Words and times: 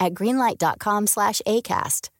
at 0.00 0.14
greenlight.com 0.14 1.06
slash 1.06 1.40
ACAST. 1.46 2.10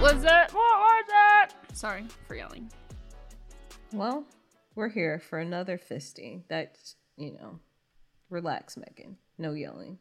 Was 0.00 0.24
it? 0.24 0.52
What 0.52 0.54
was 0.54 1.04
it? 1.08 1.76
Sorry 1.76 2.04
for 2.26 2.34
yelling. 2.34 2.70
Well, 3.92 4.24
we're 4.74 4.88
here 4.88 5.20
for 5.20 5.38
another 5.38 5.78
fisting. 5.78 6.42
That's, 6.48 6.96
you 7.16 7.32
know, 7.32 7.60
relax, 8.28 8.76
Megan. 8.76 9.16
No 9.38 9.52
yelling. 9.52 9.98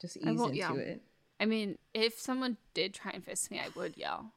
Just 0.00 0.18
I 0.24 0.30
ease 0.32 0.38
won't 0.38 0.50
into 0.54 0.58
yell. 0.58 0.76
it. 0.76 1.00
I 1.40 1.46
mean, 1.46 1.78
if 1.94 2.18
someone 2.20 2.58
did 2.74 2.92
try 2.92 3.12
and 3.14 3.24
fist 3.24 3.50
me, 3.50 3.58
I 3.58 3.68
would 3.74 3.96
yell. 3.96 4.32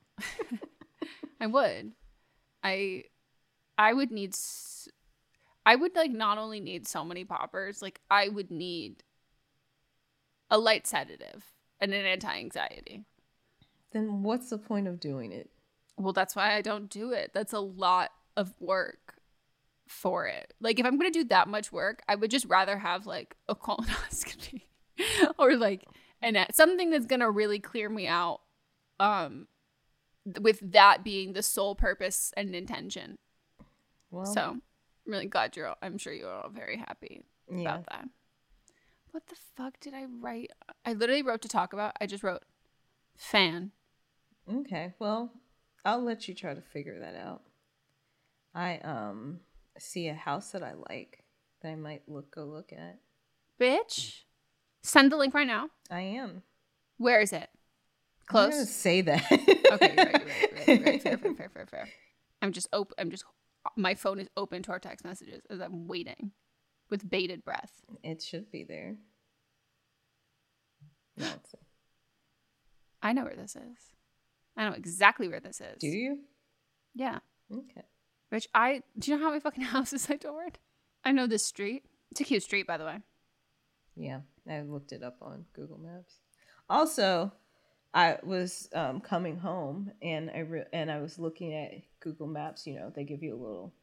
I 1.41 1.47
would. 1.47 1.91
I 2.63 3.03
I 3.77 3.93
would 3.93 4.11
need 4.11 4.33
s- 4.33 4.87
I 5.66 5.75
would 5.75 5.95
like 5.95 6.11
not 6.11 6.38
only 6.38 6.59
need 6.59 6.88
so 6.88 7.03
many 7.05 7.23
poppers, 7.23 7.81
like 7.81 8.01
I 8.09 8.29
would 8.29 8.51
need 8.51 9.03
a 10.49 10.57
light 10.57 10.88
sedative 10.88 11.45
and 11.79 11.94
an 11.94 12.05
anti-anxiety. 12.05 13.05
Then 13.91 14.23
what's 14.23 14.49
the 14.49 14.57
point 14.57 14.88
of 14.88 14.99
doing 14.99 15.31
it? 15.31 15.49
Well, 15.97 16.13
that's 16.13 16.35
why 16.35 16.55
I 16.55 16.61
don't 16.61 16.89
do 16.89 17.11
it. 17.11 17.31
That's 17.33 17.53
a 17.53 17.59
lot 17.59 18.11
of 18.35 18.53
work 18.59 19.16
for 19.88 20.25
it. 20.25 20.53
Like 20.59 20.79
if 20.79 20.85
I'm 20.85 20.97
going 20.97 21.11
to 21.11 21.19
do 21.19 21.27
that 21.29 21.47
much 21.47 21.72
work, 21.72 22.01
I 22.07 22.16
would 22.16 22.31
just 22.31 22.45
rather 22.45 22.78
have 22.78 23.05
like 23.05 23.35
a 23.47 23.55
colonoscopy 23.55 24.63
or 25.38 25.55
like 25.55 25.83
and 26.22 26.38
something 26.51 26.89
that's 26.89 27.05
going 27.05 27.19
to 27.19 27.29
really 27.29 27.59
clear 27.59 27.89
me 27.89 28.07
out 28.07 28.41
um 28.99 29.47
with 30.39 30.59
that 30.72 31.03
being 31.03 31.33
the 31.33 31.41
sole 31.43 31.75
purpose 31.75 32.31
and 32.38 32.55
intention. 32.55 33.17
Well, 34.11 34.25
So, 34.25 34.57
really 35.11 35.27
glad 35.27 35.55
you're 35.55 35.67
all, 35.67 35.77
I'm 35.81 35.97
sure 35.97 36.13
you're 36.13 36.31
all 36.31 36.49
very 36.49 36.77
happy 36.77 37.23
yeah. 37.49 37.61
about 37.61 37.85
that. 37.89 38.07
What 39.11 39.27
the 39.27 39.35
fuck 39.57 39.79
did 39.79 39.94
I 39.94 40.05
write? 40.05 40.51
I 40.85 40.94
literally 40.94 41.22
wrote 41.22 41.41
to 41.41 41.49
talk 41.49 41.73
about. 41.73 41.94
I 41.99 42.05
just 42.05 42.23
wrote 42.23 42.44
fan. 43.17 43.72
Okay. 44.51 44.94
Well, 44.99 45.31
I'll 45.83 46.03
let 46.03 46.27
you 46.27 46.33
try 46.33 46.53
to 46.53 46.61
figure 46.61 46.99
that 46.99 47.16
out. 47.16 47.41
I 48.53 48.77
um 48.79 49.41
see 49.77 50.07
a 50.07 50.13
house 50.13 50.51
that 50.51 50.63
I 50.63 50.73
like 50.89 51.23
that 51.61 51.69
I 51.69 51.75
might 51.75 52.03
look 52.07 52.33
go 52.33 52.45
look 52.45 52.72
at. 52.72 52.99
Bitch. 53.59 54.22
Send 54.83 55.11
the 55.11 55.17
link 55.17 55.33
right 55.33 55.47
now. 55.47 55.69
I 55.89 56.01
am. 56.01 56.43
Where 56.97 57.22
is 57.22 57.33
it? 57.33 57.49
Close. 58.28 58.69
say 58.69 59.01
that. 59.01 59.25
okay, 59.72 59.93
you're 59.95 60.05
right, 60.05 60.22
you're 60.22 60.28
right, 60.28 60.67
you're 60.67 60.78
right, 60.78 60.85
right. 60.85 61.01
Fair, 61.01 61.17
fair, 61.17 61.33
fair, 61.35 61.49
fair, 61.49 61.66
fair. 61.66 61.89
I'm 62.41 62.51
just 62.51 62.67
open. 62.73 62.95
I'm 62.97 63.11
just. 63.11 63.25
My 63.75 63.94
phone 63.95 64.19
is 64.19 64.27
open 64.35 64.63
to 64.63 64.72
our 64.72 64.79
text 64.79 65.05
messages 65.05 65.41
as 65.49 65.59
I'm 65.61 65.88
waiting, 65.88 66.31
with 66.89 67.09
bated 67.09 67.44
breath. 67.45 67.72
it 68.03 68.22
should 68.22 68.51
be 68.51 68.63
there. 68.63 68.95
No, 71.17 71.27
I 73.01 73.13
know 73.13 73.23
where 73.25 73.35
this 73.35 73.55
is. 73.55 73.77
I 74.57 74.67
know 74.69 74.75
exactly 74.75 75.27
where 75.27 75.39
this 75.39 75.61
is. 75.61 75.77
do 75.79 75.88
you? 75.88 76.19
Yeah. 76.95 77.19
Okay. 77.53 77.83
Which 78.29 78.47
I 78.53 78.81
do 78.97 79.11
you 79.11 79.17
know 79.17 79.23
how 79.23 79.29
many 79.29 79.41
fucking 79.41 79.63
houses 79.75 80.09
I 80.09 80.16
toured? 80.17 80.59
I 81.03 81.11
know 81.11 81.28
this 81.28 81.45
street. 81.45 81.83
It's 82.11 82.22
a 82.22 82.23
cute 82.23 82.43
street, 82.43 82.67
by 82.67 82.78
the 82.78 82.85
way. 82.85 82.99
Yeah, 83.95 84.22
I 84.49 84.61
looked 84.61 84.91
it 84.91 85.03
up 85.03 85.17
on 85.22 85.45
Google 85.53 85.78
Maps. 85.78 86.16
Also, 86.69 87.33
I 87.94 88.18
was 88.24 88.69
um, 88.74 89.02
coming 89.02 89.38
home 89.38 89.91
and 90.02 90.29
I 90.29 90.40
re- 90.40 90.66
and 90.72 90.90
I 90.91 91.00
was 91.02 91.19
looking 91.19 91.53
at 91.53 91.72
Google 92.00 92.28
Maps. 92.28 92.66
You 92.66 92.75
know, 92.75 92.91
they 92.96 93.03
give 93.03 93.22
you 93.22 93.34
a 93.34 93.40
little 93.41 93.74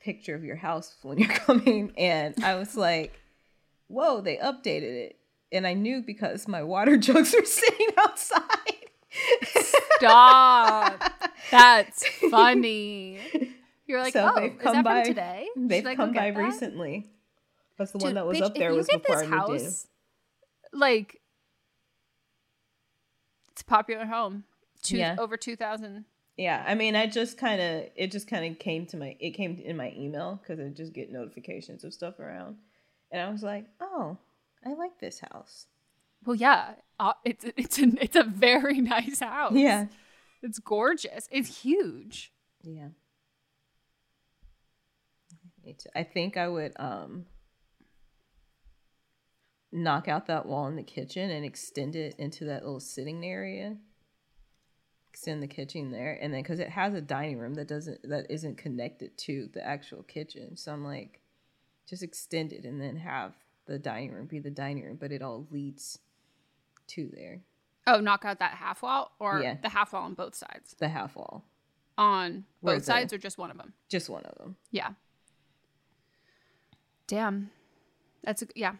picture 0.00 0.34
of 0.34 0.44
your 0.44 0.56
house 0.56 0.94
when 1.02 1.18
you're 1.18 1.28
coming, 1.28 1.92
and 1.98 2.34
I 2.42 2.54
was 2.54 2.76
like, 2.76 3.20
"Whoa!" 3.88 4.20
They 4.22 4.36
updated 4.36 4.82
it, 5.06 5.16
and 5.52 5.66
I 5.66 5.74
knew 5.74 6.00
because 6.02 6.48
my 6.48 6.62
water 6.62 6.96
jugs 7.06 7.34
were 7.38 7.44
sitting 7.44 7.88
outside. 7.98 8.42
Stop. 9.98 11.02
That's 11.50 12.06
funny. 12.30 13.18
You're 13.86 14.00
like, 14.02 14.12
So 14.12 14.30
oh, 14.34 14.40
they've 14.40 14.52
is 14.52 14.60
come 14.60 14.74
that 14.76 14.84
by- 14.84 15.02
today? 15.04 15.48
They've 15.56 15.82
Should 15.82 15.96
come 15.96 16.12
by 16.12 16.30
that?" 16.30 16.38
recently. 16.38 17.10
That's 17.78 17.92
the 17.92 17.98
one 17.98 18.14
that 18.14 18.26
was 18.26 18.38
bitch, 18.38 18.42
up 18.42 18.54
there 18.54 18.74
was 18.74 18.88
before 18.88 19.22
I 19.24 19.46
moved 19.46 19.62
in. 19.62 19.72
like, 20.72 21.17
it's 23.58 23.62
a 23.62 23.64
popular 23.64 24.06
home. 24.06 24.44
Two 24.82 24.98
Yeah. 24.98 25.16
over 25.18 25.36
two 25.36 25.56
thousand. 25.56 26.04
Yeah, 26.36 26.62
I 26.64 26.76
mean, 26.76 26.94
I 26.94 27.06
just 27.08 27.36
kind 27.36 27.60
of 27.60 27.84
it 27.96 28.12
just 28.12 28.28
kind 28.28 28.44
of 28.52 28.60
came 28.60 28.86
to 28.86 28.96
my 28.96 29.16
it 29.18 29.32
came 29.32 29.58
in 29.64 29.76
my 29.76 29.92
email 29.96 30.38
because 30.40 30.60
I 30.64 30.68
just 30.68 30.92
get 30.92 31.10
notifications 31.10 31.82
of 31.82 31.92
stuff 31.92 32.20
around, 32.20 32.58
and 33.10 33.20
I 33.20 33.28
was 33.30 33.42
like, 33.42 33.66
oh, 33.80 34.16
I 34.64 34.74
like 34.74 35.00
this 35.00 35.18
house. 35.32 35.66
Well, 36.24 36.36
yeah, 36.36 36.74
uh, 37.00 37.14
it's 37.24 37.44
it's 37.56 37.78
a 37.80 37.86
it's 38.00 38.14
a 38.16 38.22
very 38.22 38.80
nice 38.96 39.18
house. 39.18 39.54
Yeah, 39.54 39.86
it's 40.42 40.60
gorgeous. 40.60 41.28
It's 41.32 41.62
huge. 41.62 42.32
yeah. 42.62 42.88
I 45.94 46.02
think 46.02 46.36
I 46.38 46.48
would 46.48 46.72
um 46.76 47.26
knock 49.72 50.08
out 50.08 50.26
that 50.26 50.46
wall 50.46 50.66
in 50.66 50.76
the 50.76 50.82
kitchen 50.82 51.30
and 51.30 51.44
extend 51.44 51.94
it 51.96 52.14
into 52.18 52.44
that 52.46 52.64
little 52.64 52.80
sitting 52.80 53.24
area. 53.24 53.76
Extend 55.10 55.42
the 55.42 55.48
kitchen 55.48 55.90
there, 55.90 56.16
and 56.20 56.32
then 56.32 56.42
because 56.42 56.60
it 56.60 56.68
has 56.70 56.94
a 56.94 57.00
dining 57.00 57.38
room 57.38 57.54
that 57.54 57.66
doesn't 57.66 58.08
that 58.08 58.26
isn't 58.30 58.56
connected 58.56 59.16
to 59.18 59.48
the 59.52 59.64
actual 59.66 60.02
kitchen, 60.04 60.56
so 60.56 60.72
I'm 60.72 60.84
like, 60.84 61.20
just 61.88 62.02
extend 62.02 62.52
it 62.52 62.64
and 62.64 62.80
then 62.80 62.96
have 62.96 63.32
the 63.66 63.78
dining 63.78 64.12
room 64.12 64.26
be 64.26 64.38
the 64.38 64.50
dining 64.50 64.84
room, 64.84 64.96
but 65.00 65.10
it 65.10 65.20
all 65.22 65.46
leads 65.50 65.98
to 66.88 67.10
there. 67.14 67.40
Oh, 67.86 68.00
knock 68.00 68.24
out 68.24 68.38
that 68.38 68.52
half 68.52 68.82
wall 68.82 69.12
or 69.18 69.40
Yeah. 69.40 69.56
the 69.60 69.70
half 69.70 69.92
wall 69.92 70.04
on 70.04 70.14
both 70.14 70.34
sides. 70.34 70.74
The 70.78 70.88
half 70.88 71.16
wall, 71.16 71.44
On 71.96 72.44
Where 72.60 72.76
both 72.76 72.82
the- 72.82 72.92
sides 72.92 73.12
or 73.12 73.18
just 73.18 73.38
one 73.38 73.50
of 73.50 73.56
them? 73.56 73.72
just 73.88 74.08
one 74.08 74.24
of 74.24 74.36
them. 74.38 74.56
Yeah. 74.70 74.92
Damn. 77.06 77.50
That's 78.22 78.42
a, 78.42 78.46
yeah. 78.54 78.74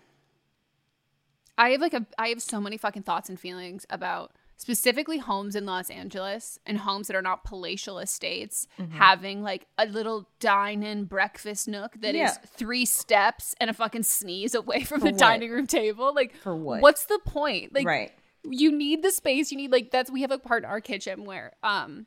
I 1.59 1.71
have 1.71 1.81
like 1.81 1.93
a 1.95 2.07
I 2.19 2.29
have 2.29 2.41
so 2.41 2.61
many 2.61 2.77
fucking 2.79 3.03
thoughts 3.03 3.29
and 3.29 3.39
feelings 3.39 3.85
about 3.91 4.33
specifically 4.57 5.19
homes 5.19 5.55
in 5.55 5.67
Los 5.67 5.89
Angeles 5.91 6.59
and 6.67 6.79
homes 6.79 7.07
that 7.07 7.15
are 7.17 7.23
not 7.23 7.45
palatial 7.45 7.99
estates 8.01 8.67
Mm-hmm. 8.79 8.93
having 8.93 9.43
like 9.43 9.67
a 9.77 9.87
little 9.87 10.29
dine-in 10.41 11.05
breakfast 11.05 11.69
nook 11.69 11.95
that 12.01 12.11
is 12.15 12.17
Yeah. 12.17 12.35
three 12.57 12.85
steps 12.85 13.55
and 13.61 13.71
a 13.71 13.73
fucking 13.73 14.03
sneeze 14.05 14.55
away 14.55 14.83
from 14.85 15.01
the 15.01 15.07
what? 15.11 15.19
dining 15.19 15.51
room 15.51 15.67
table. 15.67 16.13
Like 16.15 16.35
For 16.37 16.57
what? 16.57 16.81
What's 16.81 17.05
the 17.07 17.21
point? 17.25 17.75
Like 17.75 17.87
right. 17.87 18.13
you 18.45 18.73
need 18.73 19.03
the 19.03 19.11
space. 19.13 19.51
You 19.53 19.59
need 19.59 19.71
like 19.73 19.91
that's 19.91 20.11
we 20.11 20.23
have 20.23 20.31
a 20.33 20.39
part 20.39 20.63
in 20.65 20.69
our 20.71 20.81
kitchen 20.81 21.25
where 21.25 21.53
um 21.63 22.07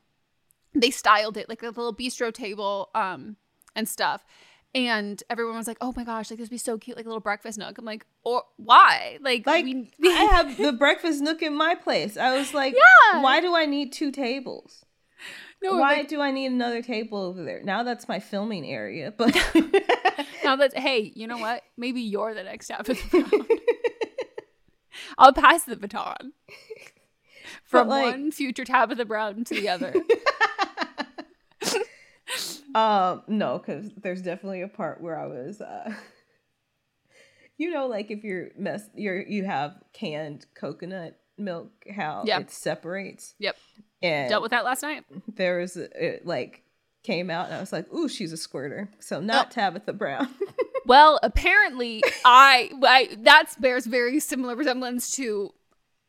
they 0.73 0.89
styled 0.91 1.35
it 1.37 1.49
like 1.49 1.61
a 1.63 1.67
little 1.67 1.93
bistro 1.95 2.33
table 2.33 2.89
um 2.95 3.35
and 3.75 3.87
stuff. 3.87 4.25
And 4.73 5.21
everyone 5.29 5.57
was 5.57 5.67
like, 5.67 5.77
"Oh 5.81 5.91
my 5.97 6.03
gosh, 6.05 6.29
like 6.31 6.39
this 6.39 6.45
would 6.45 6.51
be 6.51 6.57
so 6.57 6.77
cute, 6.77 6.95
like 6.95 7.05
a 7.05 7.09
little 7.09 7.19
breakfast 7.21 7.57
nook." 7.57 7.77
I'm 7.77 7.83
like, 7.83 8.05
"Or 8.23 8.43
why? 8.55 9.17
Like, 9.21 9.45
Like 9.45 9.65
we, 9.65 9.91
I 10.05 10.07
have 10.31 10.57
the 10.57 10.71
breakfast 10.71 11.21
nook 11.21 11.41
in 11.41 11.53
my 11.55 11.75
place. 11.75 12.15
I 12.15 12.37
was 12.37 12.53
like, 12.53 12.73
Yeah. 12.73 13.21
why 13.21 13.41
do 13.41 13.53
I 13.55 13.65
need 13.65 13.91
two 13.91 14.11
tables? 14.11 14.85
no, 15.61 15.73
why 15.77 15.97
like, 15.97 16.07
do 16.07 16.21
I 16.21 16.31
need 16.31 16.47
another 16.47 16.81
table 16.81 17.17
over 17.19 17.43
there? 17.43 17.61
Now 17.63 17.83
that's 17.83 18.07
my 18.07 18.19
filming 18.19 18.65
area, 18.65 19.13
but 19.15 19.35
now 20.43 20.55
that 20.55 20.75
hey, 20.77 21.11
you 21.15 21.27
know 21.27 21.37
what? 21.37 21.63
Maybe 21.75 22.01
you're 22.01 22.33
the 22.33 22.43
next 22.43 22.67
Tabitha 22.67 22.95
Brown. 23.29 23.47
I'll 25.17 25.33
pass 25.33 25.65
the 25.65 25.75
baton 25.75 26.31
from 27.65 27.89
like- 27.89 28.13
one 28.15 28.31
future 28.31 28.63
Tabitha 28.63 29.03
Brown 29.03 29.43
to 29.43 29.53
the 29.53 29.67
other. 29.67 29.93
Um 32.75 33.23
no, 33.27 33.57
because 33.57 33.91
there's 33.97 34.21
definitely 34.21 34.61
a 34.61 34.67
part 34.67 35.01
where 35.01 35.17
I 35.19 35.27
was 35.27 35.61
uh 35.61 35.93
you 37.57 37.69
know, 37.71 37.87
like 37.87 38.09
if 38.11 38.23
you're 38.23 38.49
mess 38.57 38.83
you're 38.95 39.21
you 39.21 39.45
have 39.45 39.75
canned 39.93 40.45
coconut 40.55 41.19
milk, 41.37 41.71
how 41.95 42.23
Yeah. 42.25 42.39
it 42.39 42.51
separates. 42.51 43.35
yep, 43.39 43.55
And 44.01 44.29
dealt 44.29 44.41
with 44.41 44.51
that 44.51 44.65
last 44.65 44.81
night. 44.83 45.03
there 45.35 45.59
was 45.59 45.75
it 45.77 46.25
like 46.25 46.63
came 47.03 47.29
out 47.31 47.47
and 47.47 47.55
I 47.55 47.59
was 47.59 47.71
like, 47.73 47.91
ooh, 47.93 48.07
she's 48.07 48.31
a 48.31 48.37
squirter. 48.37 48.89
So 48.99 49.19
not 49.19 49.47
Oh. 49.47 49.49
Tabitha 49.51 49.93
Brown. 49.93 50.27
Well, 50.83 51.19
apparently, 51.21 52.01
I, 52.25 52.71
I 52.83 53.15
that 53.19 53.53
bears 53.59 53.85
very 53.85 54.19
similar 54.19 54.55
resemblance 54.55 55.15
to 55.15 55.53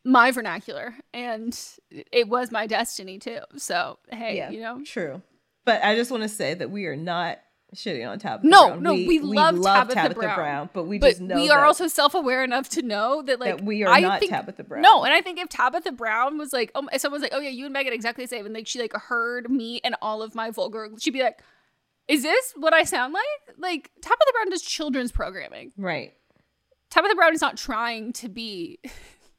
my 0.03 0.31
vernacular, 0.31 0.94
and 1.12 1.56
it 1.91 2.26
was 2.26 2.50
my 2.50 2.67
destiny 2.67 3.19
too. 3.19 3.41
So 3.59 3.99
hey, 4.11 4.49
you 4.50 4.61
know, 4.61 4.81
True. 4.82 5.20
But 5.64 5.82
I 5.85 5.94
just 5.94 6.11
want 6.11 6.23
to 6.25 6.29
say 6.29 6.55
that 6.55 6.70
we 6.70 6.87
are 6.87 6.97
not 6.97 7.38
shitting 7.75 8.06
on 8.06 8.19
Tabitha 8.19 8.47
No, 8.47 8.69
Brown. 8.69 8.82
no, 8.82 8.93
we 8.94 9.19
love 9.20 9.62
Tabitha 9.62 10.14
Brown. 10.14 10.69
but 10.75 10.85
we 10.85 10.99
but 10.99 11.11
just 11.11 11.20
know 11.23 11.37
we 11.37 11.49
are 11.50 11.64
also 11.64 11.88
self-aware 11.88 12.44
enough 12.44 12.69
to 12.70 12.82
know 12.82 13.23
that 13.23 13.41
like 13.41 13.56
That 13.59 13.64
we 13.64 13.82
are 13.85 13.91
I 13.91 14.00
not 14.00 14.20
think, 14.20 14.31
Tabitha 14.31 14.64
Brown. 14.64 14.82
No, 14.82 15.05
and 15.05 15.12
I 15.14 15.23
think 15.23 15.38
if 15.38 15.49
Tabitha 15.49 15.93
Brown 15.93 16.37
was 16.37 16.53
like, 16.53 16.70
oh, 16.75 16.87
if 16.93 17.00
someone 17.00 17.20
was 17.20 17.23
like, 17.23 17.32
oh 17.35 17.41
yeah, 17.41 17.49
you 17.50 17.64
and 17.64 17.73
Megan 17.73 17.93
exactly 17.94 18.25
the 18.25 18.29
same, 18.29 18.44
and 18.44 18.55
like 18.55 18.67
she 18.67 18.79
like 18.79 18.93
heard 18.93 19.50
me 19.50 19.81
and 19.85 19.97
all 20.03 20.23
of 20.23 20.35
my 20.35 20.50
vulgar, 20.50 20.91
she'd 21.00 21.12
be 21.12 21.23
like, 21.23 21.41
is 22.09 22.23
this 22.23 22.53
what 22.56 22.75
I 22.75 22.85
sound 22.85 23.14
like? 23.14 23.56
Like 23.56 23.91
Tabitha 24.03 24.32
Brown 24.35 24.50
does 24.50 24.62
children's 24.62 25.12
programming. 25.12 25.73
right. 25.79 26.12
Tabitha 26.91 27.14
Brown 27.14 27.32
is 27.32 27.41
not 27.41 27.56
trying 27.56 28.12
to 28.14 28.29
be 28.29 28.81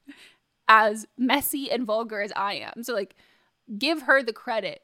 as 0.68 1.06
messy 1.18 1.70
and 1.70 1.86
vulgar 1.86 2.22
as 2.22 2.31
I 2.36 2.56
am. 2.56 2.84
So 2.84 2.94
like 2.94 3.16
give 3.78 4.04
her 4.04 4.24
the 4.24 4.34
credit 4.34 4.81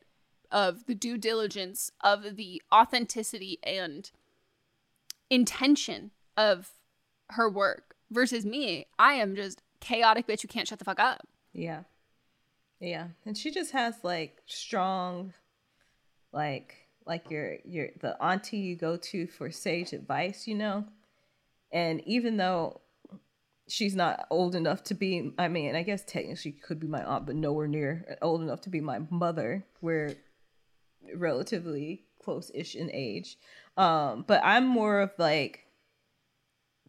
of 0.51 0.85
the 0.85 0.95
due 0.95 1.17
diligence 1.17 1.91
of 2.01 2.35
the 2.35 2.61
authenticity 2.73 3.59
and 3.63 4.11
intention 5.29 6.11
of 6.35 6.71
her 7.31 7.49
work 7.49 7.95
versus 8.09 8.45
me. 8.45 8.87
I 8.97 9.13
am 9.13 9.35
just 9.35 9.61
chaotic 9.79 10.27
bitch 10.27 10.41
who 10.41 10.47
can't 10.47 10.67
shut 10.67 10.79
the 10.79 10.85
fuck 10.85 10.99
up. 10.99 11.27
Yeah. 11.53 11.83
Yeah. 12.79 13.07
And 13.25 13.37
she 13.37 13.51
just 13.51 13.71
has 13.71 13.95
like 14.03 14.41
strong 14.45 15.33
like 16.31 16.75
like 17.05 17.29
your 17.29 17.57
your 17.65 17.89
the 18.01 18.21
auntie 18.23 18.57
you 18.57 18.75
go 18.75 18.97
to 18.97 19.27
for 19.27 19.51
sage 19.51 19.93
advice, 19.93 20.47
you 20.47 20.55
know? 20.55 20.85
And 21.71 22.01
even 22.07 22.37
though 22.37 22.81
she's 23.67 23.95
not 23.95 24.25
old 24.31 24.55
enough 24.55 24.83
to 24.85 24.93
be 24.93 25.31
I 25.37 25.47
mean, 25.47 25.75
I 25.75 25.83
guess 25.83 26.03
technically 26.03 26.35
she 26.37 26.51
could 26.51 26.79
be 26.79 26.87
my 26.87 27.03
aunt, 27.03 27.25
but 27.25 27.35
nowhere 27.35 27.67
near 27.67 28.17
old 28.21 28.41
enough 28.41 28.61
to 28.61 28.69
be 28.69 28.81
my 28.81 28.99
mother. 29.09 29.65
We're 29.81 30.15
relatively 31.15 32.05
close-ish 32.21 32.75
in 32.75 32.89
age. 32.91 33.37
Um, 33.77 34.25
but 34.27 34.41
I'm 34.43 34.67
more 34.67 34.99
of 35.01 35.11
like 35.17 35.65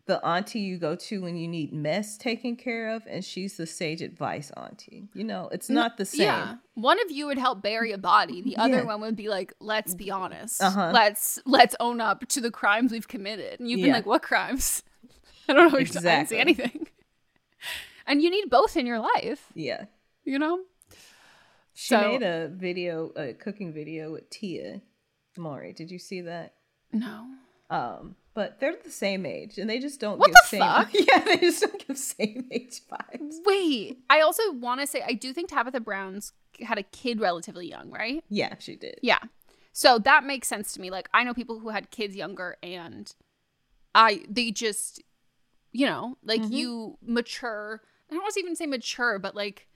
the 0.07 0.25
auntie 0.27 0.61
you 0.61 0.77
go 0.79 0.97
to 0.97 1.23
when 1.23 1.37
you 1.37 1.47
need 1.47 1.73
mess 1.73 2.17
taken 2.17 2.57
care 2.57 2.91
of, 2.97 3.03
and 3.09 3.25
she's 3.25 3.57
the 3.57 3.67
sage 3.67 4.03
advice 4.03 4.51
auntie. 4.57 5.09
You 5.15 5.23
know, 5.25 5.49
it's 5.53 5.71
not 5.71 5.99
the 5.99 6.05
same. 6.05 6.23
Yeah. 6.23 6.55
One 6.75 7.01
of 7.05 7.13
you 7.13 7.27
would 7.27 7.39
help 7.39 7.63
bury 7.63 7.93
a 7.93 7.99
body. 7.99 8.43
The 8.43 8.57
other 8.57 8.79
Yeah. 8.79 8.85
one 8.85 9.01
would 9.03 9.15
be 9.15 9.29
like, 9.29 9.53
let's 9.61 9.95
be 9.95 10.11
honest. 10.11 10.61
Uh-huh. 10.63 10.91
Let's 10.93 11.39
let's 11.47 11.77
own 11.79 12.01
up 12.01 12.27
to 12.29 12.41
the 12.41 12.51
crimes 12.51 12.91
we've 12.91 13.07
committed. 13.09 13.61
And 13.61 13.71
you've 13.71 13.79
been 13.79 13.89
Yeah. 13.89 13.95
like, 13.95 14.07
what 14.07 14.23
crimes? 14.23 14.83
I 15.49 15.53
don't 15.53 15.65
know. 15.69 15.79
what 15.79 15.81
you're- 15.81 15.89
I 15.89 15.93
see 15.93 15.99
Exactly. 15.99 16.39
anything. 16.39 16.87
And 18.07 18.21
you 18.23 18.31
need 18.31 18.51
both 18.51 18.77
in 18.77 18.87
your 18.87 18.99
life, 18.99 19.53
Yeah. 19.55 19.85
you 20.25 20.39
know? 20.41 20.61
She 21.75 21.89
So- 21.95 22.13
made 22.13 22.23
a 22.23 22.49
video, 22.49 23.09
a 23.17 23.33
cooking 23.35 23.73
video 23.73 24.13
with 24.13 24.29
Tia 24.31 24.83
Mowry. 25.37 25.73
Did 25.73 25.91
you 25.91 25.99
see 25.99 26.21
that? 26.23 26.55
No. 26.93 27.27
Um, 27.71 28.17
but 28.35 28.59
they're 28.61 28.77
the 28.83 28.91
same 28.91 29.25
age, 29.25 29.59
and 29.59 29.69
they 29.71 29.79
just 29.79 30.01
don't 30.01 30.19
What 30.19 30.29
give 30.29 30.35
the 30.35 30.49
same. 30.49 30.61
fuck? 30.61 30.91
Yeah, 30.93 31.21
they 31.21 31.37
just 31.39 31.63
don't 31.63 31.87
give 31.87 31.97
same 31.99 32.49
age 32.51 32.81
vibes. 32.91 33.37
Wait. 33.45 33.99
I 34.11 34.21
also 34.21 34.53
want 34.53 34.81
to 34.81 34.87
say 34.87 35.03
I 35.07 35.13
do 35.15 35.33
think 35.33 35.49
Tabitha 35.51 35.81
Brown's 35.81 36.33
had 36.61 36.79
a 36.79 36.83
kid 36.83 37.21
relatively 37.21 37.69
young, 37.69 37.91
right? 37.91 38.23
Yeah, 38.29 38.55
she 38.59 38.77
did. 38.77 38.99
Yeah. 39.03 39.21
So 39.73 39.99
that 40.01 40.25
makes 40.25 40.49
sense 40.49 40.73
to 40.75 40.81
me. 40.81 40.91
Like 40.91 41.09
I 41.15 41.23
know 41.25 41.33
people 41.33 41.61
who 41.61 41.69
had 41.71 41.91
kids 41.91 42.17
younger 42.17 42.57
and 42.63 43.13
I 43.95 44.25
they 44.29 44.51
just 44.51 45.03
you 45.73 45.87
know, 45.87 46.19
like 46.25 46.43
Mm-hmm. 46.43 46.53
you 46.53 46.99
mature. 47.01 47.81
I 48.11 48.15
don't 48.15 48.23
want 48.23 48.35
to 48.35 48.41
even 48.41 48.57
say 48.57 48.67
mature, 48.67 49.21
but 49.21 49.37
like 49.37 49.69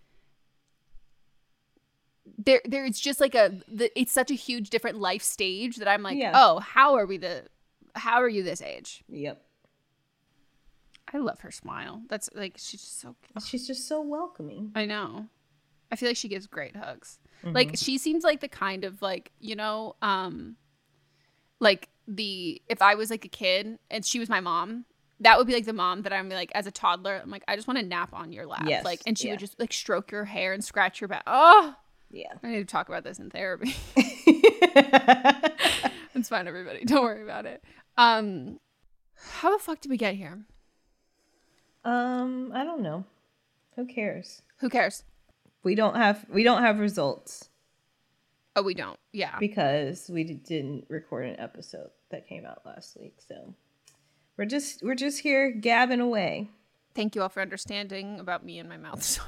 there 2.38 2.60
there's 2.64 2.98
just 2.98 3.20
like 3.20 3.34
a 3.34 3.60
the, 3.68 3.90
it's 3.98 4.12
such 4.12 4.30
a 4.30 4.34
huge 4.34 4.70
different 4.70 4.98
life 4.98 5.22
stage 5.22 5.76
that 5.76 5.88
I'm 5.88 6.02
like, 6.02 6.16
Yeah. 6.18 6.32
"Oh, 6.34 6.58
how 6.60 6.94
are 6.94 7.06
we 7.06 7.18
the 7.18 7.44
how 7.94 8.22
are 8.22 8.28
you 8.28 8.42
this 8.42 8.62
age?" 8.62 9.04
Yep. 9.08 9.42
I 11.12 11.18
love 11.18 11.40
her 11.40 11.50
smile. 11.50 12.02
That's 12.08 12.28
like 12.34 12.54
she's 12.56 12.80
just 12.80 13.00
so 13.00 13.14
She's 13.44 13.66
just 13.66 13.86
so 13.86 14.00
welcoming. 14.00 14.72
I 14.74 14.84
know. 14.86 15.26
I 15.92 15.96
feel 15.96 16.08
like 16.08 16.16
she 16.16 16.28
gives 16.28 16.46
great 16.46 16.74
hugs. 16.76 17.18
Like 17.44 17.72
she 17.76 17.98
seems 17.98 18.24
like 18.24 18.40
the 18.40 18.48
kind 18.48 18.84
of 18.84 19.02
like, 19.02 19.30
you 19.38 19.54
know, 19.54 19.96
um 20.00 20.56
like 21.60 21.90
the 22.08 22.60
if 22.68 22.80
I 22.80 22.94
was 22.94 23.10
like 23.10 23.24
a 23.26 23.28
kid 23.28 23.78
and 23.90 24.04
she 24.04 24.18
was 24.18 24.28
my 24.30 24.40
mom, 24.40 24.86
that 25.20 25.36
would 25.36 25.46
be 25.46 25.52
like 25.52 25.66
the 25.66 25.72
mom 25.74 26.02
that 26.02 26.12
I'm 26.12 26.30
like 26.30 26.50
as 26.54 26.66
a 26.66 26.70
toddler, 26.70 27.20
I'm 27.22 27.30
like, 27.30 27.44
I 27.46 27.54
just 27.54 27.68
want 27.68 27.78
to 27.78 27.84
nap 27.84 28.14
on 28.14 28.32
your 28.32 28.46
lap. 28.46 28.64
Yes, 28.66 28.84
Like 28.84 29.00
and 29.06 29.16
she 29.18 29.26
yeah. 29.26 29.34
would 29.34 29.40
just 29.40 29.60
like 29.60 29.72
stroke 29.74 30.10
your 30.10 30.24
hair 30.24 30.54
and 30.54 30.64
scratch 30.64 31.00
your 31.02 31.08
back. 31.08 31.22
Oh 31.26 31.76
Yeah. 32.14 32.32
I 32.42 32.48
need 32.48 32.58
to 32.58 32.64
talk 32.64 32.88
about 32.88 33.02
this 33.02 33.18
in 33.18 33.28
therapy. 33.30 33.74
it's 36.14 36.28
fine, 36.28 36.46
everybody. 36.46 36.84
Don't 36.84 37.02
worry 37.02 37.22
about 37.22 37.44
it. 37.44 37.62
Um 37.98 38.60
how 39.16 39.56
the 39.56 39.62
fuck 39.62 39.80
did 39.80 39.90
we 39.90 39.96
get 39.96 40.14
here? 40.14 40.44
Um, 41.84 42.50
I 42.54 42.64
don't 42.64 42.82
know. 42.82 43.04
Who 43.76 43.86
cares? 43.86 44.42
Who 44.58 44.68
cares? 44.68 45.02
We 45.62 45.74
don't 45.74 45.96
have 45.96 46.24
we 46.30 46.44
don't 46.44 46.62
have 46.62 46.78
results 46.78 47.48
Oh, 48.56 48.62
we 48.62 48.74
don't. 48.74 48.98
Yeah. 49.12 49.36
because 49.40 50.08
we 50.08 50.22
didn't 50.22 50.84
record 50.88 51.26
an 51.26 51.40
episode 51.40 51.90
that 52.10 52.28
came 52.28 52.46
out 52.46 52.62
last 52.64 52.96
week. 53.00 53.16
So 53.26 53.52
we're 54.36 54.44
just 54.44 54.82
we're 54.84 54.94
just 54.94 55.18
here 55.20 55.50
gabbing 55.50 56.00
away. 56.00 56.48
Thank 56.94 57.16
you 57.16 57.22
all 57.22 57.28
for 57.28 57.40
understanding 57.42 58.20
about 58.20 58.44
me 58.44 58.60
and 58.60 58.68
my 58.68 58.76
mouth 58.76 59.02
sore. 59.02 59.26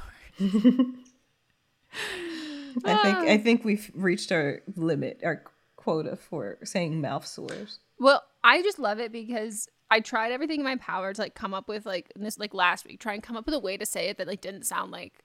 I 2.85 2.97
think 3.02 3.18
I 3.18 3.35
ah. 3.35 3.38
think 3.38 3.64
we've 3.64 3.90
reached 3.95 4.33
our 4.33 4.62
limit, 4.75 5.21
our 5.25 5.42
quota 5.76 6.16
for 6.16 6.59
saying 6.64 7.00
mouth 7.00 7.26
sores. 7.26 7.78
Well, 7.99 8.25
I 8.45 8.62
just 8.62 8.78
love 8.78 8.99
it 8.99 9.12
because 9.12 9.68
I 9.90 10.00
tried 10.00 10.33
everything 10.33 10.61
in 10.61 10.64
my 10.64 10.76
power 10.76 11.12
to 11.12 11.21
like 11.21 11.35
come 11.35 11.54
up 11.54 11.68
with 11.68 11.87
like 11.87 12.12
this 12.16 12.38
like 12.38 12.54
last 12.54 12.85
week, 12.85 13.00
try 13.00 13.14
and 13.14 13.23
come 13.23 13.37
up 13.37 13.47
with 13.47 13.54
a 13.54 13.59
way 13.61 13.76
to 13.76 13.87
say 13.87 14.09
it 14.09 14.18
that 14.18 14.26
like 14.26 14.40
didn't 14.40 14.66
sound 14.66 14.90
like 14.90 15.25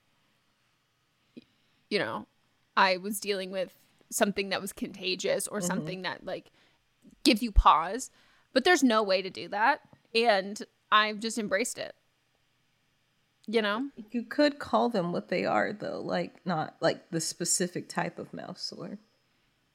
you 1.92 1.98
know, 1.98 2.26
I 2.74 2.96
was 2.96 3.20
dealing 3.20 3.50
with 3.50 3.74
something 4.10 4.48
that 4.48 4.62
was 4.62 4.72
contagious 4.72 5.46
or 5.46 5.58
mm-hmm. 5.58 5.66
something 5.66 6.02
that 6.02 6.24
like 6.24 6.50
gives 7.22 7.42
you 7.42 7.52
pause. 7.52 8.10
But 8.54 8.64
there's 8.64 8.82
no 8.82 9.02
way 9.02 9.20
to 9.20 9.28
do 9.28 9.46
that. 9.48 9.80
And 10.14 10.62
I've 10.90 11.20
just 11.20 11.36
embraced 11.36 11.78
it. 11.78 11.94
You 13.46 13.60
know? 13.62 13.88
You 14.12 14.22
could 14.24 14.58
call 14.58 14.88
them 14.88 15.12
what 15.12 15.28
they 15.28 15.44
are, 15.44 15.72
though, 15.72 16.00
like 16.00 16.44
not 16.46 16.76
like 16.80 17.10
the 17.10 17.20
specific 17.20 17.88
type 17.88 18.18
of 18.18 18.32
mouse 18.32 18.62
sore 18.62 18.98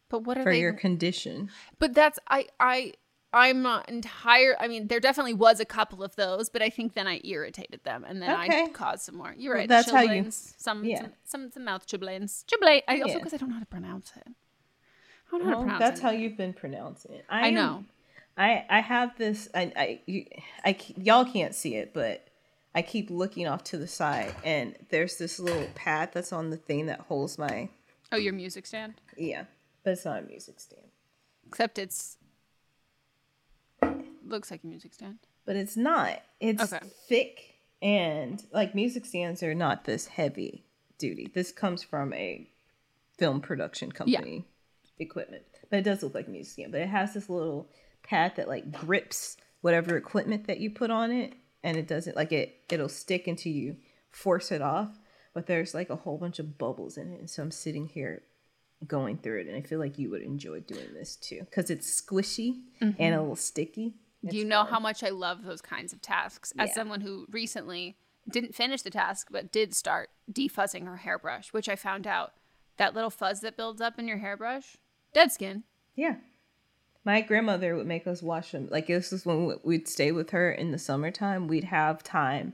But 0.09 0.19
what 0.23 0.37
are 0.37 0.43
for 0.43 0.53
they? 0.53 0.61
your 0.61 0.73
condition. 0.73 1.49
But 1.79 1.93
that's 1.93 2.17
I 2.29 2.47
I 2.59 2.93
I'm 3.33 3.61
not 3.61 3.89
entire. 3.89 4.55
I 4.57 4.69
mean, 4.69 4.87
there 4.87 5.01
definitely 5.01 5.33
was 5.33 5.59
a 5.59 5.65
couple 5.65 6.01
of 6.01 6.15
those, 6.15 6.47
but 6.47 6.61
I 6.61 6.69
think 6.69 6.93
then 6.93 7.07
I 7.07 7.19
irritated 7.25 7.83
them, 7.83 8.05
and 8.07 8.21
then 8.21 8.29
I 8.29 8.69
caused 8.69 9.03
some 9.03 9.17
more. 9.17 9.35
You're 9.37 9.53
Well, 9.55 9.59
right. 9.59 9.69
that's 9.69 9.91
how 9.91 10.01
you- 10.01 10.31
some, 10.31 10.85
yeah. 10.85 11.01
some 11.01 11.11
some 11.25 11.51
some 11.51 11.65
mouth 11.65 11.85
chilblains. 11.85 12.45
Chilblain. 12.45 12.83
I 12.87 13.01
also 13.01 13.07
Yeah. 13.09 13.17
because 13.17 13.33
I 13.33 13.37
don't 13.37 13.49
know 13.49 13.55
how 13.55 13.59
to 13.59 13.65
pronounce 13.65 14.13
it. 14.15 14.27
I 14.27 15.31
don't 15.31 15.39
know 15.41 15.45
how 15.45 15.51
to 15.51 15.57
Well, 15.57 15.63
pronounce 15.65 15.79
that's 15.81 15.99
it. 15.99 16.03
how 16.03 16.11
you've 16.11 16.37
been 16.37 16.53
pronouncing 16.53 17.15
it. 17.15 17.25
I 17.27 17.49
am- 17.49 17.53
know. 17.53 17.83
I 18.37 18.65
I 18.69 18.79
have 18.79 19.17
this. 19.17 19.49
I 19.53 19.73
I 19.75 20.01
you, 20.05 20.25
I 20.63 20.77
y'all 20.95 21.25
can't 21.25 21.53
see 21.53 21.75
it, 21.75 21.93
but 21.93 22.25
I 22.77 22.83
keep 22.83 23.09
looking 23.09 23.47
off 23.47 23.63
to 23.65 23.77
the 23.79 23.87
side, 23.87 24.35
and 24.43 24.75
there's 24.89 25.17
this 25.17 25.39
little 25.39 25.67
pad 25.73 26.11
that's 26.13 26.31
on 26.31 26.51
the 26.51 26.57
thing 26.57 26.85
that 26.85 26.99
holds 26.99 27.39
my 27.39 27.69
Oh, 28.11 28.17
your 28.17 28.33
music 28.33 28.67
stand. 28.67 29.01
yeah, 29.17 29.45
but 29.83 29.93
it's 29.93 30.05
not 30.05 30.19
a 30.19 30.21
music 30.27 30.59
stand. 30.59 30.85
Except 31.47 31.79
it's 31.79 32.17
looks 34.23 34.51
like 34.51 34.63
a 34.63 34.67
music 34.67 34.93
stand. 34.93 35.17
But 35.43 35.55
it's 35.55 35.75
not. 35.75 36.21
It's 36.39 36.71
Okay. 36.71 36.85
thick 37.07 37.55
and 37.81 38.43
like 38.53 38.75
music 38.75 39.05
stands 39.07 39.41
are 39.41 39.55
not 39.55 39.85
this 39.85 40.05
heavy 40.05 40.63
duty. 40.99 41.31
This 41.33 41.51
comes 41.51 41.81
from 41.81 42.13
a 42.13 42.47
film 43.17 43.41
production 43.41 43.91
company 43.91 44.45
equipment. 44.99 45.45
But 45.71 45.79
it 45.79 45.83
does 45.83 46.03
look 46.03 46.13
like 46.13 46.27
a 46.27 46.29
music 46.29 46.53
stand. 46.53 46.71
But 46.73 46.81
it 46.81 46.89
has 46.89 47.15
this 47.15 47.27
little 47.27 47.71
pad 48.03 48.35
that 48.35 48.47
like 48.47 48.71
grips 48.71 49.35
whatever 49.61 49.97
equipment 49.97 50.45
that 50.45 50.59
you 50.59 50.69
put 50.69 50.91
on 50.91 51.11
it 51.11 51.33
and 51.63 51.77
it 51.77 51.87
doesn't 51.87 52.15
like 52.15 52.31
it 52.31 52.63
it'll 52.69 52.89
stick 52.89 53.27
until 53.27 53.51
you 53.51 53.77
force 54.09 54.51
it 54.51 54.61
off. 54.61 54.99
But 55.33 55.45
there's 55.45 55.73
like 55.73 55.89
a 55.89 55.95
whole 55.95 56.17
bunch 56.17 56.39
of 56.39 56.57
bubbles 56.57 56.97
in 56.97 57.13
it. 57.13 57.19
And 57.19 57.29
so 57.29 57.43
I'm 57.43 57.51
sitting 57.51 57.87
here 57.87 58.23
going 58.87 59.17
through 59.17 59.41
it 59.41 59.47
and 59.47 59.55
I 59.55 59.61
feel 59.61 59.79
like 59.79 59.99
you 59.99 60.09
would 60.09 60.21
enjoy 60.21 60.61
doing 60.61 60.93
this 60.93 61.15
too. 61.15 61.41
Because 61.41 61.69
it's 61.69 62.01
squishy 62.01 62.61
and 62.81 62.95
a 62.95 63.01
mm-hmm. 63.01 63.19
little 63.19 63.35
sticky. 63.35 63.95
Do 64.27 64.35
you 64.35 64.45
know 64.45 64.63
fun. 64.63 64.73
how 64.73 64.79
much 64.79 65.03
I 65.03 65.09
love 65.09 65.43
those 65.43 65.61
kinds 65.61 65.93
of 65.93 66.01
tasks? 66.01 66.53
As 66.57 66.69
Yeah. 66.69 66.73
someone 66.73 67.01
who 67.01 67.27
recently 67.29 67.97
didn't 68.29 68.55
finish 68.55 68.81
the 68.81 68.89
task, 68.89 69.27
but 69.31 69.51
did 69.51 69.75
start 69.75 70.09
defuzzing 70.31 70.85
her 70.85 70.97
hairbrush, 70.97 71.53
which 71.53 71.69
I 71.69 71.75
found 71.75 72.07
out 72.07 72.33
that 72.77 72.93
little 72.93 73.09
fuzz 73.09 73.41
that 73.41 73.55
builds 73.55 73.79
up 73.79 73.99
in 73.99 74.07
your 74.07 74.17
hairbrush, 74.17 74.77
dead 75.13 75.31
skin. 75.31 75.63
Yeah. 75.95 76.15
My 77.07 77.21
grandmother 77.21 77.77
would 77.77 77.87
make 77.87 78.05
us 78.05 78.21
wash 78.21 78.51
them. 78.51 78.67
Like 78.69 78.87
this 78.87 79.13
is 79.13 79.25
when 79.25 79.45
we- 79.45 79.55
we'd 79.63 79.87
stay 79.87 80.11
with 80.11 80.31
her 80.31 80.51
in 80.51 80.71
the 80.71 80.77
summertime. 80.77 81.47
We'd 81.47 81.63
have 81.63 82.03
time 82.03 82.51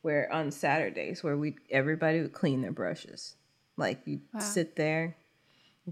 where 0.00 0.32
on 0.32 0.50
Saturdays 0.50 1.22
where 1.22 1.36
we 1.36 1.56
everybody 1.68 2.22
would 2.22 2.32
clean 2.32 2.62
their 2.62 2.72
brushes. 2.72 3.36
Like 3.76 4.00
you 4.06 4.22
would 4.32 4.42
sit 4.42 4.76
there, 4.76 5.18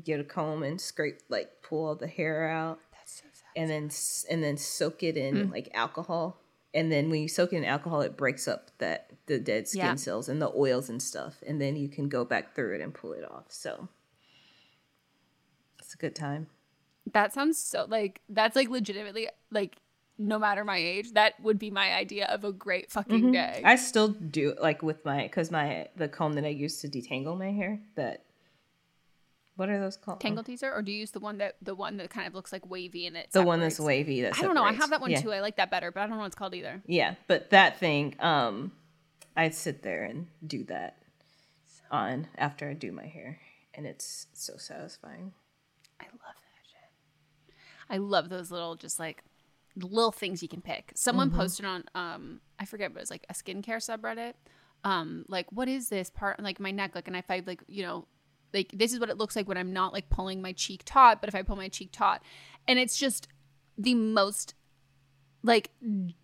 get 0.02 0.18
a 0.18 0.24
comb 0.24 0.62
and 0.62 0.80
scrape 0.80 1.18
like 1.28 1.60
pull 1.60 1.88
all 1.88 1.94
the 1.94 2.06
hair 2.06 2.48
out, 2.48 2.80
That's 2.90 3.20
so 3.20 3.26
sad. 3.34 3.50
and 3.54 3.68
then 3.68 3.90
and 4.30 4.42
then 4.42 4.56
soak 4.56 5.02
it 5.02 5.18
in 5.18 5.34
mm. 5.34 5.52
like 5.52 5.68
alcohol. 5.74 6.40
And 6.72 6.90
then 6.90 7.10
when 7.10 7.20
you 7.20 7.28
soak 7.28 7.52
it 7.52 7.56
in 7.58 7.66
alcohol, 7.66 8.00
it 8.00 8.16
breaks 8.16 8.48
up 8.48 8.70
that 8.78 9.10
the 9.26 9.38
dead 9.38 9.68
skin 9.68 9.80
Yeah. 9.82 9.94
cells 9.96 10.30
and 10.30 10.40
the 10.40 10.50
oils 10.56 10.88
and 10.88 11.02
stuff. 11.02 11.42
And 11.46 11.60
then 11.60 11.76
you 11.76 11.90
can 11.90 12.08
go 12.08 12.24
back 12.24 12.54
through 12.54 12.76
it 12.76 12.80
and 12.80 12.94
pull 12.94 13.12
it 13.12 13.30
off. 13.30 13.52
So 13.52 13.90
it's 15.78 15.92
a 15.92 15.98
good 15.98 16.14
time. 16.16 16.46
That 17.12 17.32
sounds 17.32 17.58
so 17.58 17.86
like 17.88 18.20
that's 18.28 18.56
like 18.56 18.68
legitimately 18.68 19.28
like 19.50 19.76
no 20.20 20.38
matter 20.38 20.64
my 20.64 20.76
age, 20.76 21.12
that 21.14 21.40
would 21.40 21.58
be 21.58 21.70
my 21.70 21.94
idea 21.94 22.26
of 22.26 22.44
a 22.44 22.52
great 22.52 22.90
fucking 22.90 23.32
day. 23.32 23.54
Mm-hmm. 23.56 23.66
I 23.66 23.76
still 23.76 24.08
do 24.08 24.54
like 24.60 24.82
with 24.82 25.04
my 25.04 25.22
because 25.22 25.50
my 25.50 25.88
the 25.96 26.08
comb 26.08 26.34
that 26.34 26.44
I 26.44 26.48
use 26.48 26.80
to 26.82 26.88
detangle 26.88 27.38
my 27.38 27.50
hair. 27.50 27.80
That 27.96 28.24
what 29.56 29.68
are 29.70 29.80
those 29.80 29.96
called? 29.96 30.20
Tangle 30.20 30.44
Teezer, 30.44 30.72
or 30.74 30.82
do 30.82 30.92
you 30.92 31.00
use 31.00 31.10
the 31.10 31.20
one 31.20 31.38
that 31.38 31.56
the 31.62 31.74
one 31.74 31.96
that 31.96 32.10
kind 32.10 32.26
of 32.26 32.34
looks 32.34 32.52
like 32.52 32.68
wavy 32.68 33.06
and 33.06 33.16
it? 33.16 33.28
The 33.32 33.42
one 33.42 33.60
that's 33.60 33.80
wavy. 33.80 34.20
That 34.22 34.38
I 34.38 34.42
don't 34.42 34.54
know. 34.54 34.62
I 34.62 34.72
have 34.72 34.90
that 34.90 35.00
one 35.00 35.10
yeah. 35.10 35.20
too. 35.20 35.32
I 35.32 35.40
like 35.40 35.56
that 35.56 35.70
better, 35.70 35.90
but 35.90 36.00
I 36.00 36.02
don't 36.04 36.16
know 36.16 36.18
what 36.18 36.26
it's 36.26 36.34
called 36.34 36.54
either. 36.54 36.82
Yeah, 36.86 37.14
but 37.26 37.50
that 37.50 37.78
thing, 37.78 38.14
um, 38.20 38.72
I'd 39.36 39.54
sit 39.54 39.82
there 39.82 40.04
and 40.04 40.26
do 40.46 40.64
that 40.64 40.96
on 41.90 42.28
after 42.36 42.68
I 42.68 42.74
do 42.74 42.92
my 42.92 43.06
hair, 43.06 43.38
and 43.74 43.86
it's 43.86 44.26
so 44.34 44.54
satisfying. 44.58 45.32
I 45.98 46.04
love. 46.04 46.39
I 47.90 47.96
love 47.98 48.28
those 48.28 48.50
little 48.50 48.76
just 48.76 48.98
like 48.98 49.22
little 49.76 50.12
things 50.12 50.42
you 50.42 50.48
can 50.48 50.60
pick. 50.62 50.92
Someone 50.94 51.28
Mm-hmm. 51.30 51.38
posted 51.40 51.66
on 51.66 51.84
um 51.94 52.40
I 52.58 52.64
forget 52.64 52.92
but 52.92 53.00
it 53.00 53.02
was 53.02 53.10
like 53.10 53.26
a 53.28 53.34
skincare 53.34 53.76
subreddit. 53.78 54.34
Um 54.84 55.24
like 55.28 55.46
what 55.52 55.68
is 55.68 55.88
this 55.90 56.08
part 56.10 56.40
like 56.42 56.58
my 56.60 56.70
neck 56.70 56.94
like 56.94 57.06
and 57.08 57.16
if 57.16 57.30
I 57.30 57.42
like 57.46 57.62
you 57.68 57.82
know 57.82 58.06
like 58.54 58.70
this 58.72 58.92
is 58.92 58.98
what 59.00 59.10
it 59.10 59.18
looks 59.18 59.36
like 59.36 59.46
when 59.48 59.56
I'm 59.58 59.72
not 59.72 59.92
like 59.92 60.08
pulling 60.10 60.40
my 60.42 60.52
cheek 60.52 60.82
taut, 60.84 61.20
but 61.20 61.28
if 61.28 61.34
I 61.34 61.42
pull 61.42 61.56
my 61.56 61.68
cheek 61.68 61.90
taut 61.92 62.22
and 62.66 62.78
it's 62.78 62.96
just 62.96 63.28
the 63.78 63.94
most 63.94 64.54
like 65.42 65.70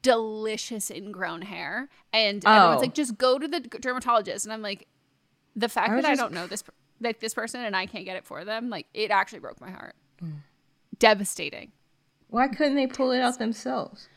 delicious 0.02 0.90
ingrown 0.90 1.42
hair 1.42 1.88
and 2.12 2.44
everyone's 2.44 2.78
Oh. 2.78 2.80
like 2.80 2.94
just 2.94 3.16
go 3.18 3.38
to 3.38 3.48
the 3.48 3.60
dermatologist 3.60 4.44
and 4.44 4.52
I'm 4.52 4.62
like 4.62 4.86
the 5.54 5.68
fact 5.68 5.90
I 5.90 5.96
that 5.96 6.04
I 6.04 6.10
just- 6.10 6.20
don't 6.20 6.32
know 6.32 6.46
this 6.46 6.62
like 7.00 7.20
this 7.20 7.34
person 7.34 7.60
and 7.64 7.74
I 7.76 7.86
can't 7.86 8.04
get 8.04 8.16
it 8.16 8.24
for 8.24 8.44
them 8.44 8.68
like 8.70 8.86
it 8.94 9.10
actually 9.10 9.40
broke 9.40 9.60
my 9.60 9.70
heart 9.70 9.94
Mm. 10.22 10.32
Devastating 10.98 11.72
Why 12.28 12.48
couldn't 12.48 12.76
they 12.76 12.86
pull 12.86 13.10
it 13.12 13.20
out 13.20 13.38
themselves? 13.38 14.08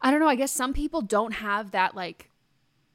I 0.00 0.10
don't 0.10 0.20
know 0.20 0.28
I 0.28 0.34
guess 0.36 0.52
some 0.52 0.72
people 0.72 1.02
don't 1.02 1.32
have 1.32 1.72
that 1.72 1.94
like 1.94 2.30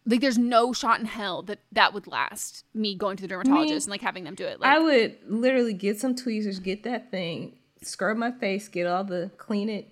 like 0.07 0.21
there's 0.21 0.37
no 0.37 0.71
shot 0.71 0.99
in 0.99 1.05
hell 1.05 1.41
that 1.43 1.59
that 1.71 1.93
would 1.93 2.07
last 2.07 2.63
me 2.73 2.95
going 2.95 3.17
to 3.17 3.21
the 3.21 3.27
dermatologist 3.27 3.87
and 3.87 3.91
like 3.91 4.01
having 4.01 4.23
them 4.23 4.35
do 4.35 4.45
it 4.45 4.59
like 4.59 4.69
I 4.69 4.79
would 4.79 5.17
literally 5.27 5.73
get 5.73 5.99
some 5.99 6.15
tweezers, 6.15 6.59
get 6.59 6.83
that 6.83 7.09
thing, 7.11 7.57
scrub 7.81 8.17
my 8.17 8.31
face, 8.31 8.67
get 8.67 8.87
all 8.87 9.03
the 9.03 9.31
clean 9.37 9.69
it, 9.69 9.89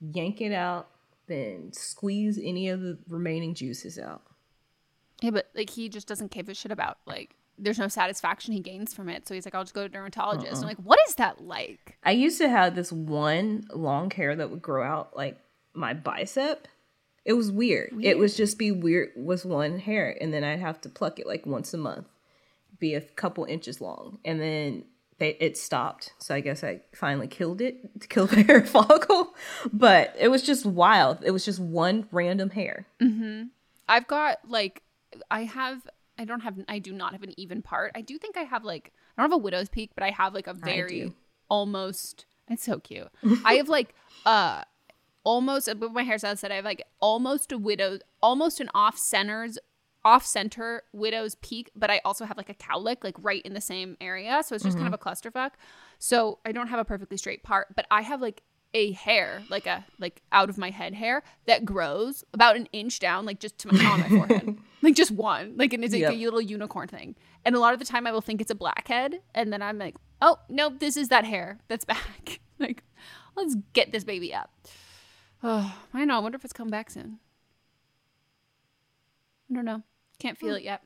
yank 0.00 0.40
it 0.40 0.52
out, 0.52 0.88
then 1.28 1.72
squeeze 1.72 2.38
any 2.42 2.68
of 2.68 2.80
the 2.80 2.98
remaining 3.08 3.54
juices 3.54 3.98
out. 3.98 4.22
yeah 5.22 5.30
but 5.30 5.48
like 5.54 5.70
he 5.70 5.88
just 5.88 6.06
doesn't 6.08 6.30
give 6.30 6.48
a 6.48 6.54
shit 6.54 6.72
about 6.72 6.98
like 7.06 7.36
there's 7.58 7.78
no 7.78 7.88
satisfaction 7.88 8.52
he 8.52 8.60
gains 8.60 8.94
from 8.94 9.08
it 9.08 9.26
so 9.28 9.34
he's 9.34 9.44
like 9.44 9.54
I'll 9.54 9.62
just 9.62 9.74
go 9.74 9.82
to 9.82 9.86
a 9.86 9.88
dermatologist 9.88 10.62
I'm 10.62 10.68
like 10.68 10.78
what 10.78 10.98
is 11.08 11.14
that 11.16 11.42
like 11.42 11.98
I 12.02 12.12
used 12.12 12.38
to 12.38 12.48
have 12.48 12.74
this 12.74 12.90
one 12.90 13.66
long 13.72 14.10
hair 14.10 14.34
that 14.34 14.50
would 14.50 14.62
grow 14.62 14.84
out 14.84 15.16
like 15.16 15.38
my 15.74 15.94
bicep. 15.94 16.68
It 17.24 17.34
was 17.34 17.52
weird. 17.52 17.94
It 18.02 18.18
was 18.18 18.36
just 18.36 18.58
be 18.58 18.72
weird 18.72 19.10
was 19.16 19.44
one 19.44 19.78
hair 19.78 20.16
and 20.20 20.32
then 20.34 20.42
I'd 20.42 20.58
have 20.58 20.80
to 20.82 20.88
pluck 20.88 21.18
it 21.18 21.26
like 21.26 21.46
once 21.46 21.72
a 21.72 21.78
month. 21.78 22.06
Be 22.78 22.94
a 22.94 23.00
couple 23.00 23.44
inches 23.44 23.80
long. 23.80 24.18
And 24.24 24.40
then 24.40 24.84
they, 25.18 25.36
it 25.38 25.56
stopped. 25.56 26.14
So 26.18 26.34
I 26.34 26.40
guess 26.40 26.64
I 26.64 26.80
finally 26.92 27.28
killed 27.28 27.60
it 27.60 27.76
to 28.00 28.08
kill 28.08 28.26
the 28.26 28.42
hair 28.42 28.64
follicle. 28.66 29.34
But 29.72 30.16
it 30.18 30.28
was 30.28 30.42
just 30.42 30.66
wild. 30.66 31.18
It 31.24 31.30
was 31.30 31.44
just 31.44 31.60
one 31.60 32.08
random 32.10 32.50
hair. 32.50 32.86
Mm-hmm. 33.00 33.44
I've 33.88 34.08
got 34.08 34.38
like 34.48 34.82
I 35.30 35.44
have 35.44 35.82
I 36.18 36.24
don't 36.24 36.40
have 36.40 36.58
I 36.68 36.78
do 36.78 36.92
not 36.92 37.12
have 37.12 37.22
an 37.22 37.32
even 37.38 37.62
part. 37.62 37.92
I 37.94 38.00
do 38.00 38.18
think 38.18 38.36
I 38.36 38.42
have 38.42 38.64
like 38.64 38.92
I 39.16 39.22
don't 39.22 39.30
have 39.30 39.38
a 39.38 39.42
widow's 39.42 39.68
peak, 39.68 39.90
but 39.94 40.04
I 40.04 40.10
have 40.10 40.34
like 40.34 40.46
a 40.46 40.54
very 40.54 41.12
almost 41.48 42.26
it's 42.48 42.64
so 42.64 42.78
cute. 42.78 43.08
I 43.44 43.54
have 43.54 43.68
like 43.68 43.94
uh 44.26 44.62
almost 45.24 45.68
with 45.68 45.92
my 45.92 46.04
hairstyle 46.04 46.36
said 46.36 46.52
I 46.52 46.56
have 46.56 46.64
like 46.64 46.84
almost 47.00 47.52
a 47.52 47.58
widow 47.58 47.98
almost 48.22 48.60
an 48.60 48.68
off 48.74 48.98
centers 48.98 49.58
off 50.04 50.26
center 50.26 50.82
widow's 50.92 51.36
peak, 51.36 51.70
but 51.76 51.90
I 51.90 52.00
also 52.04 52.24
have 52.24 52.36
like 52.36 52.48
a 52.48 52.54
cowlick 52.54 53.04
like 53.04 53.14
right 53.20 53.42
in 53.42 53.54
the 53.54 53.60
same 53.60 53.96
area. 54.00 54.42
So 54.44 54.54
it's 54.54 54.64
just 54.64 54.76
kind 54.76 54.92
of 54.92 54.94
a 54.94 54.98
clusterfuck. 54.98 55.52
So 55.98 56.40
I 56.44 56.50
don't 56.50 56.66
have 56.66 56.80
a 56.80 56.84
perfectly 56.84 57.16
straight 57.16 57.44
part, 57.44 57.68
but 57.76 57.86
I 57.90 58.02
have 58.02 58.20
like 58.20 58.42
a 58.74 58.92
hair, 58.92 59.42
like 59.48 59.66
a 59.66 59.84
like 59.98 60.22
out 60.32 60.48
of 60.48 60.58
my 60.58 60.70
head 60.70 60.94
hair 60.94 61.22
that 61.46 61.64
grows 61.64 62.24
about 62.32 62.56
an 62.56 62.66
inch 62.72 62.98
down, 62.98 63.24
like 63.26 63.40
just 63.40 63.58
to 63.58 63.72
my, 63.72 63.84
on 63.84 64.00
my 64.00 64.08
forehead, 64.08 64.56
like 64.82 64.94
just 64.94 65.10
one, 65.10 65.54
like 65.56 65.72
and 65.72 65.84
it's 65.84 65.92
like 65.92 66.02
Yep. 66.02 66.12
a 66.12 66.16
little 66.16 66.40
unicorn 66.40 66.88
thing. 66.88 67.16
And 67.44 67.54
a 67.54 67.60
lot 67.60 67.74
of 67.74 67.80
the 67.80 67.84
time, 67.84 68.06
I 68.06 68.12
will 68.12 68.20
think 68.20 68.40
it's 68.40 68.50
a 68.50 68.54
blackhead, 68.54 69.20
and 69.34 69.52
then 69.52 69.62
I'm 69.62 69.78
like, 69.78 69.96
oh 70.20 70.38
no, 70.48 70.70
this 70.70 70.96
is 70.96 71.08
that 71.08 71.24
hair 71.24 71.58
that's 71.68 71.84
back. 71.86 72.40
like, 72.58 72.82
let's 73.36 73.56
get 73.72 73.92
this 73.92 74.04
baby 74.04 74.32
up. 74.34 74.50
Oh, 75.42 75.76
I 75.92 76.04
know. 76.04 76.16
I 76.16 76.18
wonder 76.20 76.36
if 76.36 76.44
it's 76.44 76.52
come 76.52 76.68
back 76.68 76.90
soon. 76.90 77.18
I 79.50 79.54
don't 79.54 79.64
know. 79.64 79.82
Can't 80.18 80.38
feel 80.38 80.50
hmm. 80.50 80.58
it 80.58 80.62
yet. 80.62 80.82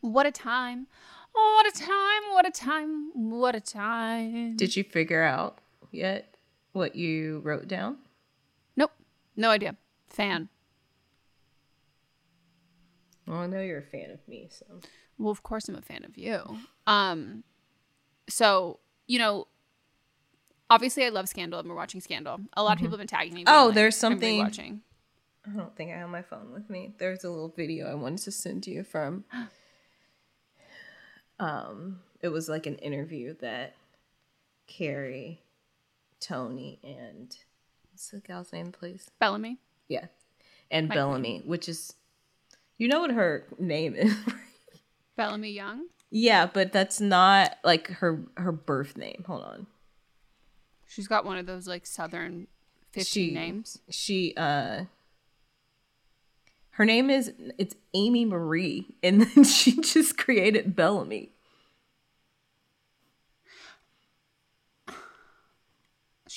What 0.00 0.26
a 0.26 0.32
time. 0.32 0.88
Oh, 1.34 1.62
what 1.62 1.74
a 1.74 1.80
time. 1.80 2.32
What 2.32 2.46
a 2.46 2.50
time. 2.50 3.30
What 3.30 3.54
a 3.54 3.60
time. 3.60 4.56
Did 4.56 4.76
you 4.76 4.84
figure 4.84 5.22
out 5.22 5.58
yet 5.92 6.31
what 6.72 6.96
you 6.96 7.40
wrote 7.44 7.68
down? 7.68 7.98
Nope. 8.76 8.92
No 9.36 9.50
idea. 9.50 9.76
Fan. 10.08 10.48
Well, 13.26 13.38
I 13.38 13.46
know 13.46 13.60
you're 13.60 13.78
a 13.78 13.82
fan 13.82 14.10
of 14.10 14.26
me, 14.26 14.48
so 14.50 14.64
Well, 15.18 15.30
of 15.30 15.42
course 15.42 15.68
I'm 15.68 15.76
a 15.76 15.82
fan 15.82 16.04
of 16.04 16.16
you. 16.18 16.40
Um 16.86 17.44
so, 18.28 18.80
you 19.06 19.18
know, 19.18 19.46
Obviously, 20.70 21.04
I 21.04 21.10
love 21.10 21.28
Scandal. 21.28 21.60
and 21.60 21.68
we're 21.68 21.74
watching 21.74 22.00
Scandal. 22.00 22.40
A 22.54 22.62
lot 22.62 22.72
of 22.72 22.78
people 22.78 22.92
have 22.92 22.98
been 22.98 23.06
tagging 23.06 23.34
me. 23.34 23.44
Oh, 23.46 23.66
like, 23.66 23.74
there's 23.74 23.94
"I'm 24.02 24.12
something- 24.12 24.40
rewatching." 24.40 24.80
I 25.46 25.50
don't 25.50 25.76
think 25.76 25.90
I 25.90 25.96
have 25.98 26.08
my 26.08 26.22
phone 26.22 26.50
with 26.52 26.70
me. 26.70 26.94
There's 26.98 27.24
a 27.24 27.30
little 27.30 27.50
video 27.50 27.90
I 27.90 27.94
wanted 27.94 28.20
to 28.20 28.30
send 28.32 28.66
you 28.66 28.82
from. 28.84 29.24
Um, 31.38 32.00
it 32.20 32.28
was 32.28 32.48
like 32.48 32.66
an 32.66 32.76
interview 32.76 33.34
that 33.40 33.74
Kerry, 34.68 35.40
Tony, 36.22 36.78
and 36.84 37.36
what's 37.90 38.08
the 38.10 38.20
gal's 38.20 38.52
name, 38.52 38.72
please? 38.72 39.10
Bellamy. 39.18 39.58
Yeah, 39.88 40.06
and 40.70 40.88
My 40.88 40.94
Bellamy, 40.94 41.42
which 41.44 41.68
is, 41.68 41.94
you 42.78 42.88
know 42.88 43.00
what 43.00 43.10
her 43.10 43.46
name 43.58 43.94
is? 43.94 44.14
Bellamy 45.16 45.50
Young. 45.50 45.86
yeah, 46.10 46.46
but 46.46 46.72
that's 46.72 47.00
not 47.00 47.56
like 47.64 47.88
her 47.88 48.22
her 48.36 48.52
birth 48.52 48.96
name. 48.96 49.24
Hold 49.26 49.42
on. 49.44 49.66
She's 50.86 51.08
got 51.08 51.24
one 51.24 51.36
of 51.38 51.46
those 51.46 51.66
like 51.66 51.84
Southern 51.86 52.46
fifteen 52.92 53.28
She- 53.30 53.34
names. 53.34 53.78
She 53.90 54.34
uh 54.36 54.84
her 56.76 56.84
name 56.86 57.10
is 57.10 57.32
it's 57.58 57.74
Amy 57.94 58.24
Marie 58.24 58.86
and 59.02 59.22
then 59.34 59.44
she 59.44 59.80
just 59.80 60.16
created 60.16 60.74
Bellamy. 60.74 61.31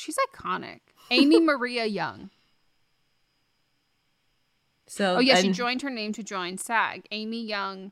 She's 0.05 0.17
iconic. 0.31 0.81
Amy 1.09 1.39
Maria 1.41 1.85
Young. 1.85 2.29
So 4.85 5.15
Oh 5.15 5.19
yeah, 5.19 5.41
she 5.41 5.50
joined 5.50 5.81
her 5.81 5.89
name 5.89 6.13
to 6.13 6.21
join 6.21 6.59
SAG. 6.59 7.07
Amy 7.09 7.43
Young. 7.43 7.91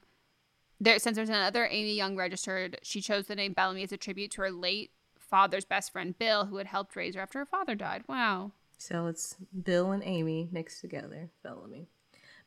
There, 0.80 1.00
since 1.00 1.16
there's 1.16 1.30
another 1.30 1.68
Amy 1.72 1.96
Young 1.96 2.16
registered, 2.16 2.78
she 2.84 3.02
chose 3.02 3.26
the 3.26 3.36
name 3.36 3.54
Bellamy 3.54 3.82
as 3.82 3.92
a 3.92 3.98
tribute 3.98 4.30
to 4.32 4.42
her 4.42 4.52
late 4.52 4.92
father's 5.18 5.66
best 5.66 5.92
friend 5.92 6.16
Bill, 6.20 6.46
who 6.46 6.58
had 6.58 6.68
helped 6.68 6.96
raise 6.96 7.16
her 7.16 7.22
after 7.22 7.40
her 7.40 7.48
father 7.48 7.74
died. 7.74 8.04
Wow. 8.08 8.52
So 8.78 9.08
it's 9.08 9.36
Bill 9.64 9.92
and 9.92 10.04
Amy 10.06 10.50
mixed 10.52 10.82
together, 10.82 11.32
Bellamy. 11.42 11.88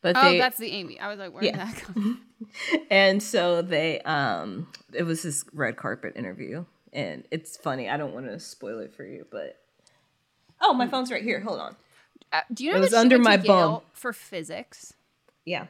But 0.00 0.16
Oh, 0.16 0.30
they 0.30 0.38
that's 0.38 0.58
the 0.58 0.70
Amy. 0.70 1.00
I 1.00 1.08
was 1.08 1.18
like, 1.18 1.32
where 1.32 1.42
did 1.42 1.54
that 1.56 1.74
come? 1.74 2.22
and 2.90 3.20
so 3.20 3.62
they 3.62 4.00
um 4.02 4.68
it 4.92 5.02
was 5.02 5.24
this 5.24 5.44
red 5.52 5.76
carpet 5.76 6.12
interview 6.14 6.66
and 6.96 7.24
it's 7.30 7.56
funny. 7.56 7.88
I 7.88 7.96
don't 7.96 8.14
want 8.14 8.26
to 8.26 8.40
spoil 8.40 8.80
it 8.80 8.94
for 8.94 9.04
you, 9.04 9.26
but 9.30 9.58
Oh, 10.60 10.72
my 10.72 10.88
phone's 10.88 11.12
right 11.12 11.22
here. 11.22 11.40
Hold 11.40 11.60
on. 11.60 11.76
Uh, 12.32 12.40
do 12.52 12.64
you 12.64 12.72
know 12.72 12.78
It 12.78 12.80
was 12.80 12.90
that 12.90 13.00
under 13.00 13.18
my 13.18 13.36
to 13.36 13.46
bum. 13.46 13.80
For 13.92 14.12
physics? 14.12 14.94
Yeah. 15.44 15.66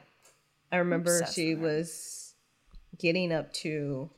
I 0.71 0.77
remember 0.77 1.19
obsessed 1.19 1.35
she 1.35 1.55
was 1.55 2.33
getting 2.97 3.31
up 3.31 3.53
to 3.53 4.09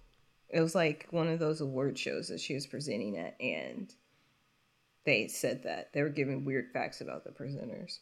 it 0.50 0.62
was 0.62 0.74
like 0.74 1.08
one 1.12 1.28
of 1.28 1.39
those 1.39 1.62
award 1.62 1.98
shows 1.98 2.30
that 2.30 2.39
she 2.39 2.54
was 2.54 2.66
presenting 2.66 3.18
at 3.18 3.36
and 3.42 3.94
they 5.06 5.28
said 5.28 5.63
that 5.63 5.92
they 5.94 6.01
were 6.01 6.10
giving 6.10 6.46
weird 6.46 6.72
facts 6.72 7.01
about 7.01 7.24
the 7.24 7.32
presenters. 7.32 8.00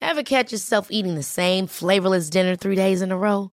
Ever 0.00 0.22
catch 0.22 0.52
yourself 0.52 0.90
eating 0.90 1.14
the 1.14 1.22
same 1.22 1.66
flavorless 1.66 2.28
dinner 2.28 2.56
three 2.56 2.76
days 2.76 3.00
in 3.02 3.10
a 3.10 3.16
row? 3.16 3.52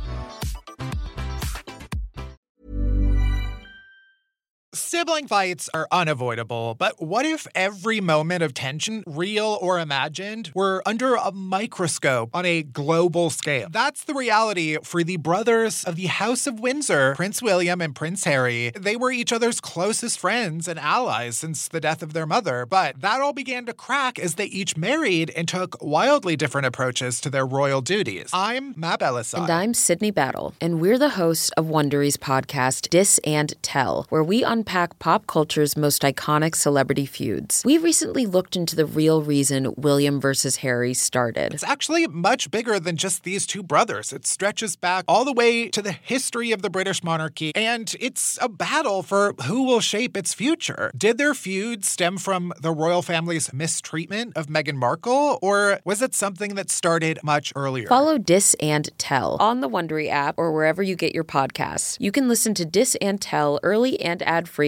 Sibling 4.91 5.25
fights 5.25 5.69
are 5.73 5.87
unavoidable, 5.89 6.75
but 6.75 7.01
what 7.01 7.25
if 7.25 7.47
every 7.55 8.01
moment 8.01 8.43
of 8.43 8.53
tension, 8.53 9.05
real 9.07 9.57
or 9.61 9.79
imagined, 9.79 10.51
were 10.53 10.83
under 10.85 11.15
a 11.15 11.31
microscope 11.31 12.29
on 12.33 12.45
a 12.45 12.61
global 12.61 13.29
scale? 13.29 13.69
That's 13.71 14.03
the 14.03 14.13
reality 14.13 14.75
for 14.83 15.01
the 15.01 15.15
brothers 15.15 15.85
of 15.85 15.95
the 15.95 16.07
House 16.07 16.45
of 16.45 16.59
Windsor, 16.59 17.13
Prince 17.15 17.41
William 17.41 17.79
and 17.79 17.95
Prince 17.95 18.25
Harry. 18.25 18.73
They 18.77 18.97
were 18.97 19.13
each 19.13 19.31
other's 19.31 19.61
closest 19.61 20.19
friends 20.19 20.67
and 20.67 20.77
allies 20.77 21.37
since 21.37 21.69
the 21.69 21.79
death 21.79 22.03
of 22.03 22.11
their 22.11 22.25
mother, 22.25 22.65
but 22.65 22.99
that 22.99 23.21
all 23.21 23.31
began 23.31 23.65
to 23.67 23.73
crack 23.73 24.19
as 24.19 24.35
they 24.35 24.47
each 24.47 24.75
married 24.75 25.31
and 25.37 25.47
took 25.47 25.81
wildly 25.81 26.35
different 26.35 26.67
approaches 26.67 27.21
to 27.21 27.29
their 27.29 27.45
royal 27.45 27.79
duties. 27.79 28.29
I'm 28.33 28.73
Matt 28.75 28.99
Belisai. 28.99 29.43
And 29.43 29.49
I'm 29.49 29.73
Sydney 29.73 30.11
Battle, 30.11 30.53
and 30.59 30.81
we're 30.81 30.99
the 30.99 31.11
hosts 31.11 31.49
of 31.51 31.67
Wondery's 31.67 32.17
podcast, 32.17 32.89
Dis 32.89 33.21
and 33.23 33.53
Tell, 33.61 34.05
where 34.09 34.21
we 34.21 34.43
unpack 34.43 34.80
pop 34.99 35.27
culture's 35.27 35.77
most 35.77 36.01
iconic 36.01 36.55
celebrity 36.55 37.05
feuds. 37.05 37.63
We 37.65 37.77
recently 37.77 38.25
looked 38.25 38.55
into 38.55 38.75
the 38.75 38.85
real 38.85 39.21
reason 39.21 39.73
William 39.77 40.19
versus 40.19 40.57
Harry 40.57 40.93
started. 40.93 41.53
It's 41.53 41.63
actually 41.63 42.07
much 42.07 42.51
bigger 42.51 42.79
than 42.79 42.97
just 42.97 43.23
these 43.23 43.45
two 43.45 43.63
brothers. 43.63 44.11
It 44.11 44.25
stretches 44.25 44.75
back 44.75 45.05
all 45.07 45.25
the 45.25 45.33
way 45.33 45.69
to 45.69 45.81
the 45.81 45.91
history 45.91 46.51
of 46.51 46.61
the 46.61 46.69
British 46.69 47.03
monarchy, 47.03 47.51
and 47.55 47.93
it's 47.99 48.37
a 48.41 48.49
battle 48.49 49.03
for 49.03 49.33
who 49.45 49.63
will 49.63 49.79
shape 49.79 50.17
its 50.17 50.33
future. 50.33 50.91
Did 50.97 51.17
their 51.17 51.33
feud 51.33 51.85
stem 51.85 52.17
from 52.17 52.53
the 52.59 52.71
royal 52.71 53.01
family's 53.01 53.53
mistreatment 53.53 54.35
of 54.35 54.47
Meghan 54.47 54.75
Markle, 54.75 55.39
or 55.41 55.79
was 55.85 56.01
it 56.01 56.15
something 56.15 56.55
that 56.55 56.69
started 56.69 57.19
much 57.23 57.53
earlier? 57.55 57.87
Follow 57.87 58.17
Dis 58.17 58.55
and 58.59 58.89
Tell 58.97 59.37
on 59.39 59.61
the 59.61 59.69
Wondery 59.69 60.09
app 60.09 60.35
or 60.37 60.51
wherever 60.51 60.81
you 60.81 60.95
get 60.95 61.13
your 61.13 61.23
podcasts. 61.23 61.97
You 61.99 62.11
can 62.11 62.27
listen 62.27 62.53
to 62.55 62.65
Dis 62.65 62.95
and 63.01 63.19
Tell 63.21 63.59
early 63.63 63.99
and 64.01 64.21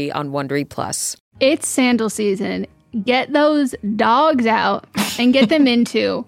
ad-free 0.10 0.12
on 0.12 0.32
Wondery 0.32 0.68
Plus. 0.68 1.16
It's 1.40 1.68
sandal 1.68 2.10
season. 2.10 2.66
Get 3.04 3.34
those 3.34 3.74
dogs 3.96 4.46
out 4.46 4.88
and 5.20 5.34
get 5.34 5.50
them 5.50 5.68
into, 5.76 6.26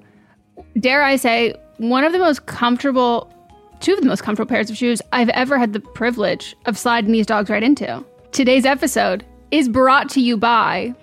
dare 0.80 1.04
I 1.04 1.16
say, 1.16 1.54
one 1.78 2.04
of 2.04 2.12
the 2.14 2.20
most 2.20 2.46
comfortable, 2.48 3.32
two 3.82 3.94
of 3.94 4.02
the 4.02 4.08
most 4.08 4.24
comfortable 4.24 4.50
pairs 4.50 4.70
of 4.70 4.78
shoes 4.78 5.02
I've 5.14 5.30
ever 5.30 5.58
had 5.58 5.74
the 5.74 5.80
privilege 5.80 6.56
of 6.66 6.78
sliding 6.78 7.12
these 7.12 7.26
dogs 7.26 7.50
right 7.50 7.64
into. 7.64 8.04
Today's 8.32 8.66
episode 8.66 9.24
is 9.52 9.70
brought 9.70 10.10
to 10.12 10.22
you 10.22 10.38
by 10.38 10.94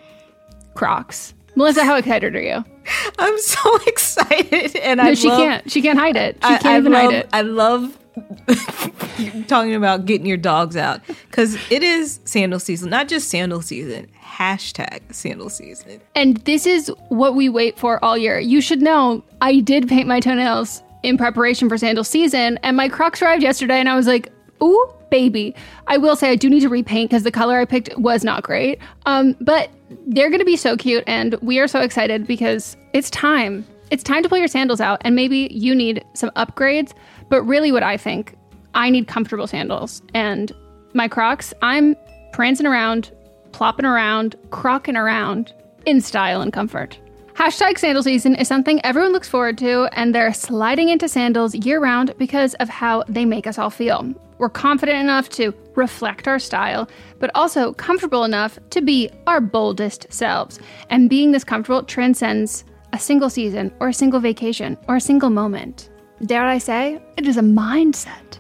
Crocs. 0.75 1.35
Melissa, 1.55 1.85
how 1.85 1.97
excited 1.97 2.35
are 2.35 2.41
you? 2.43 2.65
I'm 3.19 3.39
so 3.39 3.77
excited 3.87 4.75
and 4.77 4.99
No, 4.99 5.05
I 5.05 5.15
she 5.15 5.29
love- 5.29 5.39
can't. 5.39 5.71
She 5.71 5.83
can't 5.83 5.99
hide 5.99 6.17
it. 6.17 6.37
She 6.37 6.41
I, 6.55 6.59
can't 6.59 6.67
I 6.67 6.79
even 6.79 6.93
love, 6.93 7.03
hide 7.05 7.15
it. 7.15 7.29
I 7.33 7.43
love 7.43 7.99
talking 9.47 9.75
about 9.75 10.05
getting 10.05 10.27
your 10.27 10.37
dogs 10.37 10.77
out 10.77 11.01
because 11.07 11.57
it 11.71 11.83
is 11.83 12.21
sandal 12.25 12.59
season, 12.59 12.91
not 12.91 13.09
just 13.09 13.29
sandal 13.29 13.63
season. 13.63 14.09
Hashtag 14.23 15.01
sandal 15.13 15.51
season. 15.51 16.01
And 16.15 16.39
this 16.39 16.67
is 16.67 16.91
what 17.09 17.35
we 17.35 17.49
wait 17.49 17.79
for 17.79 18.03
all 18.05 18.17
year. 18.17 18.39
You 18.39 18.61
should 18.61 18.83
know 18.83 19.23
I 19.41 19.61
did 19.61 19.89
paint 19.89 20.09
my 20.09 20.21
toenails 20.21 20.83
in 21.03 21.19
preparation 21.19 21.69
for 21.69 21.77
sandal 21.77 22.05
season, 22.05 22.59
and 22.63 22.77
my 22.77 22.89
Crocs 22.89 23.23
arrived 23.23 23.43
yesterday, 23.43 23.79
and 23.79 23.89
I 23.89 23.97
was 23.97 24.07
like, 24.07 24.31
ooh, 24.63 24.95
baby. 25.11 25.55
I 25.89 25.99
will 25.99 26.17
say 26.17 26.31
I 26.31 26.37
do 26.37 26.49
need 26.49 26.61
to 26.61 26.69
repaint 26.69 27.11
because 27.11 27.25
the 27.25 27.31
color 27.31 27.59
I 27.59 27.65
picked 27.65 27.97
was 27.99 28.25
not 28.25 28.43
great. 28.43 28.79
Um, 29.05 29.37
but 29.41 29.71
they're 30.07 30.31
going 30.31 30.41
to 30.41 30.47
be 30.47 30.57
so 30.57 30.77
cute, 30.77 31.05
and 31.07 31.35
we 31.43 31.59
are 31.59 31.69
so 31.69 31.81
excited 31.81 32.27
because 32.27 32.77
it's 32.93 33.11
time. 33.11 33.67
It's 33.91 34.03
time 34.03 34.23
to 34.23 34.29
pull 34.29 34.39
your 34.39 34.49
sandals 34.49 34.81
out, 34.81 35.03
and 35.05 35.15
maybe 35.15 35.49
you 35.51 35.75
need 35.75 36.03
some 36.15 36.31
upgrades. 36.31 36.95
But 37.33 37.45
really, 37.45 37.73
what 37.73 37.83
I 37.83 37.97
think, 37.97 38.37
I 38.75 38.91
need 38.91 39.09
comfortable 39.09 39.47
sandals. 39.47 40.03
And 40.13 40.53
my 40.93 41.09
Crocs, 41.09 41.55
I'm 41.63 41.97
prancing 42.35 42.67
around, 42.67 43.11
plopping 43.53 43.87
around, 43.87 44.37
crocking 44.51 44.97
around 44.97 45.51
in 45.87 46.03
style 46.03 46.43
and 46.43 46.53
comfort. 46.53 46.99
Hashtag 47.33 47.79
sandal 47.79 48.03
season 48.03 48.35
is 48.35 48.49
something 48.49 48.85
everyone 48.85 49.13
looks 49.13 49.31
forward 49.31 49.57
to, 49.59 49.89
and 49.99 50.15
they're 50.15 50.35
sliding 50.35 50.91
into 50.91 51.09
sandals 51.09 51.55
year 51.55 51.81
round 51.81 52.13
because 52.19 52.53
of 52.57 52.69
how 52.69 53.03
they 53.09 53.25
make 53.25 53.47
us 53.47 53.57
all 53.59 53.71
feel. 53.71 54.13
We're 54.37 54.51
confident 54.51 54.99
enough 54.99 55.31
to 55.31 55.55
reflect 55.75 56.29
our 56.29 56.39
style, 56.39 56.87
but 57.19 57.31
also 57.35 57.73
comfortable 57.73 58.25
enough 58.25 58.59
to 58.69 58.83
be 58.83 59.09
our 59.27 59.41
boldest 59.41 60.13
selves. 60.13 60.61
And 60.91 61.09
being 61.09 61.33
this 61.33 61.45
comfortable 61.45 61.83
transcends 61.83 62.67
a 62.93 62.99
single 62.99 63.31
season, 63.31 63.73
or 63.81 63.89
a 63.89 63.95
single 63.95 64.21
vacation, 64.21 64.77
or 64.87 64.97
a 64.97 65.01
single 65.01 65.31
moment. 65.31 65.89
Dare 66.25 66.47
I 66.47 66.59
say, 66.59 67.03
it 67.17 67.27
is 67.27 67.37
a 67.37 67.43
mindset. 67.43 68.39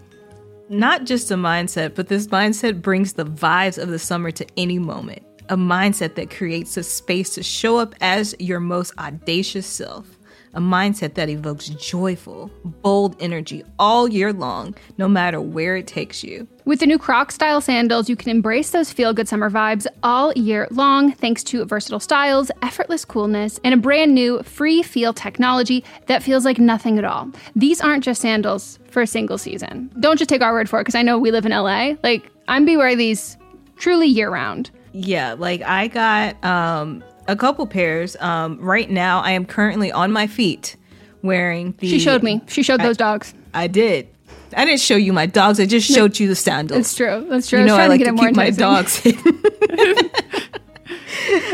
Not 0.68 1.04
just 1.04 1.32
a 1.32 1.34
mindset, 1.34 1.96
but 1.96 2.06
this 2.06 2.28
mindset 2.28 2.80
brings 2.80 3.14
the 3.14 3.24
vibes 3.24 3.76
of 3.76 3.88
the 3.88 3.98
summer 3.98 4.30
to 4.30 4.46
any 4.56 4.78
moment. 4.78 5.22
A 5.48 5.56
mindset 5.56 6.14
that 6.14 6.30
creates 6.30 6.76
a 6.76 6.84
space 6.84 7.34
to 7.34 7.42
show 7.42 7.78
up 7.78 7.96
as 8.00 8.36
your 8.38 8.60
most 8.60 8.96
audacious 8.98 9.66
self. 9.66 10.16
A 10.54 10.60
mindset 10.60 11.14
that 11.14 11.28
evokes 11.28 11.68
joyful, 11.68 12.50
bold 12.64 13.16
energy 13.20 13.64
all 13.78 14.08
year 14.08 14.32
long, 14.32 14.74
no 14.98 15.08
matter 15.08 15.40
where 15.40 15.76
it 15.76 15.86
takes 15.86 16.22
you. 16.22 16.46
With 16.64 16.80
the 16.80 16.86
new 16.86 16.98
Croc 16.98 17.32
style 17.32 17.60
sandals, 17.60 18.08
you 18.08 18.16
can 18.16 18.30
embrace 18.30 18.70
those 18.70 18.92
feel 18.92 19.12
good 19.12 19.28
summer 19.28 19.50
vibes 19.50 19.86
all 20.02 20.32
year 20.34 20.68
long 20.70 21.12
thanks 21.12 21.42
to 21.44 21.64
versatile 21.64 22.00
styles, 22.00 22.50
effortless 22.62 23.04
coolness, 23.04 23.58
and 23.64 23.74
a 23.74 23.78
brand 23.78 24.14
new 24.14 24.42
free 24.42 24.82
feel 24.82 25.12
technology 25.12 25.84
that 26.06 26.22
feels 26.22 26.44
like 26.44 26.58
nothing 26.58 26.98
at 26.98 27.04
all. 27.04 27.30
These 27.56 27.80
aren't 27.80 28.04
just 28.04 28.20
sandals 28.20 28.78
for 28.90 29.02
a 29.02 29.06
single 29.06 29.38
season. 29.38 29.90
Don't 30.00 30.18
just 30.18 30.28
take 30.28 30.42
our 30.42 30.52
word 30.52 30.68
for 30.68 30.78
it 30.78 30.82
because 30.82 30.94
I 30.94 31.02
know 31.02 31.18
we 31.18 31.30
live 31.30 31.46
in 31.46 31.52
LA. 31.52 31.94
Like, 32.02 32.30
I'm 32.48 32.64
be 32.64 32.76
wearing 32.76 32.98
these 32.98 33.36
truly 33.76 34.06
year 34.06 34.30
round. 34.30 34.70
Yeah, 34.92 35.32
like 35.32 35.62
I 35.62 35.88
got 35.88 36.42
um 36.44 37.02
a 37.28 37.36
couple 37.36 37.66
pairs. 37.66 38.16
Um 38.20 38.58
right 38.60 38.90
now 38.90 39.20
I 39.20 39.32
am 39.32 39.44
currently 39.44 39.92
on 39.92 40.12
my 40.12 40.26
feet 40.26 40.76
wearing 41.22 41.74
the 41.78 41.88
She 41.88 41.98
showed 41.98 42.22
me. 42.22 42.40
She 42.48 42.62
showed 42.62 42.80
I- 42.80 42.84
those 42.84 42.96
dogs. 42.96 43.34
I 43.54 43.66
did. 43.66 44.08
I 44.56 44.64
didn't 44.66 44.80
show 44.80 44.96
you 44.96 45.12
my 45.14 45.24
dogs. 45.26 45.58
I 45.60 45.66
just 45.66 45.90
showed 45.90 46.18
you 46.18 46.28
the 46.28 46.34
sandals. 46.36 46.78
That's 46.78 46.94
true. 46.94 47.26
That's 47.28 47.48
true. 47.48 47.60
You 47.60 47.66
know 47.66 47.76
I 47.76 47.84
I, 47.84 47.86
like 47.86 48.00
to 48.00 48.04
get 48.04 48.16
to 48.16 48.22
it 48.22 48.26
keep 48.28 48.36
my 48.36 48.50
dogs. 48.50 49.00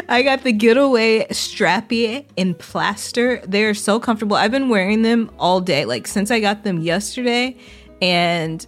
I 0.08 0.22
got 0.22 0.42
the 0.42 0.52
Getaway 0.52 1.26
Strappy 1.28 2.24
in 2.36 2.54
plaster. 2.54 3.42
They're 3.46 3.74
so 3.74 4.00
comfortable. 4.00 4.36
I've 4.36 4.50
been 4.50 4.68
wearing 4.68 5.02
them 5.02 5.30
all 5.38 5.60
day, 5.60 5.84
like 5.84 6.06
since 6.06 6.30
I 6.30 6.40
got 6.40 6.64
them 6.64 6.80
yesterday, 6.80 7.56
and 8.00 8.66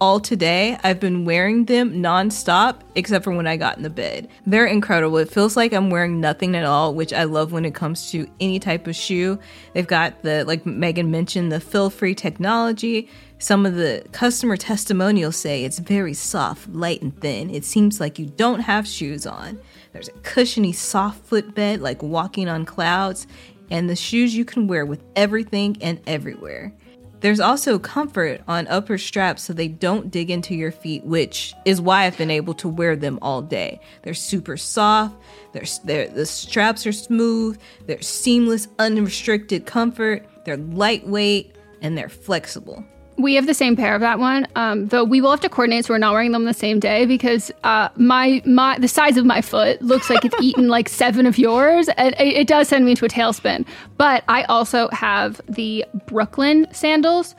all 0.00 0.20
today. 0.20 0.78
I've 0.82 1.00
been 1.00 1.24
wearing 1.24 1.64
them 1.64 2.02
nonstop, 2.02 2.80
except 2.94 3.24
for 3.24 3.32
when 3.32 3.46
I 3.46 3.56
got 3.56 3.76
in 3.76 3.82
the 3.82 3.90
bed. 3.90 4.28
They're 4.46 4.66
incredible. 4.66 5.18
It 5.18 5.30
feels 5.30 5.56
like 5.56 5.72
I'm 5.72 5.90
wearing 5.90 6.20
nothing 6.20 6.54
at 6.54 6.64
all, 6.64 6.94
which 6.94 7.12
I 7.12 7.24
love 7.24 7.52
when 7.52 7.64
it 7.64 7.74
comes 7.74 8.10
to 8.10 8.28
any 8.40 8.58
type 8.58 8.86
of 8.86 8.96
shoe. 8.96 9.38
They've 9.72 9.86
got 9.86 10.22
the, 10.22 10.44
like 10.44 10.66
Megan 10.66 11.10
mentioned, 11.10 11.50
the 11.50 11.60
fill 11.60 11.90
free 11.90 12.14
technology. 12.14 13.08
Some 13.38 13.66
of 13.66 13.74
the 13.74 14.04
customer 14.12 14.56
testimonials 14.56 15.36
say 15.36 15.64
it's 15.64 15.78
very 15.78 16.14
soft, 16.14 16.68
light, 16.68 17.02
and 17.02 17.18
thin. 17.20 17.50
It 17.50 17.64
seems 17.64 18.00
like 18.00 18.18
you 18.18 18.26
don't 18.26 18.60
have 18.60 18.86
shoes 18.86 19.26
on. 19.26 19.58
There's 19.92 20.08
a 20.08 20.12
cushiony, 20.22 20.72
soft 20.72 21.24
footbed, 21.24 21.80
like 21.80 22.02
walking 22.02 22.48
on 22.48 22.64
clouds, 22.64 23.26
and 23.70 23.90
the 23.90 23.96
shoes 23.96 24.34
you 24.34 24.44
can 24.44 24.68
wear 24.68 24.86
with 24.86 25.02
everything 25.16 25.76
and 25.80 26.00
everywhere. 26.06 26.72
There's 27.20 27.40
also 27.40 27.78
comfort 27.78 28.42
on 28.46 28.66
upper 28.68 28.98
straps 28.98 29.42
so 29.42 29.52
they 29.52 29.68
don't 29.68 30.10
dig 30.10 30.30
into 30.30 30.54
your 30.54 30.70
feet, 30.70 31.04
which 31.04 31.54
is 31.64 31.80
why 31.80 32.04
I've 32.04 32.18
been 32.18 32.30
able 32.30 32.54
to 32.54 32.68
wear 32.68 32.94
them 32.94 33.18
all 33.22 33.40
day. 33.42 33.80
They're 34.02 34.14
super 34.14 34.56
soft, 34.56 35.16
they're, 35.52 35.64
they're, 35.84 36.08
the 36.08 36.26
straps 36.26 36.86
are 36.86 36.92
smooth, 36.92 37.58
they're 37.86 38.02
seamless, 38.02 38.68
unrestricted 38.78 39.64
comfort, 39.66 40.26
they're 40.44 40.58
lightweight, 40.58 41.56
and 41.80 41.96
they're 41.96 42.08
flexible. 42.08 42.84
We 43.18 43.34
have 43.34 43.46
the 43.46 43.54
same 43.54 43.76
pair 43.76 43.94
of 43.94 44.02
that 44.02 44.18
one, 44.18 44.46
um, 44.56 44.88
though 44.88 45.04
we 45.04 45.20
will 45.20 45.30
have 45.30 45.40
to 45.40 45.48
coordinate 45.48 45.86
so 45.86 45.94
we're 45.94 45.98
not 45.98 46.12
wearing 46.12 46.32
them 46.32 46.44
the 46.44 46.52
same 46.52 46.78
day 46.78 47.06
because 47.06 47.50
uh, 47.64 47.88
my 47.96 48.42
my 48.44 48.78
the 48.78 48.88
size 48.88 49.16
of 49.16 49.24
my 49.24 49.40
foot 49.40 49.80
looks 49.80 50.10
like 50.10 50.24
it's 50.24 50.36
eaten 50.40 50.68
like 50.68 50.88
seven 50.88 51.24
of 51.24 51.38
yours, 51.38 51.88
and 51.96 52.14
it, 52.18 52.36
it 52.36 52.46
does 52.46 52.68
send 52.68 52.84
me 52.84 52.92
into 52.92 53.06
a 53.06 53.08
tailspin. 53.08 53.66
But 53.96 54.22
I 54.28 54.42
also 54.44 54.88
have 54.92 55.40
the 55.48 55.84
Brooklyn 56.06 56.66
sandals. 56.72 57.34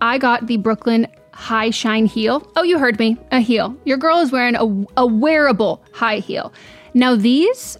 I 0.00 0.18
got 0.18 0.46
the 0.46 0.58
Brooklyn 0.58 1.06
high 1.32 1.70
shine 1.70 2.06
heel. 2.06 2.50
Oh, 2.56 2.62
you 2.62 2.78
heard 2.78 2.98
me, 2.98 3.16
a 3.30 3.40
heel. 3.40 3.76
Your 3.84 3.98
girl 3.98 4.18
is 4.18 4.32
wearing 4.32 4.56
a, 4.56 5.00
a 5.00 5.06
wearable 5.06 5.84
high 5.92 6.18
heel. 6.18 6.52
Now 6.94 7.14
these 7.14 7.78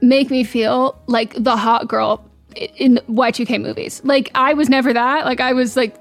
make 0.00 0.30
me 0.30 0.44
feel 0.44 1.00
like 1.06 1.34
the 1.34 1.56
hot 1.56 1.88
girl 1.88 2.24
in 2.56 3.00
Y2K 3.08 3.60
movies. 3.60 4.00
Like 4.04 4.30
I 4.34 4.54
was 4.54 4.68
never 4.68 4.92
that. 4.92 5.24
Like 5.24 5.40
I 5.40 5.52
was 5.52 5.76
like 5.76 5.96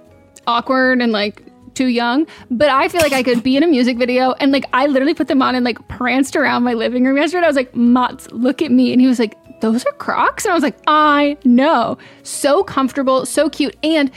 awkward 0.50 1.02
and 1.02 1.12
like 1.12 1.44
too 1.76 1.88
young, 1.88 2.28
but 2.52 2.70
I 2.70 2.90
feel 2.90 3.02
like 3.02 3.14
I 3.14 3.24
could 3.24 3.42
be 3.42 3.56
in 3.56 3.64
a 3.64 3.68
music 3.68 3.98
video 3.98 4.34
and 4.34 4.52
like 4.52 4.66
I 4.74 4.88
literally 4.88 5.14
put 5.14 5.28
them 5.28 5.42
on 5.42 5.56
and 5.56 5.64
like 5.64 5.86
pranced 5.88 6.36
around 6.36 6.64
my 6.64 6.74
living 6.74 7.06
room 7.06 7.16
yesterday. 7.16 7.46
I 7.46 7.48
was 7.48 7.56
like, 7.56 7.76
Mats, 7.76 8.28
look 8.32 8.62
at 8.62 8.72
me. 8.72 8.92
And 8.92 9.00
he 9.00 9.08
was 9.08 9.20
like, 9.20 9.36
those 9.62 9.86
are 9.86 9.92
Crocs? 9.94 10.46
And 10.46 10.52
I 10.52 10.56
was 10.56 10.64
like, 10.64 10.78
I 10.88 11.38
know. 11.46 11.98
So 12.24 12.64
comfortable, 12.64 13.26
so 13.26 13.50
cute. 13.50 13.78
And 13.84 14.12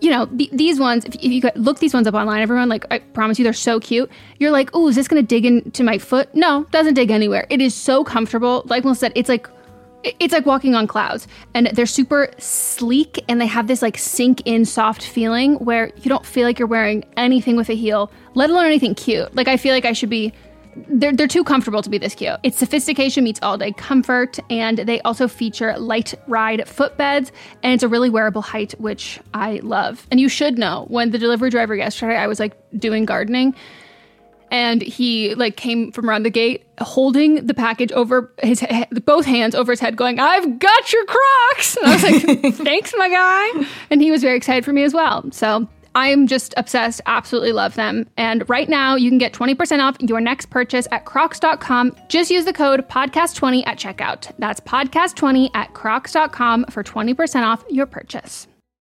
you 0.00 0.10
know, 0.10 0.26
th- 0.26 0.50
these 0.50 0.80
ones, 0.80 1.04
if, 1.04 1.22
you 1.22 1.42
look 1.54 1.78
these 1.78 1.94
ones 1.94 2.08
up 2.08 2.14
online, 2.14 2.42
everyone, 2.42 2.68
like, 2.68 2.84
I 2.90 2.98
promise 2.98 3.38
you, 3.38 3.44
they're 3.44 3.52
so 3.52 3.78
cute. 3.78 4.10
You're 4.40 4.50
like, 4.50 4.68
oh, 4.74 4.88
is 4.88 4.96
this 4.96 5.06
gonna 5.06 5.22
dig 5.22 5.46
into 5.46 5.84
my 5.84 5.96
foot? 5.98 6.34
No, 6.34 6.64
doesn't 6.72 6.94
dig 6.94 7.12
anywhere. 7.12 7.46
It 7.50 7.60
is 7.60 7.72
so 7.72 8.02
comfortable. 8.02 8.62
Like 8.66 8.82
Melissa 8.82 9.00
said, 9.00 9.12
it's 9.14 9.28
like, 9.28 9.48
it's 10.04 10.32
like 10.32 10.46
walking 10.46 10.74
on 10.74 10.86
clouds. 10.86 11.28
And 11.54 11.68
they're 11.68 11.86
super 11.86 12.30
sleek 12.38 13.24
and 13.28 13.40
they 13.40 13.46
have 13.46 13.66
this 13.66 13.82
like 13.82 13.98
sink 13.98 14.42
in 14.44 14.64
soft 14.64 15.04
feeling 15.04 15.56
where 15.56 15.92
you 15.96 16.08
don't 16.08 16.26
feel 16.26 16.44
like 16.44 16.58
you're 16.58 16.68
wearing 16.68 17.04
anything 17.16 17.56
with 17.56 17.68
a 17.68 17.74
heel 17.74 18.10
let 18.34 18.50
alone 18.50 18.64
anything 18.64 18.94
cute. 18.94 19.34
Like 19.34 19.48
i 19.48 19.56
feel 19.56 19.74
like 19.74 19.84
i 19.84 19.92
should 19.92 20.10
be 20.10 20.32
they're, 20.88 21.12
they're 21.12 21.28
too 21.28 21.44
comfortable 21.44 21.82
to 21.82 21.90
be 21.90 21.98
this 21.98 22.14
cute. 22.14 22.38
It's 22.42 22.56
sophistication 22.56 23.24
meets 23.24 23.38
all 23.42 23.58
day 23.58 23.72
comfort 23.72 24.38
and 24.48 24.78
they 24.78 25.02
also 25.02 25.28
feature 25.28 25.76
light 25.78 26.14
ride 26.28 26.60
footbeds 26.60 27.30
and 27.62 27.74
it's 27.74 27.82
a 27.82 27.88
really 27.88 28.08
wearable 28.08 28.42
height 28.42 28.72
which 28.78 29.20
i 29.34 29.60
love. 29.62 30.06
And 30.10 30.18
you 30.18 30.28
should 30.28 30.58
know 30.58 30.86
when 30.88 31.10
the 31.10 31.18
delivery 31.18 31.50
driver 31.50 31.74
yesterday 31.74 32.16
i 32.16 32.26
was 32.26 32.40
like 32.40 32.54
doing 32.78 33.04
gardening 33.04 33.54
and 34.52 34.82
he 34.82 35.34
like 35.34 35.56
came 35.56 35.90
from 35.90 36.08
around 36.08 36.22
the 36.22 36.30
gate 36.30 36.64
holding 36.80 37.44
the 37.46 37.54
package 37.54 37.90
over 37.92 38.32
his 38.42 38.60
he- 38.60 38.84
both 39.04 39.24
hands 39.24 39.54
over 39.54 39.72
his 39.72 39.80
head 39.80 39.96
going 39.96 40.20
i've 40.20 40.58
got 40.60 40.92
your 40.92 41.04
crocs! 41.06 41.76
And 41.76 41.86
i 41.86 41.94
was 41.94 42.02
like 42.04 42.54
thanks 42.54 42.94
my 42.96 43.08
guy. 43.08 43.66
And 43.90 44.00
he 44.00 44.10
was 44.12 44.22
very 44.22 44.36
excited 44.36 44.64
for 44.64 44.72
me 44.72 44.84
as 44.84 44.94
well. 44.94 45.24
So 45.32 45.66
i'm 45.94 46.26
just 46.26 46.54
obsessed 46.56 47.00
absolutely 47.06 47.52
love 47.52 47.74
them. 47.74 48.06
And 48.16 48.48
right 48.48 48.68
now 48.68 48.94
you 48.94 49.10
can 49.10 49.18
get 49.18 49.32
20% 49.32 49.80
off 49.80 49.96
your 50.00 50.20
next 50.20 50.50
purchase 50.50 50.86
at 50.92 51.04
crocs.com 51.06 51.96
just 52.08 52.30
use 52.30 52.44
the 52.44 52.52
code 52.52 52.86
podcast20 52.88 53.66
at 53.66 53.78
checkout. 53.78 54.30
That's 54.38 54.60
podcast20 54.60 55.50
at 55.54 55.72
crocs.com 55.72 56.66
for 56.66 56.84
20% 56.84 57.42
off 57.42 57.64
your 57.70 57.86
purchase 57.86 58.46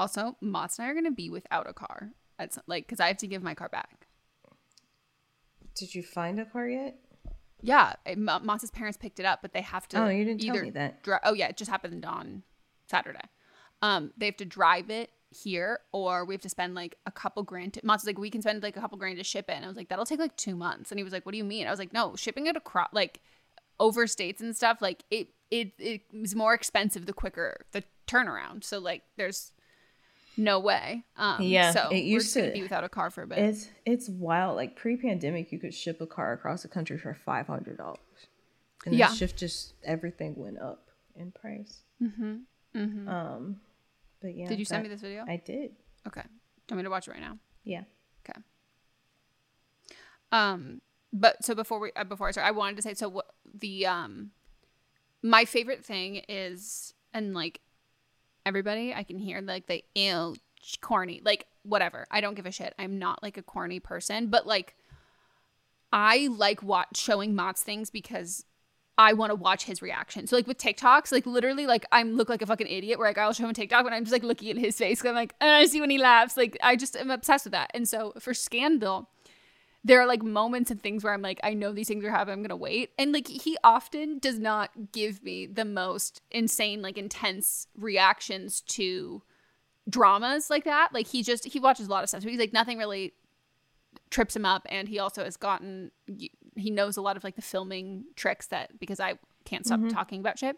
Also 0.00 0.36
Mott's 0.40 0.78
and 0.78 0.86
i 0.86 0.90
are 0.90 0.94
going 0.94 1.04
to 1.04 1.10
be 1.10 1.30
without 1.30 1.68
a 1.68 1.72
car 1.72 2.10
at 2.38 2.54
some, 2.54 2.64
like 2.66 2.86
because 2.86 2.98
i 3.00 3.06
have 3.08 3.18
to 3.18 3.26
give 3.26 3.42
my 3.42 3.54
car 3.54 3.68
back 3.68 4.06
Did 5.74 5.94
you 5.94 6.02
find 6.02 6.38
a 6.40 6.44
car 6.44 6.68
yet? 6.68 6.98
Yeah, 7.62 7.94
it- 8.06 8.12
M- 8.18 8.44
Moss's 8.44 8.70
parents 8.70 8.96
picked 8.98 9.20
it 9.20 9.26
up, 9.26 9.40
but 9.42 9.52
they 9.52 9.60
have 9.60 9.86
to. 9.88 10.02
Oh, 10.02 10.08
you 10.08 10.24
didn't 10.24 10.40
tell 10.42 10.56
me 10.62 10.70
that. 10.70 11.02
dri- 11.02 11.18
oh 11.24 11.34
yeah, 11.34 11.48
it 11.48 11.56
just 11.56 11.70
happened 11.70 12.04
on 12.04 12.42
Saturday. 12.88 13.20
Um, 13.82 14.12
they 14.16 14.26
have 14.26 14.36
to 14.38 14.44
drive 14.46 14.90
it 14.90 15.10
here, 15.30 15.80
or 15.92 16.24
we 16.24 16.34
have 16.34 16.40
to 16.42 16.48
spend 16.48 16.74
like 16.74 16.96
a 17.06 17.10
couple 17.12 17.42
grand. 17.42 17.74
To- 17.74 17.80
Moss 17.84 18.00
was 18.02 18.06
like, 18.06 18.18
we 18.18 18.30
can 18.30 18.40
spend 18.42 18.62
like 18.62 18.76
a 18.76 18.80
couple 18.80 18.96
grand 18.98 19.18
to 19.18 19.24
ship 19.24 19.46
it, 19.48 19.52
and 19.52 19.64
I 19.64 19.68
was 19.68 19.76
like, 19.76 19.88
that'll 19.90 20.06
take 20.06 20.18
like 20.18 20.36
two 20.36 20.56
months. 20.56 20.90
And 20.90 20.98
he 20.98 21.04
was 21.04 21.12
like, 21.12 21.24
what 21.26 21.32
do 21.32 21.38
you 21.38 21.44
mean? 21.44 21.66
I 21.66 21.70
was 21.70 21.78
like, 21.78 21.92
no, 21.92 22.16
shipping 22.16 22.46
it 22.46 22.56
across 22.56 22.88
like 22.92 23.20
over 23.78 24.06
states 24.06 24.40
and 24.40 24.56
stuff, 24.56 24.80
like 24.80 25.04
it 25.10 25.28
it 25.50 25.72
it 25.78 26.02
is 26.12 26.34
more 26.34 26.54
expensive 26.54 27.04
the 27.06 27.12
quicker 27.12 27.64
the 27.72 27.84
turnaround. 28.06 28.64
So 28.64 28.78
like, 28.78 29.02
there's 29.18 29.52
no 30.36 30.58
way. 30.60 31.04
Um, 31.16 31.42
yeah, 31.42 31.72
so 31.72 31.88
it 31.88 31.94
we're 31.94 31.96
used 32.04 32.34
gonna 32.34 32.50
be 32.52 32.62
without 32.62 32.84
a 32.84 32.88
car 32.88 33.10
for 33.10 33.22
a 33.22 33.26
bit. 33.26 33.38
It's 33.38 33.68
it's 33.84 34.08
wild. 34.08 34.56
Like 34.56 34.76
pre-pandemic, 34.76 35.52
you 35.52 35.58
could 35.58 35.74
ship 35.74 36.00
a 36.00 36.06
car 36.06 36.32
across 36.32 36.62
the 36.62 36.68
country 36.68 36.98
for 36.98 37.14
five 37.14 37.46
hundred 37.46 37.76
dollars, 37.78 37.98
and 38.86 38.94
Yeah. 38.94 39.08
the 39.08 39.14
shift 39.16 39.36
just 39.38 39.74
everything 39.84 40.34
went 40.36 40.58
up 40.58 40.88
in 41.16 41.32
price. 41.32 41.82
mm-hmm. 42.02 42.36
Mm-hmm. 42.74 43.08
Um, 43.08 43.60
but 44.22 44.36
yeah, 44.36 44.48
Did 44.48 44.58
you 44.58 44.64
send 44.64 44.82
me 44.84 44.88
this 44.88 45.00
video? 45.00 45.24
I 45.26 45.36
did. 45.44 45.72
Okay. 46.06 46.22
Do 46.22 46.74
you 46.74 46.76
want 46.76 46.78
me 46.78 46.82
to 46.84 46.90
watch 46.90 47.08
it 47.08 47.10
right 47.10 47.20
now? 47.20 47.38
Yeah. 47.64 47.82
Okay. 48.28 48.38
Um, 50.32 50.80
but 51.12 51.44
so 51.44 51.54
before 51.54 51.80
we 51.80 51.90
uh, 51.96 52.04
before 52.04 52.28
I 52.28 52.30
start, 52.30 52.46
I 52.46 52.52
wanted 52.52 52.76
to 52.76 52.82
say 52.82 52.94
so. 52.94 53.08
What 53.08 53.26
the 53.52 53.86
um, 53.86 54.30
my 55.22 55.44
favorite 55.44 55.84
thing 55.84 56.22
is, 56.28 56.94
and 57.12 57.34
like 57.34 57.60
everybody, 58.46 58.94
I 58.94 59.02
can 59.02 59.18
hear 59.18 59.40
like 59.40 59.66
the 59.66 59.84
ew 59.94 60.36
corny, 60.80 61.20
like 61.24 61.46
whatever. 61.62 62.06
I 62.10 62.20
don't 62.20 62.34
give 62.34 62.46
a 62.46 62.52
shit. 62.52 62.74
I'm 62.78 62.98
not 62.98 63.22
like 63.22 63.36
a 63.36 63.42
corny 63.42 63.80
person, 63.80 64.28
but 64.28 64.46
like 64.46 64.76
I 65.92 66.28
like 66.30 66.62
watch 66.62 66.96
showing 66.96 67.34
Mott's 67.34 67.62
things 67.62 67.90
because 67.90 68.44
I 68.98 69.14
want 69.14 69.30
to 69.30 69.34
watch 69.34 69.64
his 69.64 69.80
reaction. 69.80 70.26
So 70.26 70.36
like 70.36 70.46
with 70.46 70.58
TikToks, 70.58 71.10
like 71.10 71.26
literally, 71.26 71.66
like 71.66 71.86
I 71.90 72.02
look 72.02 72.28
like 72.28 72.42
a 72.42 72.46
fucking 72.46 72.66
idiot. 72.66 72.98
Where 72.98 73.08
like 73.08 73.18
I'll 73.18 73.32
show 73.32 73.44
him 73.44 73.50
a 73.50 73.54
TikTok 73.54 73.86
and 73.86 73.94
I'm 73.94 74.04
just 74.04 74.12
like 74.12 74.22
looking 74.22 74.50
at 74.50 74.58
his 74.58 74.76
face. 74.76 75.04
I'm 75.04 75.14
like, 75.14 75.34
I 75.40 75.64
see 75.66 75.80
when 75.80 75.90
he 75.90 75.98
laughs. 75.98 76.36
Like 76.36 76.58
I 76.62 76.76
just 76.76 76.96
am 76.96 77.10
obsessed 77.10 77.46
with 77.46 77.52
that. 77.52 77.70
And 77.74 77.88
so 77.88 78.12
for 78.18 78.34
Scandal, 78.34 79.08
there 79.82 80.00
are 80.00 80.06
like 80.06 80.22
moments 80.22 80.70
and 80.70 80.80
things 80.82 81.02
where 81.02 81.12
I'm 81.14 81.22
like, 81.22 81.40
I 81.42 81.54
know 81.54 81.72
these 81.72 81.88
things 81.88 82.04
are 82.04 82.10
happening. 82.10 82.34
I'm 82.34 82.42
gonna 82.42 82.56
wait. 82.56 82.90
And 82.98 83.12
like 83.12 83.26
he 83.28 83.56
often 83.64 84.18
does 84.18 84.38
not 84.38 84.92
give 84.92 85.22
me 85.22 85.46
the 85.46 85.64
most 85.64 86.20
insane, 86.30 86.82
like 86.82 86.98
intense 86.98 87.66
reactions 87.76 88.60
to 88.62 89.22
dramas 89.88 90.50
like 90.50 90.64
that. 90.64 90.90
Like 90.92 91.06
he 91.06 91.22
just 91.22 91.46
he 91.46 91.58
watches 91.60 91.86
a 91.86 91.90
lot 91.90 92.02
of 92.02 92.08
stuff. 92.10 92.22
So 92.22 92.28
he's 92.28 92.38
like 92.38 92.52
nothing 92.52 92.78
really 92.78 93.14
trips 94.10 94.36
him 94.36 94.44
up 94.44 94.66
and 94.68 94.88
he 94.88 94.98
also 94.98 95.24
has 95.24 95.36
gotten 95.36 95.90
he 96.56 96.70
knows 96.70 96.96
a 96.96 97.00
lot 97.02 97.16
of 97.16 97.24
like 97.24 97.36
the 97.36 97.42
filming 97.42 98.04
tricks 98.16 98.48
that 98.48 98.78
because 98.78 99.00
I 99.00 99.14
can't 99.44 99.64
stop 99.64 99.80
Mhm. 99.80 99.92
talking 99.92 100.20
about 100.20 100.38
shit. 100.38 100.56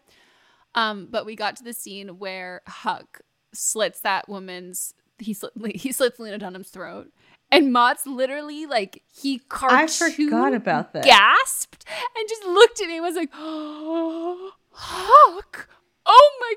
Um, 0.75 1.07
but 1.09 1.25
we 1.25 1.35
got 1.35 1.55
to 1.57 1.63
the 1.63 1.73
scene 1.73 2.19
where 2.19 2.61
Huck 2.67 3.21
slits 3.53 4.01
that 4.01 4.27
woman's 4.27 4.93
he 5.19 5.33
slit 5.33 5.53
he 5.75 5.91
slits 5.91 6.19
Lena 6.19 6.37
Dunham's 6.39 6.69
throat. 6.69 7.11
And 7.53 7.71
Mott's 7.71 8.05
literally 8.07 8.65
like 8.65 9.03
he 9.13 9.35
I 9.35 9.87
cartoon 9.87 10.29
forgot 10.29 10.53
about 10.53 10.93
that. 10.93 11.03
gasped 11.03 11.85
and 12.17 12.29
just 12.29 12.43
looked 12.45 12.81
at 12.81 12.87
me 12.87 12.97
and 12.97 13.05
was 13.05 13.15
like, 13.15 13.29
Huck, 14.71 15.69
oh 16.05 16.31
my 16.39 16.53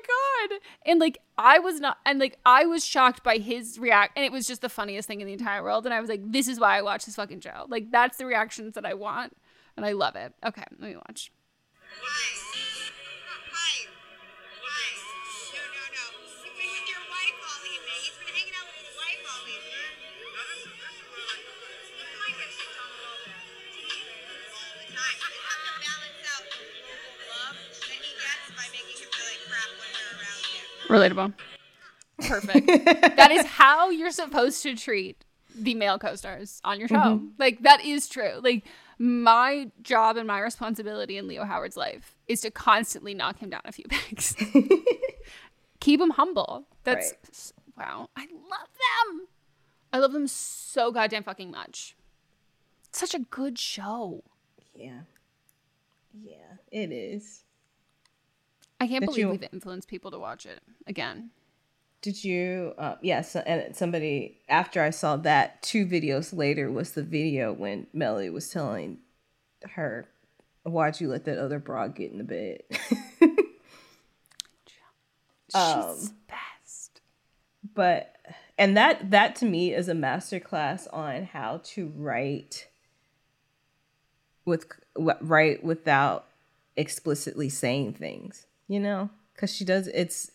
god. 0.49 0.59
And 0.85 0.99
like 0.99 1.19
I 1.37 1.59
was 1.59 1.79
not 1.79 1.97
and 2.05 2.19
like 2.19 2.39
I 2.45 2.65
was 2.65 2.83
shocked 2.85 3.23
by 3.23 3.37
his 3.37 3.77
react 3.77 4.17
and 4.17 4.25
it 4.25 4.31
was 4.31 4.47
just 4.47 4.61
the 4.61 4.69
funniest 4.69 5.07
thing 5.07 5.21
in 5.21 5.27
the 5.27 5.33
entire 5.33 5.61
world. 5.63 5.85
And 5.85 5.93
I 5.93 6.01
was 6.01 6.09
like, 6.09 6.21
this 6.23 6.47
is 6.47 6.59
why 6.59 6.77
I 6.77 6.81
watch 6.81 7.05
this 7.05 7.15
fucking 7.15 7.41
show. 7.41 7.65
Like 7.67 7.91
that's 7.91 8.17
the 8.17 8.25
reactions 8.25 8.73
that 8.73 8.85
I 8.85 8.93
want. 8.93 9.37
And 9.75 9.85
I 9.85 9.91
love 9.91 10.15
it. 10.15 10.33
Okay, 10.43 10.63
let 10.79 10.89
me 10.89 10.95
watch. 10.95 11.31
Relatable. 30.87 31.33
Perfect. 32.27 32.65
that 33.17 33.31
is 33.31 33.45
how 33.45 33.89
you're 33.89 34.11
supposed 34.11 34.63
to 34.63 34.75
treat 34.75 35.23
the 35.55 35.75
male 35.75 35.99
co-stars 35.99 36.61
on 36.63 36.79
your 36.79 36.87
show. 36.87 36.95
Mhm. 36.95 37.31
Like 37.37 37.61
that 37.63 37.83
is 37.83 38.07
true. 38.07 38.39
Like 38.41 38.63
my 38.99 39.69
job 39.81 40.17
and 40.17 40.27
my 40.27 40.39
responsibility 40.39 41.17
in 41.17 41.27
Leo 41.27 41.43
Howard's 41.45 41.77
life 41.77 42.15
is 42.27 42.41
to 42.41 42.51
constantly 42.51 43.13
knock 43.13 43.37
him 43.39 43.49
down 43.49 43.61
a 43.65 43.71
few 43.71 43.85
pegs. 43.89 44.35
Keep 45.79 46.01
him 46.01 46.11
humble. 46.11 46.67
That's 46.83 47.53
wow. 47.77 48.09
I 48.15 48.21
love 48.21 48.69
them. 49.13 49.27
I 49.93 49.99
love 49.99 50.11
them 50.13 50.27
so 50.27 50.91
goddamn 50.91 51.23
fucking 51.23 51.51
much. 51.51 51.95
Such 52.91 53.13
a 53.13 53.19
good 53.19 53.59
show. 53.59 54.23
Yeah. 54.73 55.01
Yeah, 56.19 56.55
it 56.71 56.91
is. 56.91 57.43
I 58.79 58.87
can't 58.87 59.01
Did 59.01 59.07
believe 59.07 59.19
you- 59.19 59.29
we've 59.29 59.49
influenced 59.53 59.87
people 59.87 60.11
to 60.11 60.19
watch 60.19 60.45
it 60.45 60.61
again. 60.85 61.31
Did 62.01 62.23
you? 62.23 62.73
Uh, 62.77 62.95
yes. 63.01 63.35
and 63.35 63.75
somebody 63.75 64.39
after 64.47 64.81
I 64.83 64.91
saw 64.91 65.17
that, 65.17 65.61
two 65.63 65.85
videos 65.85 66.35
later 66.35 66.71
was 66.71 66.91
the 66.91 67.03
video 67.03 67.51
when 67.51 67.87
Mellie 67.91 68.29
was 68.29 68.49
telling 68.51 68.99
her, 69.71 70.07
"Why'd 70.63 71.01
you 71.01 71.07
let 71.09 71.25
that 71.25 71.39
other 71.39 71.57
broad 71.59 71.95
get 71.95 72.11
in 72.11 72.19
the 72.19 72.23
bed?" 72.23 72.61
um, 75.53 75.95
She's 75.97 76.09
best. 76.27 77.01
but 77.73 78.15
and 78.57 78.75
that 78.77 79.11
that 79.11 79.35
to 79.37 79.45
me 79.45 79.73
is 79.73 79.87
a 79.89 79.93
masterclass 79.93 80.87
on 80.93 81.23
how 81.23 81.61
to 81.63 81.87
write 81.95 82.67
with 84.45 84.65
write 84.95 85.63
without 85.63 86.27
explicitly 86.75 87.49
saying 87.49 87.93
things 87.93 88.45
you 88.67 88.79
know 88.79 89.09
because 89.33 89.53
she 89.53 89.63
does 89.65 89.87
it's 89.87 90.31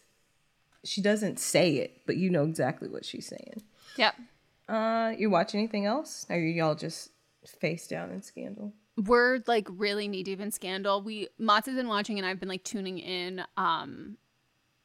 she 0.84 1.00
doesn't 1.00 1.38
say 1.38 1.76
it 1.76 2.00
but 2.06 2.16
you 2.16 2.30
know 2.30 2.44
exactly 2.44 2.88
what 2.88 3.04
she's 3.04 3.26
saying 3.26 3.62
Yep. 3.96 4.14
uh 4.68 5.12
you 5.16 5.30
watch 5.30 5.54
anything 5.54 5.86
else 5.86 6.26
or 6.30 6.36
are 6.36 6.38
y'all 6.40 6.74
just 6.74 7.10
face 7.46 7.86
down 7.86 8.10
in 8.10 8.22
scandal 8.22 8.72
we're 8.96 9.40
like 9.46 9.66
really 9.70 10.06
knee 10.06 10.22
deep 10.22 10.38
in 10.38 10.50
scandal. 10.50 11.00
We 11.00 11.28
Mats 11.38 11.66
has 11.66 11.74
been 11.76 11.88
watching 11.88 12.18
and 12.18 12.26
I've 12.26 12.38
been 12.38 12.48
like 12.50 12.62
tuning 12.62 12.98
in 12.98 13.42
um 13.56 14.18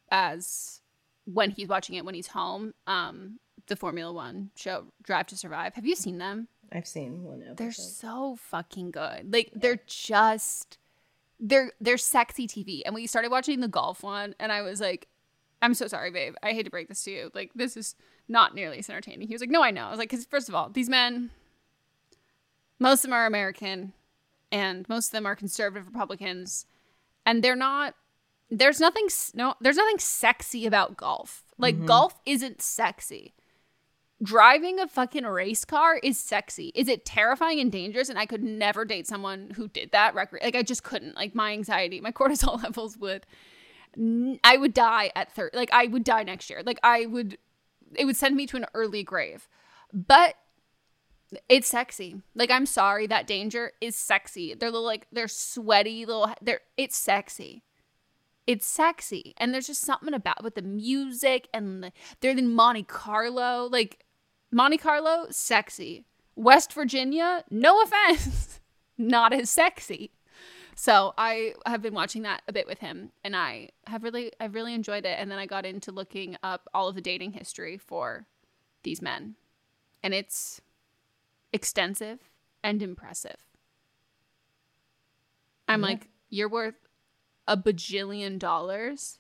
as 0.10 0.80
when 1.26 1.52
he's 1.52 1.68
watching 1.68 1.96
it 1.96 2.06
when 2.06 2.16
he's 2.16 2.28
home. 2.28 2.74
Um 2.88 3.40
the 3.68 3.76
Formula 3.76 4.14
One 4.14 4.52
show 4.56 4.86
Drive 5.04 5.28
to 5.28 5.38
Survive. 5.38 5.74
Have 5.76 5.86
you 5.86 5.96
seen 5.96 6.18
them? 6.20 6.48
i've 6.72 6.88
seen 6.88 7.24
one 7.24 7.42
episode 7.42 7.58
They're 7.58 7.72
so 7.74 8.38
fucking 8.50 8.92
good. 8.92 9.32
Like 9.32 9.52
they're 9.54 9.80
just 9.88 10.78
they're 11.40 11.72
they're 11.80 11.98
sexy 11.98 12.48
TV. 12.48 12.82
And 12.86 12.96
we 12.96 13.08
started 13.08 13.30
watching 13.32 13.60
the 13.60 13.68
golf 13.68 14.04
one 14.04 14.36
and 14.40 14.52
I 14.52 14.62
was 14.62 14.80
like, 14.82 15.08
I'm 15.62 15.74
so 15.74 15.88
sorry, 15.88 16.12
babe. 16.12 16.36
I 16.44 16.52
hate 16.54 16.64
to 16.64 16.72
break 16.72 16.88
this 16.88 17.04
to 17.04 17.12
you. 17.12 17.32
Like 17.34 17.52
this 17.56 17.78
is 17.78 17.96
not 18.28 18.54
nearly 18.56 18.80
as 18.80 18.90
entertaining. 18.90 19.28
He 19.28 19.34
was 19.34 19.42
like, 19.42 19.50
No, 19.50 19.64
I 19.64 19.72
know. 19.72 19.86
I 19.86 19.90
was 19.90 20.00
like, 20.00 20.10
because 20.10 20.26
first 20.26 20.50
of 20.50 20.56
all, 20.56 20.70
these 20.70 20.90
men, 20.90 21.30
most 22.80 23.00
of 23.00 23.10
them 23.10 23.14
are 23.14 23.26
American, 23.26 23.94
and 24.52 24.88
most 24.90 25.08
of 25.08 25.12
them 25.14 25.26
are 25.26 25.36
conservative 25.36 25.88
Republicans, 25.88 26.66
and 27.26 27.44
they're 27.44 27.56
not. 27.56 27.96
There's 28.50 28.80
nothing 28.80 29.08
no. 29.34 29.56
There's 29.60 29.78
nothing 29.78 30.00
sexy 30.00 30.66
about 30.66 30.96
golf. 30.98 31.44
Like 31.58 31.76
Mhm. 31.76 31.86
golf 31.86 32.20
isn't 32.26 32.62
sexy. 32.62 33.34
Driving 34.22 34.80
a 34.80 34.88
fucking 34.88 35.26
race 35.26 35.64
car 35.64 35.98
is 35.98 36.20
sexy. 36.20 36.72
Is 36.74 36.88
it 36.88 37.06
terrifying 37.06 37.60
and 37.60 37.72
dangerous? 37.72 38.10
And 38.10 38.18
I 38.18 38.26
could 38.26 38.44
never 38.44 38.84
date 38.84 39.06
someone 39.06 39.52
who 39.56 39.68
did 39.68 39.92
that. 39.92 40.16
Record, 40.16 40.40
like 40.44 40.56
I 40.56 40.64
just 40.64 40.84
couldn't. 40.84 41.16
Like 41.16 41.36
my 41.36 41.52
anxiety, 41.52 42.02
my 42.02 42.12
cortisol 42.14 42.62
levels 42.64 42.98
would. 42.98 43.26
I 44.44 44.58
would 44.58 44.74
die 44.74 45.12
at 45.16 45.32
thirty. 45.34 45.56
Like 45.56 45.72
I 45.72 45.86
would 45.86 46.04
die 46.04 46.24
next 46.24 46.50
year. 46.50 46.64
Like 46.66 46.80
I 46.82 47.06
would. 47.06 47.38
It 47.96 48.06
would 48.06 48.18
send 48.18 48.36
me 48.36 48.48
to 48.48 48.58
an 48.58 48.66
early 48.74 49.04
grave. 49.04 49.48
But 49.94 50.36
it's 51.50 51.68
sexy. 51.68 52.22
Like 52.36 52.50
I'm 52.50 52.66
sorry, 52.66 53.08
that 53.08 53.28
danger 53.28 53.74
is 53.82 53.96
sexy. 53.96 54.54
They're 54.54 54.72
little 54.72 54.86
like 54.86 55.08
they're 55.12 55.28
sweaty 55.28 56.06
little. 56.06 56.34
They're 56.42 56.62
it's 56.76 56.96
sexy. 56.98 57.64
It's 58.46 58.66
sexy, 58.66 59.34
and 59.38 59.54
there's 59.54 59.68
just 59.68 59.82
something 59.82 60.14
about 60.14 60.42
with 60.42 60.56
the 60.56 60.62
music 60.62 61.50
and 61.54 61.84
the, 61.84 61.92
they're 62.22 62.32
in 62.32 62.54
Monte 62.54 62.84
Carlo. 62.84 63.68
Like 63.70 64.06
Monte 64.52 64.78
Carlo, 64.78 65.28
sexy. 65.30 66.06
West 66.36 66.72
Virginia, 66.74 67.44
no 67.50 67.82
offense, 67.82 68.60
not 68.98 69.34
as 69.34 69.50
sexy. 69.50 70.12
So 70.76 71.16
I 71.18 71.54
have 71.66 71.82
been 71.82 71.96
watching 71.96 72.22
that 72.22 72.44
a 72.48 72.54
bit 72.54 72.68
with 72.68 72.78
him, 72.80 73.12
and 73.24 73.36
I 73.36 73.70
have 73.88 74.04
really, 74.04 74.32
I've 74.40 74.54
really 74.54 74.76
enjoyed 74.76 75.06
it. 75.06 75.18
And 75.20 75.32
then 75.32 75.40
I 75.40 75.48
got 75.48 75.66
into 75.66 75.92
looking 75.92 76.38
up 76.44 76.70
all 76.76 76.88
of 76.88 76.94
the 76.96 77.02
dating 77.02 77.32
history 77.34 77.78
for 77.80 78.28
these 78.84 79.02
men, 79.02 79.36
and 80.04 80.14
it's 80.14 80.62
extensive 81.52 82.20
and 82.64 82.84
impressive. 82.84 83.38
I'm 85.68 85.82
Yeah. 85.82 85.88
like, 85.88 86.10
you're 86.30 86.50
worth 86.50 86.88
a 87.48 87.58
bajillion 87.58 88.38
dollars. 88.38 89.20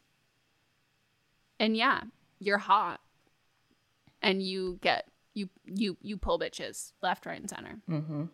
And 1.60 1.76
yeah, 1.76 2.04
you're 2.40 2.58
hot. 2.60 3.02
And 4.22 4.42
you 4.44 4.78
get 4.82 5.08
you 5.38 5.50
you 5.65 5.97
you 6.02 6.17
pull 6.17 6.39
bitches 6.39 6.93
left, 7.02 7.26
right, 7.26 7.39
and 7.39 7.50
center. 7.50 7.80
mm-hmm. 7.89 8.26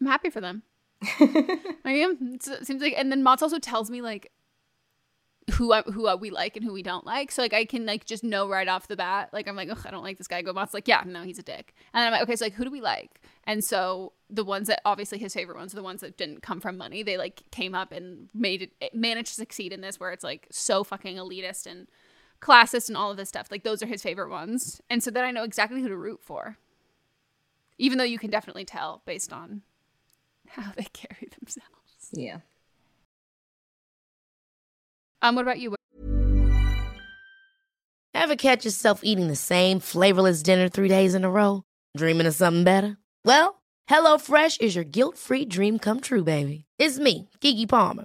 I'm 0.00 0.06
happy 0.06 0.30
for 0.30 0.40
them. 0.40 0.62
I 1.20 1.92
am. 1.92 2.34
It 2.34 2.66
seems 2.66 2.80
like, 2.82 2.94
and 2.96 3.10
then 3.10 3.22
Mott's 3.22 3.42
also 3.42 3.58
tells 3.58 3.90
me 3.90 4.02
like 4.02 4.30
who 5.52 5.72
I, 5.72 5.82
who 5.82 6.16
we 6.18 6.30
like 6.30 6.56
and 6.56 6.64
who 6.64 6.72
we 6.72 6.82
don't 6.82 7.04
like. 7.04 7.32
So 7.32 7.42
like 7.42 7.52
I 7.52 7.64
can 7.64 7.84
like 7.84 8.04
just 8.04 8.22
know 8.22 8.48
right 8.48 8.68
off 8.68 8.88
the 8.88 8.96
bat. 8.96 9.30
Like 9.32 9.48
I'm 9.48 9.56
like, 9.56 9.68
oh, 9.70 9.82
I 9.84 9.90
don't 9.90 10.04
like 10.04 10.18
this 10.18 10.28
guy. 10.28 10.42
Go 10.42 10.52
Mott's 10.52 10.74
like, 10.74 10.86
yeah, 10.86 11.02
no, 11.04 11.22
he's 11.22 11.38
a 11.38 11.42
dick. 11.42 11.74
And 11.92 12.04
I'm 12.04 12.12
like, 12.12 12.22
okay, 12.22 12.36
so 12.36 12.44
like 12.44 12.54
who 12.54 12.64
do 12.64 12.70
we 12.70 12.80
like? 12.80 13.20
And 13.44 13.64
so 13.64 14.12
the 14.30 14.44
ones 14.44 14.68
that 14.68 14.80
obviously 14.84 15.18
his 15.18 15.34
favorite 15.34 15.58
ones 15.58 15.72
are 15.74 15.76
the 15.76 15.82
ones 15.82 16.00
that 16.00 16.16
didn't 16.16 16.42
come 16.42 16.60
from 16.60 16.76
money. 16.76 17.02
They 17.02 17.16
like 17.16 17.42
came 17.50 17.74
up 17.74 17.90
and 17.92 18.28
made 18.32 18.62
it, 18.62 18.72
it 18.80 18.94
managed 18.94 19.30
to 19.30 19.34
succeed 19.34 19.72
in 19.72 19.80
this 19.80 19.98
where 19.98 20.12
it's 20.12 20.24
like 20.24 20.46
so 20.50 20.84
fucking 20.84 21.16
elitist 21.16 21.66
and 21.66 21.88
classist 22.42 22.88
and 22.88 22.96
all 22.96 23.10
of 23.10 23.16
this 23.16 23.28
stuff. 23.28 23.48
Like 23.50 23.62
those 23.62 23.82
are 23.82 23.86
his 23.86 24.02
favorite 24.02 24.28
ones. 24.30 24.80
And 24.90 25.02
so 25.02 25.10
then 25.10 25.24
I 25.24 25.30
know 25.30 25.44
exactly 25.44 25.80
who 25.80 25.88
to 25.88 25.96
root 25.96 26.20
for. 26.22 26.58
Even 27.78 27.98
though 27.98 28.04
you 28.04 28.18
can 28.18 28.30
definitely 28.30 28.64
tell 28.64 29.02
based 29.06 29.32
on 29.32 29.62
how 30.48 30.72
they 30.76 30.84
carry 30.92 31.28
themselves. 31.38 32.10
yeah 32.12 32.38
Um, 35.22 35.36
what 35.36 35.42
about 35.42 35.60
you? 35.60 35.74
Ever 38.14 38.36
catch 38.36 38.64
yourself 38.64 39.00
eating 39.02 39.28
the 39.28 39.36
same 39.36 39.80
flavorless 39.80 40.42
dinner 40.42 40.68
three 40.68 40.88
days 40.88 41.14
in 41.14 41.24
a 41.24 41.30
row? 41.30 41.62
Dreaming 41.96 42.26
of 42.26 42.34
something 42.34 42.62
better? 42.64 42.98
Well, 43.24 43.62
HelloFresh 43.88 44.60
is 44.60 44.74
your 44.74 44.84
guilt 44.84 45.16
free 45.16 45.44
dream 45.44 45.78
come 45.78 46.00
true, 46.00 46.22
baby. 46.22 46.66
It's 46.78 46.98
me, 46.98 47.28
Keke 47.40 47.68
Palmer. 47.68 48.04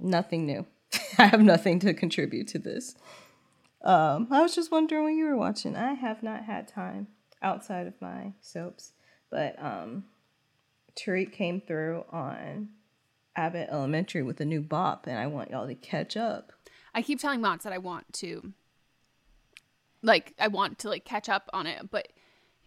Nothing 0.00 0.46
new. 0.46 0.66
I 1.18 1.26
have 1.26 1.40
nothing 1.40 1.78
to 1.80 1.94
contribute 1.94 2.48
to 2.48 2.58
this. 2.58 2.94
Um, 3.82 4.28
I 4.30 4.42
was 4.42 4.54
just 4.54 4.70
wondering 4.70 5.04
when 5.04 5.16
you 5.16 5.26
were 5.26 5.36
watching. 5.36 5.76
I 5.76 5.94
have 5.94 6.22
not 6.22 6.44
had 6.44 6.68
time 6.68 7.08
outside 7.42 7.86
of 7.86 7.94
my 8.00 8.32
soaps, 8.40 8.92
but 9.30 9.62
um, 9.62 10.04
Tariq 10.94 11.32
came 11.32 11.60
through 11.60 12.04
on 12.10 12.70
Abbott 13.36 13.68
Elementary 13.70 14.22
with 14.22 14.40
a 14.40 14.44
new 14.44 14.60
bop, 14.60 15.06
and 15.06 15.18
I 15.18 15.26
want 15.26 15.50
y'all 15.50 15.66
to 15.66 15.74
catch 15.74 16.16
up. 16.16 16.52
I 16.94 17.02
keep 17.02 17.20
telling 17.20 17.40
Mots 17.40 17.64
that 17.64 17.72
I 17.72 17.78
want 17.78 18.12
to, 18.14 18.52
like, 20.02 20.34
I 20.38 20.48
want 20.48 20.78
to 20.80 20.88
like 20.88 21.04
catch 21.04 21.28
up 21.28 21.48
on 21.52 21.66
it, 21.66 21.90
but 21.90 22.08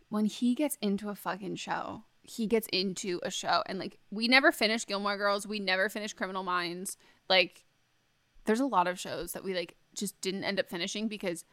when 0.09 0.25
he 0.25 0.55
gets 0.55 0.77
into 0.81 1.09
a 1.09 1.15
fucking 1.15 1.55
show, 1.57 2.03
he 2.23 2.47
gets 2.47 2.67
into 2.71 3.19
a 3.23 3.29
show, 3.29 3.63
and 3.65 3.77
like, 3.79 3.97
we 4.11 4.27
never 4.27 4.51
finished 4.51 4.87
Gilmore 4.87 5.17
Girls, 5.17 5.45
we 5.45 5.59
never 5.59 5.89
finished 5.89 6.15
Criminal 6.15 6.43
Minds. 6.43 6.97
Like, 7.29 7.65
there's 8.45 8.59
a 8.59 8.65
lot 8.65 8.87
of 8.87 8.99
shows 8.99 9.33
that 9.33 9.43
we 9.43 9.53
like 9.53 9.75
just 9.93 10.19
didn't 10.21 10.43
end 10.43 10.59
up 10.59 10.69
finishing 10.69 11.07
because 11.07 11.45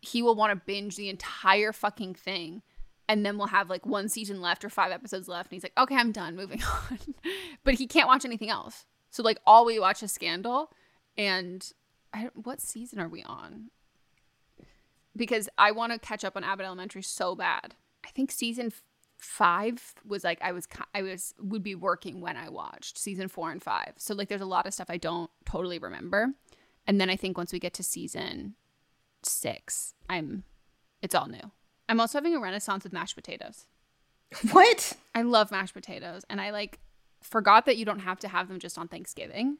he 0.00 0.22
will 0.22 0.34
want 0.34 0.52
to 0.52 0.64
binge 0.64 0.96
the 0.96 1.08
entire 1.08 1.72
fucking 1.72 2.14
thing 2.14 2.62
and 3.08 3.24
then 3.24 3.38
we'll 3.38 3.48
have 3.48 3.70
like 3.70 3.86
one 3.86 4.08
season 4.08 4.40
left 4.40 4.64
or 4.64 4.68
five 4.68 4.92
episodes 4.92 5.28
left 5.28 5.50
and 5.50 5.56
he's 5.56 5.62
like 5.62 5.72
okay 5.78 5.96
i'm 5.96 6.12
done 6.12 6.36
moving 6.36 6.62
on. 6.90 6.98
But 7.64 7.74
he 7.74 7.86
can't 7.86 8.06
watch 8.06 8.24
anything 8.24 8.50
else. 8.50 8.86
So 9.10 9.22
like 9.22 9.38
all 9.46 9.64
we 9.64 9.78
watch 9.78 10.02
is 10.02 10.12
scandal 10.12 10.70
and 11.16 11.70
I, 12.12 12.30
what 12.34 12.60
season 12.60 13.00
are 13.00 13.08
we 13.08 13.22
on? 13.22 13.70
Because 15.16 15.48
i 15.58 15.70
want 15.72 15.92
to 15.92 15.98
catch 15.98 16.24
up 16.24 16.36
on 16.36 16.44
abbott 16.44 16.66
elementary 16.66 17.02
so 17.02 17.34
bad. 17.34 17.74
I 18.04 18.10
think 18.10 18.30
season 18.30 18.72
five 19.18 19.94
was 20.06 20.22
like 20.22 20.38
i 20.42 20.52
was 20.52 20.68
i 20.94 21.02
was 21.02 21.34
would 21.40 21.62
be 21.62 21.74
working 21.74 22.20
when 22.20 22.36
i 22.36 22.48
watched 22.48 22.96
season 22.96 23.28
four 23.28 23.50
and 23.50 23.62
five 23.62 23.92
so 23.96 24.14
like 24.14 24.28
there's 24.28 24.40
a 24.40 24.46
lot 24.46 24.66
of 24.66 24.72
stuff 24.72 24.88
i 24.88 24.96
don't 24.96 25.30
totally 25.44 25.78
remember 25.78 26.28
and 26.86 27.00
then 27.00 27.10
i 27.10 27.16
think 27.16 27.36
once 27.36 27.52
we 27.52 27.58
get 27.58 27.74
to 27.74 27.82
season 27.82 28.54
six 29.22 29.94
i'm 30.08 30.44
it's 31.02 31.14
all 31.16 31.26
new 31.26 31.50
i'm 31.88 32.00
also 32.00 32.18
having 32.18 32.34
a 32.34 32.40
renaissance 32.40 32.84
with 32.84 32.92
mashed 32.92 33.16
potatoes 33.16 33.66
What? 34.52 34.94
I 35.14 35.22
love 35.22 35.50
mashed 35.50 35.74
potatoes 35.74 36.24
and 36.28 36.40
I 36.40 36.50
like 36.50 36.78
forgot 37.22 37.66
that 37.66 37.76
you 37.76 37.84
don't 37.84 38.00
have 38.00 38.20
to 38.20 38.28
have 38.28 38.48
them 38.48 38.58
just 38.58 38.78
on 38.78 38.88
Thanksgiving. 38.88 39.58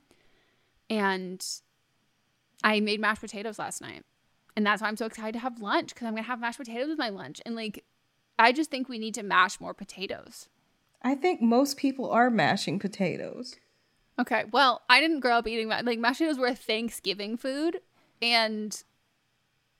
And 0.90 1.44
I 2.62 2.80
made 2.80 3.00
mashed 3.00 3.20
potatoes 3.20 3.58
last 3.58 3.80
night. 3.80 4.04
And 4.56 4.66
that's 4.66 4.82
why 4.82 4.88
I'm 4.88 4.96
so 4.96 5.06
excited 5.06 5.34
to 5.34 5.38
have 5.38 5.60
lunch 5.60 5.94
because 5.94 6.06
I'm 6.06 6.14
going 6.14 6.24
to 6.24 6.28
have 6.28 6.40
mashed 6.40 6.58
potatoes 6.58 6.88
with 6.88 6.98
my 6.98 7.10
lunch. 7.10 7.40
And 7.46 7.54
like, 7.54 7.84
I 8.38 8.52
just 8.52 8.70
think 8.70 8.88
we 8.88 8.98
need 8.98 9.14
to 9.14 9.22
mash 9.22 9.60
more 9.60 9.74
potatoes. 9.74 10.48
I 11.02 11.14
think 11.14 11.40
most 11.40 11.76
people 11.76 12.10
are 12.10 12.30
mashing 12.30 12.78
potatoes. 12.78 13.56
Okay. 14.18 14.44
Well, 14.52 14.82
I 14.88 15.00
didn't 15.00 15.20
grow 15.20 15.38
up 15.38 15.46
eating 15.46 15.68
ma- 15.68 15.80
like 15.84 15.98
mashed 15.98 16.18
potatoes 16.18 16.38
were 16.38 16.48
a 16.48 16.54
Thanksgiving 16.54 17.36
food. 17.36 17.80
And 18.20 18.82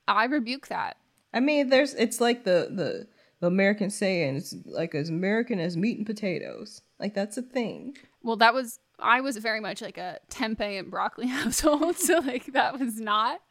I 0.07 0.25
rebuke 0.25 0.67
that. 0.67 0.97
I 1.33 1.39
mean, 1.39 1.69
there's 1.69 1.93
it's 1.93 2.21
like 2.21 2.43
the 2.43 2.69
the 2.71 3.07
the 3.39 3.47
American 3.47 3.89
saying, 3.89 4.37
it's 4.37 4.55
like 4.65 4.95
as 4.95 5.09
American 5.09 5.59
as 5.59 5.77
meat 5.77 5.97
and 5.97 6.05
potatoes. 6.05 6.81
Like 6.99 7.13
that's 7.13 7.37
a 7.37 7.41
thing. 7.41 7.97
Well, 8.23 8.35
that 8.37 8.53
was 8.53 8.79
I 8.97 9.21
was 9.21 9.37
very 9.37 9.59
much 9.59 9.81
like 9.81 9.97
a 9.97 10.19
tempeh 10.29 10.79
and 10.79 10.89
broccoli 10.89 11.27
household, 11.39 11.97
so 11.97 12.19
like 12.19 12.53
that 12.53 12.79
was 12.79 12.99
not 12.99 13.41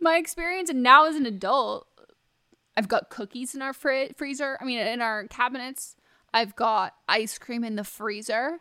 my 0.00 0.16
experience. 0.16 0.70
And 0.70 0.82
now 0.82 1.06
as 1.06 1.16
an 1.16 1.26
adult, 1.26 1.86
I've 2.76 2.88
got 2.88 3.10
cookies 3.10 3.54
in 3.54 3.62
our 3.62 3.72
fri- 3.72 4.12
freezer. 4.16 4.58
I 4.60 4.64
mean, 4.64 4.78
in 4.78 5.00
our 5.00 5.26
cabinets. 5.28 5.96
I've 6.32 6.56
got 6.56 6.94
ice 7.08 7.38
cream 7.38 7.62
in 7.62 7.76
the 7.76 7.84
freezer, 7.84 8.58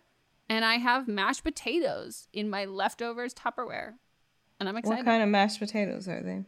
and 0.47 0.63
I 0.63 0.75
have 0.75 1.07
mashed 1.07 1.43
potatoes 1.43 2.27
in 2.31 2.47
my 2.47 2.65
leftovers 2.65 3.33
Tupperware, 3.33 3.93
and 4.59 4.69
I'm 4.69 4.77
excited. 4.77 4.97
What 4.97 5.05
kind 5.05 5.23
of 5.23 5.29
mashed 5.29 5.59
potatoes 5.59 6.07
are 6.07 6.21
they? 6.21 6.43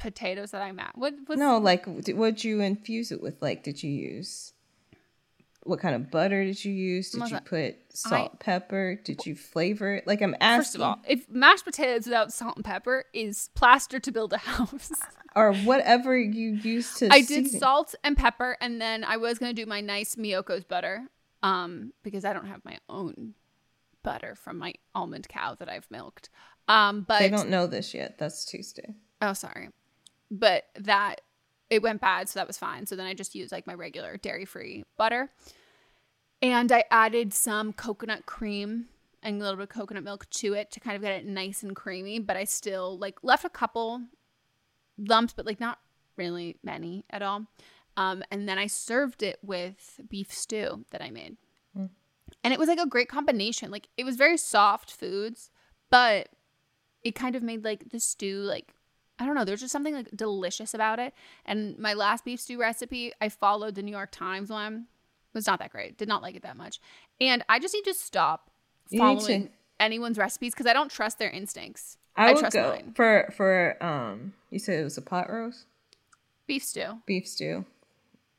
potatoes 0.00 0.50
that 0.50 0.62
I'm 0.62 0.80
at? 0.80 0.96
What? 0.96 1.14
What's, 1.26 1.38
No, 1.38 1.58
like 1.58 1.84
what'd 1.86 2.42
you 2.42 2.60
infuse 2.60 3.12
it 3.12 3.22
with? 3.22 3.40
Like, 3.40 3.62
did 3.62 3.82
you 3.82 3.90
use 3.90 4.52
what 5.64 5.78
kind 5.78 5.94
of 5.94 6.10
butter 6.10 6.44
did 6.44 6.64
you 6.64 6.72
use? 6.72 7.10
Did 7.10 7.30
you 7.30 7.38
put 7.40 7.76
salt, 7.92 8.40
pepper? 8.40 8.98
Did 9.04 9.26
you 9.26 9.34
flavor 9.34 9.94
it? 9.94 10.06
Like, 10.06 10.22
I'm 10.22 10.34
asking. 10.40 10.62
First 10.62 10.74
of 10.76 10.80
all, 10.80 11.00
if 11.06 11.28
mashed 11.28 11.64
potatoes 11.64 12.06
without 12.06 12.32
salt 12.32 12.56
and 12.56 12.64
pepper 12.64 13.04
is 13.12 13.50
plaster 13.54 14.00
to 14.00 14.12
build 14.12 14.32
a 14.32 14.38
house. 14.38 14.90
or 15.36 15.52
whatever 15.54 16.16
you 16.16 16.52
used 16.52 16.96
to. 16.98 17.08
I 17.12 17.20
did 17.20 17.48
salt 17.48 17.94
and 18.02 18.16
pepper, 18.16 18.56
and 18.60 18.80
then 18.80 19.04
I 19.04 19.18
was 19.18 19.38
gonna 19.38 19.52
do 19.52 19.66
my 19.66 19.80
nice 19.80 20.14
Miyoko's 20.14 20.64
butter, 20.64 21.06
um, 21.42 21.92
because 22.02 22.24
I 22.24 22.32
don't 22.32 22.46
have 22.46 22.64
my 22.64 22.78
own 22.88 23.34
butter 24.02 24.34
from 24.34 24.58
my 24.58 24.74
almond 24.94 25.28
cow 25.28 25.54
that 25.56 25.68
I've 25.68 25.90
milked. 25.90 26.30
Um, 26.68 27.04
but 27.06 27.18
They 27.18 27.28
don't 27.28 27.50
know 27.50 27.66
this 27.66 27.92
yet. 27.92 28.16
That's 28.18 28.44
Tuesday. 28.44 28.94
Oh, 29.20 29.32
sorry. 29.34 29.68
But 30.30 30.64
that 30.76 31.20
it 31.70 31.82
went 31.82 32.00
bad, 32.00 32.28
so 32.28 32.40
that 32.40 32.48
was 32.48 32.58
fine. 32.58 32.84
So 32.84 32.96
then 32.96 33.06
I 33.06 33.14
just 33.14 33.34
used 33.34 33.52
like 33.52 33.66
my 33.66 33.74
regular 33.74 34.16
dairy 34.16 34.44
free 34.44 34.84
butter. 34.98 35.30
And 36.42 36.72
I 36.72 36.84
added 36.90 37.32
some 37.32 37.72
coconut 37.72 38.26
cream 38.26 38.86
and 39.22 39.36
a 39.36 39.44
little 39.44 39.56
bit 39.56 39.64
of 39.64 39.68
coconut 39.68 40.02
milk 40.02 40.28
to 40.30 40.54
it 40.54 40.70
to 40.72 40.80
kind 40.80 40.96
of 40.96 41.02
get 41.02 41.12
it 41.12 41.26
nice 41.26 41.62
and 41.62 41.76
creamy. 41.76 42.18
But 42.18 42.36
I 42.36 42.44
still 42.44 42.98
like 42.98 43.22
left 43.22 43.44
a 43.44 43.50
couple 43.50 44.02
lumps, 44.98 45.32
but 45.32 45.46
like 45.46 45.60
not 45.60 45.78
really 46.16 46.56
many 46.62 47.04
at 47.10 47.22
all. 47.22 47.46
Um, 47.96 48.24
and 48.30 48.48
then 48.48 48.58
I 48.58 48.66
served 48.66 49.22
it 49.22 49.38
with 49.42 50.00
beef 50.08 50.32
stew 50.32 50.84
that 50.90 51.02
I 51.02 51.10
made. 51.10 51.36
Mm. 51.76 51.90
And 52.42 52.52
it 52.52 52.58
was 52.58 52.68
like 52.68 52.80
a 52.80 52.86
great 52.86 53.08
combination. 53.08 53.70
Like 53.70 53.88
it 53.96 54.04
was 54.04 54.16
very 54.16 54.36
soft 54.36 54.90
foods, 54.90 55.50
but 55.90 56.30
it 57.02 57.14
kind 57.14 57.36
of 57.36 57.42
made 57.42 57.64
like 57.64 57.90
the 57.90 58.00
stew 58.00 58.38
like 58.38 58.74
I 59.20 59.26
don't 59.26 59.34
know, 59.34 59.44
there's 59.44 59.60
just 59.60 59.72
something 59.72 59.94
like 59.94 60.08
delicious 60.16 60.72
about 60.74 60.98
it. 60.98 61.12
And 61.44 61.78
my 61.78 61.92
last 61.94 62.24
beef 62.24 62.40
stew 62.40 62.58
recipe, 62.58 63.12
I 63.20 63.28
followed 63.28 63.74
the 63.74 63.82
New 63.82 63.92
York 63.92 64.10
Times 64.10 64.48
one. 64.50 64.86
Was 65.34 65.46
not 65.46 65.58
that 65.60 65.70
great. 65.70 65.96
Did 65.96 66.08
not 66.08 66.22
like 66.22 66.34
it 66.34 66.42
that 66.42 66.56
much. 66.56 66.80
And 67.20 67.44
I 67.48 67.58
just 67.60 67.72
need 67.74 67.84
to 67.84 67.94
stop 67.94 68.50
need 68.90 68.98
to- 68.98 69.04
following 69.04 69.50
anyone's 69.78 70.18
recipes 70.18 70.52
because 70.54 70.66
I 70.66 70.72
don't 70.72 70.90
trust 70.90 71.18
their 71.18 71.30
instincts. 71.30 71.98
I, 72.16 72.30
I, 72.30 72.32
would 72.32 72.40
trust 72.40 72.54
go 72.54 72.70
mine. 72.70 72.92
for 72.96 73.32
for 73.36 73.76
um. 73.82 74.32
You 74.50 74.58
said 74.58 74.80
it 74.80 74.84
was 74.84 74.98
a 74.98 75.02
pot 75.02 75.30
roast, 75.30 75.66
Beef 76.48 76.64
stew. 76.64 76.98
beef 77.06 77.28
stew. 77.28 77.64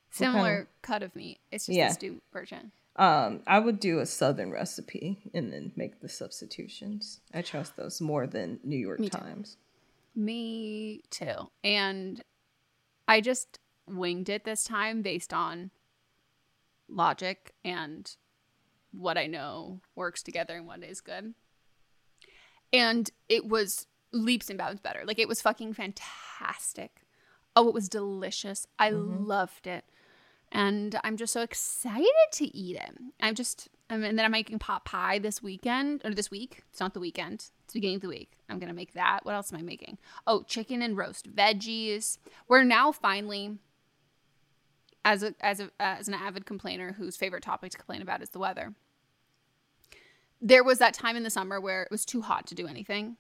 Similar 0.10 0.56
kind 0.56 0.68
cut 0.82 1.04
of 1.04 1.16
meat. 1.16 1.40
It's 1.52 1.68
just 1.68 1.78
Yeah. 1.78 1.88
the 1.88 1.94
stew 1.94 2.22
version. 2.34 2.72
Um, 2.98 3.40
I 3.48 3.60
would 3.60 3.80
do 3.80 4.00
a 4.00 4.06
southern 4.06 4.52
recipe 4.52 5.20
and 5.34 5.54
then 5.54 5.72
make 5.78 6.02
the 6.02 6.10
substitutions. 6.10 7.22
I 7.34 7.42
trust 7.42 7.78
those 7.78 8.02
more 8.02 8.28
than 8.28 8.60
New 8.66 8.76
York 8.78 9.00
Me 9.00 9.08
too. 9.10 9.18
Me 10.16 11.02
too. 11.10 11.52
And 11.64 12.24
I 13.08 13.22
just 13.22 13.60
winged 13.88 14.30
it 14.30 14.44
this 14.44 14.64
time 14.64 15.02
based 15.02 15.34
on 15.34 15.72
logic 16.88 17.54
and 17.64 18.16
what 18.92 19.18
I 19.18 19.28
know 19.28 19.80
works 19.96 20.22
together 20.22 20.56
and 20.56 20.68
what 20.68 20.84
is 20.84 21.02
good. 21.02 21.34
And 22.74 23.10
it 23.30 23.46
was 23.46 23.88
leaps 24.12 24.50
and 24.50 24.58
bounds 24.58 24.82
better. 24.82 25.04
Like 25.06 25.20
it 25.20 25.28
was 25.28 25.42
fucking 25.42 25.74
fantastic. 25.74 27.02
Oh, 27.56 27.68
it 27.68 27.74
was 27.74 27.90
delicious. 27.90 28.68
I 28.80 28.92
mm-hmm. 28.92 29.26
loved 29.26 29.68
it. 29.68 29.86
And 30.52 31.00
I'm 31.04 31.16
just 31.16 31.32
so 31.34 31.42
excited 31.42 32.08
to 32.34 32.46
eat 32.58 32.76
it. 32.76 32.98
I'm 33.22 33.36
just, 33.36 33.70
um, 33.92 34.04
and 34.04 34.18
then 34.18 34.26
I'm 34.26 34.32
making 34.32 34.58
pot 34.60 34.86
pie 34.86 35.20
this 35.20 35.44
weekend 35.44 36.02
or 36.04 36.14
this 36.14 36.32
week. 36.32 36.64
It's 36.72 36.80
not 36.80 36.94
the 36.94 37.00
weekend. 37.00 37.34
It's 37.36 37.52
the 37.74 37.80
beginning 37.80 37.98
of 37.98 38.02
the 38.02 38.08
week. 38.08 38.32
I'm 38.50 38.58
gonna 38.58 38.74
make 38.74 38.94
that. 38.94 39.20
What 39.24 39.36
else 39.36 39.52
am 39.54 39.60
I 39.60 39.62
making? 39.62 39.98
Oh, 40.26 40.44
chicken 40.44 40.82
and 40.82 40.98
roast 40.98 41.34
veggies. 41.36 42.18
We're 42.48 42.64
now 42.64 42.92
finally, 42.92 43.58
as 45.06 45.24
a 45.24 45.36
as 45.42 45.60
a 45.60 45.70
as 45.80 46.08
an 46.08 46.14
avid 46.14 46.46
complainer 46.46 46.94
whose 46.94 47.18
favorite 47.18 47.44
topic 47.44 47.72
to 47.72 47.78
complain 47.78 48.02
about 48.02 48.22
is 48.24 48.30
the 48.30 48.40
weather. 48.40 48.74
There 50.42 50.64
was 50.64 50.80
that 50.80 50.94
time 50.94 51.16
in 51.16 51.24
the 51.24 51.30
summer 51.30 51.60
where 51.62 51.84
it 51.84 51.92
was 51.92 52.04
too 52.06 52.22
hot 52.22 52.48
to 52.48 52.56
do 52.56 52.68
anything, 52.68 53.18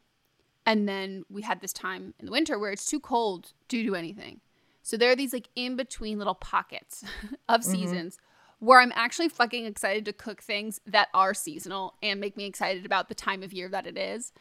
and 0.65 0.87
then 0.87 1.23
we 1.29 1.43
had 1.43 1.61
this 1.61 1.73
time 1.73 2.13
in 2.19 2.25
the 2.25 2.31
winter 2.31 2.57
where 2.57 2.71
it's 2.71 2.85
too 2.85 2.99
cold 2.99 3.53
to 3.67 3.83
do 3.83 3.93
anything. 3.95 4.41
So 4.83 4.97
there 4.97 5.11
are 5.11 5.15
these 5.15 5.33
like 5.33 5.49
in 5.55 5.75
between 5.75 6.17
little 6.17 6.33
pockets 6.33 7.03
of 7.49 7.61
Mhm. 7.61 7.65
seasons 7.65 8.17
where 8.61 8.79
I'm 8.79 8.93
actually 8.95 9.27
fucking 9.27 9.65
excited 9.65 10.05
to 10.05 10.13
cook 10.13 10.43
things 10.43 10.79
that 10.85 11.07
are 11.15 11.33
seasonal 11.33 11.95
and 12.03 12.19
make 12.19 12.37
me 12.37 12.45
excited 12.45 12.85
about 12.85 13.09
the 13.09 13.15
time 13.15 13.41
of 13.41 13.51
year 13.51 13.67
that 13.67 13.87
it 13.87 13.97
is. 13.97 14.31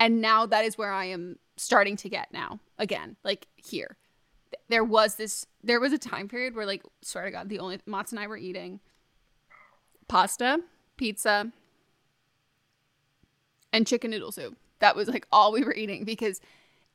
And 0.00 0.22
now 0.22 0.46
that 0.46 0.64
is 0.64 0.78
where 0.78 0.90
I 0.90 1.04
am 1.04 1.38
starting 1.58 1.94
to 1.96 2.08
get 2.08 2.32
now 2.32 2.58
again, 2.78 3.16
like 3.22 3.46
here. 3.56 3.98
There 4.70 4.82
was 4.82 5.16
this, 5.16 5.44
there 5.62 5.78
was 5.78 5.92
a 5.92 5.98
time 5.98 6.26
period 6.26 6.54
where, 6.54 6.64
like, 6.64 6.82
swear 7.02 7.26
to 7.26 7.30
God, 7.30 7.50
the 7.50 7.58
only 7.58 7.80
Mats 7.84 8.12
and 8.12 8.18
I 8.18 8.26
were 8.26 8.38
eating 8.38 8.80
pasta, 10.08 10.60
pizza, 10.96 11.52
and 13.74 13.86
chicken 13.86 14.10
noodle 14.10 14.32
soup. 14.32 14.56
That 14.78 14.96
was 14.96 15.08
like 15.08 15.26
all 15.30 15.52
we 15.52 15.64
were 15.64 15.74
eating 15.74 16.04
because 16.04 16.40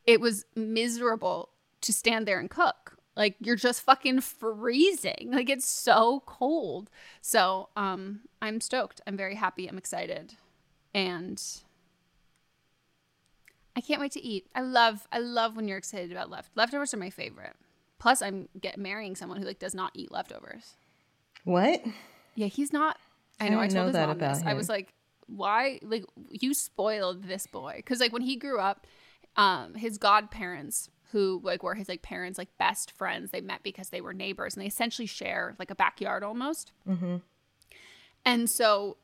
it 0.07 0.20
was 0.20 0.45
miserable 0.55 1.49
to 1.82 1.93
stand 1.93 2.28
there 2.28 2.39
and 2.39 2.49
cook. 2.49 2.94
Like 3.16 3.36
you're 3.39 3.55
just 3.55 3.82
fucking 3.82 4.22
freezing. 4.22 5.30
Like 5.32 5.49
it's 5.49 5.68
so 5.68 6.24
cold. 6.26 6.89
So, 7.22 7.70
um 7.76 8.22
I'm 8.41 8.61
stoked. 8.61 9.01
I'm 9.07 9.18
very 9.18 9.36
happy. 9.36 9.68
I'm 9.68 9.78
excited. 9.78 10.36
And 10.93 11.41
I 13.76 13.82
can't 13.82 13.99
wait 13.99 14.13
to 14.13 14.24
eat. 14.24 14.47
I 14.55 14.61
love 14.61 15.07
I 15.11 15.20
love 15.20 15.55
when 15.55 15.68
you're 15.68 15.78
excited 15.78 16.11
about 16.11 16.30
left. 16.30 16.51
Leftovers 16.55 16.93
are 16.93 16.97
my 16.97 17.09
favorite. 17.09 17.55
Plus 17.99 18.22
I'm 18.22 18.49
get 18.59 18.78
marrying 18.78 19.16
someone 19.16 19.38
who 19.38 19.45
like 19.45 19.59
does 19.59 19.76
not 19.76 19.91
eat 19.93 20.11
leftovers. 20.11 20.76
What? 21.43 21.84
Yeah, 22.36 22.47
he's 22.47 22.74
not. 22.74 22.97
I 23.39 23.47
I 23.47 23.49
know. 23.49 23.59
I, 23.59 23.68
didn't 23.68 23.74
told 23.74 23.84
know 23.84 23.88
his 23.88 23.93
that 23.93 24.07
mom 24.07 24.18
this. 24.18 24.41
about 24.41 24.51
I 24.51 24.53
was 24.53 24.70
like, 24.70 24.93
why? 25.28 25.80
Like, 25.82 26.05
you 26.30 26.53
spoiled 26.53 27.24
this 27.24 27.47
boy 27.47 27.74
because 27.78 27.99
like 27.99 28.13
when 28.13 28.22
he 28.22 28.36
grew 28.36 28.59
up, 28.59 28.88
um, 29.36 29.76
his 29.76 29.97
godparents 29.97 30.89
who 31.12 31.41
like 31.43 31.64
were 31.64 31.76
his 31.76 31.89
like 31.89 32.01
parents 32.01 32.38
like 32.38 32.49
best 32.58 32.91
friends. 32.91 33.32
They 33.32 33.41
met 33.41 33.64
because 33.64 33.89
they 33.89 34.01
were 34.01 34.14
neighbors 34.14 34.56
and 34.56 34.64
they 34.64 34.68
essentially 34.68 35.06
share 35.06 35.56
like 35.60 35.72
a 35.72 35.76
backyard 35.76 36.24
almost. 36.24 36.72
Mm-hmm. 36.88 37.18
And 38.26 38.49
so 38.49 38.97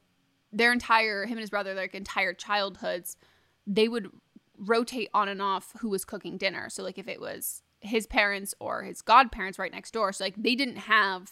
their 0.52 0.72
entire 0.72 1.26
him 1.26 1.34
and 1.34 1.40
his 1.40 1.50
brother 1.50 1.74
like 1.74 1.96
entire 1.96 2.34
childhoods, 2.34 3.18
they 3.66 3.88
would 3.88 4.12
rotate 4.58 5.10
on 5.14 5.28
and 5.28 5.42
off 5.42 5.74
who 5.80 5.90
was 5.90 6.06
cooking 6.06 6.38
dinner. 6.38 6.70
So 6.70 6.84
like 6.84 6.98
if 6.98 7.08
it 7.08 7.22
was 7.22 7.64
his 7.80 8.06
parents 8.06 8.54
or 8.60 8.84
his 8.84 9.02
godparents 9.02 9.58
right 9.58 9.72
next 9.72 9.92
door, 9.92 10.12
so 10.12 10.24
like 10.24 10.36
they 10.38 10.56
didn't 10.56 10.78
have 10.78 11.32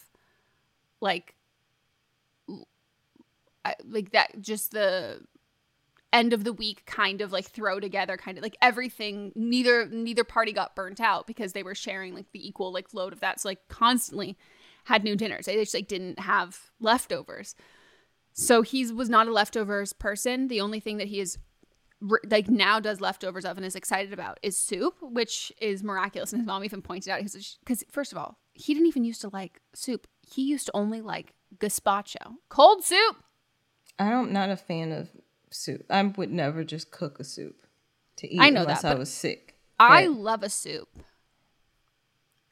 like 1.02 1.36
like 3.84 4.12
that 4.12 4.42
just 4.42 4.72
the 4.72 5.22
end 6.12 6.34
of 6.34 6.44
the 6.44 6.54
week 6.54 6.86
kind 6.86 7.22
of 7.22 7.32
like 7.32 7.46
throw 7.46 7.80
together 7.80 8.18
kind 8.18 8.38
of 8.38 8.44
like 8.44 8.58
everything. 8.62 9.32
Neither 9.36 9.88
neither 9.88 10.24
party 10.24 10.52
got 10.52 10.76
burnt 10.76 11.00
out 11.00 11.28
because 11.28 11.54
they 11.54 11.64
were 11.64 11.76
sharing 11.76 12.16
like 12.16 12.32
the 12.32 12.48
equal 12.48 12.74
like 12.74 12.94
load 12.94 13.14
of 13.14 13.20
that. 13.20 13.40
So 13.40 13.50
like 13.50 13.68
constantly 13.68 14.38
had 14.86 15.04
new 15.04 15.16
dinners. 15.16 15.46
They 15.46 15.56
just 15.56 15.74
like 15.74 15.88
didn't 15.88 16.20
have 16.20 16.72
leftovers. 16.80 17.56
So 18.34 18.62
he 18.62 18.92
was 18.92 19.10
not 19.10 19.28
a 19.28 19.32
leftovers 19.32 19.94
person. 19.94 20.48
The 20.48 20.62
only 20.62 20.80
thing 20.80 20.98
that 20.98 21.08
he 21.08 21.20
is 21.20 21.38
like 22.30 22.48
now 22.50 22.80
does 22.80 23.02
leftovers 23.02 23.44
of 23.44 23.58
and 23.58 23.66
is 23.66 23.76
excited 23.76 24.14
about 24.14 24.40
is 24.42 24.58
soup 24.58 24.96
which 25.02 25.52
is 25.62 25.84
miraculous. 25.84 26.32
And 26.32 26.42
his 26.42 26.48
mom 26.48 26.64
even 26.64 26.82
pointed 26.82 27.10
out 27.10 27.22
because 27.22 27.84
first 27.92 28.12
of 28.12 28.18
all 28.18 28.40
he 28.54 28.74
didn't 28.74 28.88
even 28.88 29.04
used 29.04 29.22
to 29.22 29.30
like 29.30 29.62
soup. 29.74 30.08
He 30.22 30.44
used 30.44 30.66
to 30.68 30.72
only 30.76 31.02
like 31.02 31.34
gazpacho. 31.58 32.36
Cold 32.50 32.84
soup! 32.84 33.18
I'm 34.00 34.32
not 34.32 34.50
a 34.50 34.56
fan 34.56 34.92
of 34.92 35.10
soup. 35.52 35.86
I 35.90 36.02
would 36.04 36.32
never 36.32 36.64
just 36.64 36.92
cook 36.92 37.20
a 37.20 37.24
soup 37.24 37.62
to 38.18 38.32
eat 38.34 38.40
I 38.40 38.50
know 38.50 38.62
unless 38.62 38.82
that, 38.84 38.96
I 38.96 39.00
was 39.00 39.12
sick. 39.12 39.56
I 39.80 40.06
But- 40.08 40.12
love 40.14 40.44
a 40.44 40.50
soup. 40.50 40.90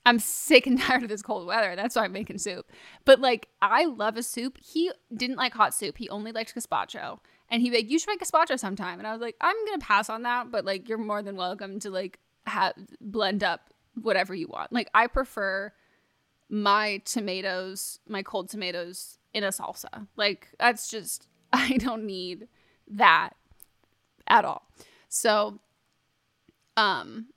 I'm 0.05 0.19
sick 0.19 0.65
and 0.67 0.79
tired 0.81 1.03
of 1.03 1.09
this 1.09 1.21
cold 1.21 1.45
weather. 1.47 1.75
That's 1.75 1.95
why 1.95 2.05
I'm 2.05 2.13
making 2.13 2.37
soup. 2.37 2.71
But 3.05 3.19
like, 3.19 3.49
I 3.61 3.85
love 3.85 4.15
a 4.17 4.23
soup. 4.23 4.57
He 4.63 4.91
didn't 5.13 5.35
like 5.35 5.53
hot 5.53 5.73
soup. 5.73 5.97
He 5.97 6.09
only 6.09 6.31
liked 6.31 6.55
gazpacho. 6.55 7.19
And 7.49 7.61
he'd 7.61 7.69
be 7.69 7.77
like, 7.77 7.89
"You 7.89 7.97
should 7.99 8.09
make 8.09 8.19
gazpacho 8.21 8.59
sometime." 8.59 8.99
And 8.99 9.07
I 9.07 9.13
was 9.13 9.21
like, 9.21 9.35
"I'm 9.39 9.55
gonna 9.65 9.79
pass 9.79 10.09
on 10.09 10.23
that, 10.23 10.51
but 10.51 10.65
like, 10.65 10.89
you're 10.89 10.97
more 10.97 11.21
than 11.21 11.37
welcome 11.37 11.79
to 11.79 11.89
like 11.89 12.19
have 12.45 12.73
blend 12.99 13.41
up 13.43 13.73
whatever 13.95 14.35
you 14.35 14.47
want." 14.49 14.73
Like, 14.73 14.89
I 14.93 15.07
prefer 15.07 15.71
my 16.49 17.01
tomatoes, 17.05 17.99
my 18.07 18.21
cold 18.21 18.49
tomatoes 18.49 19.17
in 19.33 19.43
a 19.45 19.49
salsa. 19.49 20.07
Like, 20.17 20.49
that's 20.59 20.89
just 20.89 21.27
I 21.53 21.77
don't 21.77 22.03
need 22.05 22.47
that 22.89 23.31
at 24.27 24.45
all. 24.45 24.67
So, 25.09 25.59
um, 26.75 27.27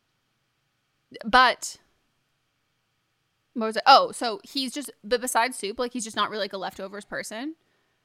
but 1.24 1.78
what 3.54 3.66
was 3.66 3.76
it? 3.76 3.82
Oh, 3.86 4.12
so 4.12 4.40
he's 4.44 4.72
just, 4.72 4.90
but 5.02 5.20
besides 5.20 5.56
soup, 5.56 5.78
like 5.78 5.92
he's 5.92 6.04
just 6.04 6.16
not 6.16 6.30
really 6.30 6.44
like 6.44 6.52
a 6.52 6.58
leftovers 6.58 7.04
person. 7.04 7.56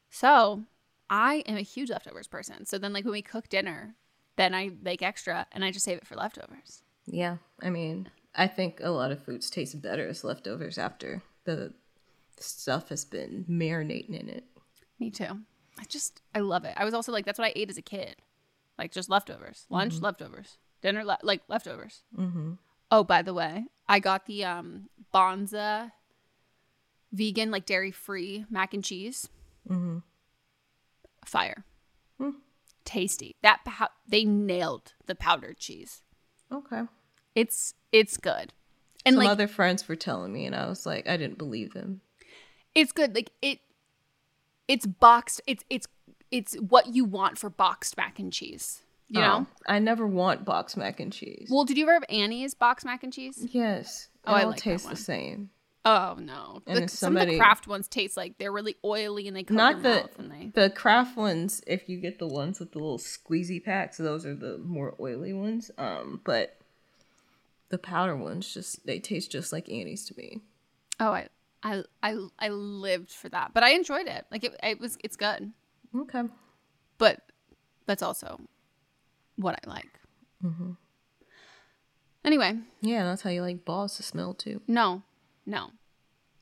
So 0.09 0.63
I 1.09 1.43
am 1.45 1.57
a 1.57 1.61
huge 1.61 1.89
leftovers 1.89 2.27
person. 2.27 2.65
So 2.65 2.77
then, 2.77 2.93
like 2.93 3.05
when 3.05 3.11
we 3.11 3.21
cook 3.21 3.49
dinner, 3.49 3.95
then 4.37 4.53
I 4.53 4.71
make 4.81 5.01
extra 5.01 5.47
and 5.51 5.63
I 5.63 5.71
just 5.71 5.85
save 5.85 5.97
it 5.97 6.07
for 6.07 6.15
leftovers. 6.15 6.83
Yeah, 7.05 7.37
I 7.61 7.69
mean, 7.69 8.09
I 8.33 8.47
think 8.47 8.79
a 8.81 8.89
lot 8.89 9.11
of 9.11 9.23
foods 9.23 9.49
taste 9.49 9.81
better 9.81 10.07
as 10.07 10.23
leftovers 10.23 10.77
after 10.77 11.21
the 11.45 11.73
stuff 12.39 12.89
has 12.89 13.05
been 13.05 13.45
marinating 13.49 14.19
in 14.19 14.29
it. 14.29 14.45
Me 14.99 15.09
too. 15.09 15.41
I 15.79 15.83
just, 15.85 16.21
I 16.33 16.39
love 16.39 16.63
it. 16.65 16.73
I 16.77 16.85
was 16.85 16.93
also 16.93 17.11
like, 17.11 17.25
that's 17.25 17.37
what 17.39 17.47
I 17.47 17.53
ate 17.55 17.69
as 17.69 17.77
a 17.77 17.81
kid. 17.81 18.15
Like 18.77 18.91
just 18.91 19.09
leftovers, 19.09 19.65
lunch, 19.69 19.95
Mhm. 19.95 20.01
leftovers, 20.03 20.57
dinner, 20.81 21.03
le- 21.03 21.17
like 21.23 21.41
leftovers. 21.47 22.03
Mm-hmm. 22.17 22.53
Oh, 22.91 23.03
by 23.03 23.21
the 23.21 23.33
way, 23.33 23.65
I 23.87 23.99
got 23.99 24.25
the 24.25 24.43
um 24.45 24.89
Banza 25.13 25.91
vegan, 27.11 27.51
like 27.51 27.65
dairy 27.65 27.91
free 27.91 28.45
mac 28.49 28.73
and 28.73 28.83
cheese. 28.83 29.29
Mm-hmm. 29.69 29.99
Fire. 31.25 31.63
Hmm. 32.19 32.31
Tasty. 32.83 33.35
That 33.41 33.61
pow- 33.65 33.89
they 34.07 34.25
nailed 34.25 34.93
the 35.05 35.15
powdered 35.15 35.57
cheese. 35.57 36.03
Okay. 36.51 36.83
It's 37.33 37.73
it's 37.91 38.17
good. 38.17 38.53
And 39.05 39.13
Some 39.15 39.23
like 39.23 39.29
other 39.31 39.47
friends 39.47 39.87
were 39.87 39.95
telling 39.95 40.33
me, 40.33 40.45
and 40.45 40.55
I 40.55 40.67
was 40.67 40.85
like, 40.85 41.07
I 41.07 41.17
didn't 41.17 41.37
believe 41.37 41.73
them. 41.73 42.01
it's 42.73 42.91
good. 42.91 43.15
Like 43.15 43.31
it 43.41 43.59
it's 44.67 44.85
boxed. 44.85 45.41
It's 45.47 45.63
it's 45.69 45.87
it's 46.31 46.55
what 46.55 46.87
you 46.93 47.05
want 47.05 47.37
for 47.37 47.49
boxed 47.49 47.97
mac 47.97 48.19
and 48.19 48.31
cheese. 48.33 48.81
You 49.07 49.21
know? 49.21 49.45
Oh, 49.47 49.53
I 49.71 49.77
never 49.79 50.07
want 50.07 50.45
boxed 50.45 50.77
mac 50.77 50.99
and 50.99 51.13
cheese. 51.13 51.47
Well, 51.51 51.63
did 51.63 51.77
you 51.77 51.83
ever 51.83 51.93
have 51.93 52.05
Annie's 52.09 52.55
boxed 52.55 52.85
mac 52.87 53.03
and 53.03 53.13
cheese? 53.13 53.45
Yes. 53.51 54.09
Oh, 54.25 54.33
It 54.33 54.37
I 54.37 54.43
all 54.43 54.49
like 54.49 54.57
tastes 54.59 54.87
the 54.87 54.95
same. 54.95 55.51
Oh 55.87 56.17
no! 56.19 56.63
And 56.65 56.77
The- 56.79 56.83
if 56.85 56.89
some 56.89 57.15
of 57.15 57.27
the 57.27 57.37
Kraft 57.37 57.67
ones 57.67 57.87
taste 57.87 58.17
like 58.17 58.39
they're 58.39 58.51
really 58.51 58.75
oily 58.83 59.27
and 59.27 59.37
they 59.37 59.43
coat 59.43 59.53
Not 59.53 59.83
the 59.83 60.09
they. 60.17 60.51
the 60.55 60.71
Kraft 60.71 61.15
ones. 61.15 61.61
If 61.67 61.87
you 61.87 61.99
get 61.99 62.17
the 62.17 62.27
ones 62.27 62.59
with 62.59 62.71
the 62.71 62.79
little 62.79 62.97
squeezy 62.97 63.63
packs, 63.63 63.97
those 63.97 64.25
are 64.25 64.33
the 64.33 64.57
more 64.57 64.95
oily 64.99 65.31
ones. 65.33 65.69
Um, 65.77 66.21
but 66.23 66.57
the 67.69 67.77
powder 67.77 68.15
ones 68.15 68.51
just 68.51 68.83
they 68.87 68.97
taste 68.99 69.31
just 69.31 69.53
like 69.53 69.69
Annie's 69.69 70.05
to 70.05 70.15
me. 70.17 70.41
Oh, 70.99 71.11
I, 71.11 71.27
I, 71.65 71.83
I, 72.03 72.15
I 72.37 72.49
lived 72.49 73.09
for 73.11 73.27
that, 73.29 73.51
but 73.53 73.63
I 73.63 73.71
enjoyed 73.71 74.05
it. 74.07 74.25
Like 74.31 74.43
it, 74.43 74.55
it 74.61 74.79
was, 74.79 74.97
it's 75.03 75.15
good. 75.17 75.51
Okay. 75.95 76.21
But 76.99 77.21
that's 77.87 78.03
also 78.03 78.39
what 79.35 79.59
I 79.65 79.69
like. 79.69 79.99
Mm-hmm. 80.43 80.71
Anyway, 82.23 82.59
Yeah, 82.81 83.03
that's 83.03 83.21
how 83.23 83.29
you 83.31 83.41
like 83.41 83.65
balls 83.65 83.97
to 83.97 84.03
smell 84.03 84.33
too. 84.33 84.61
no, 84.67 85.01
no, 85.45 85.71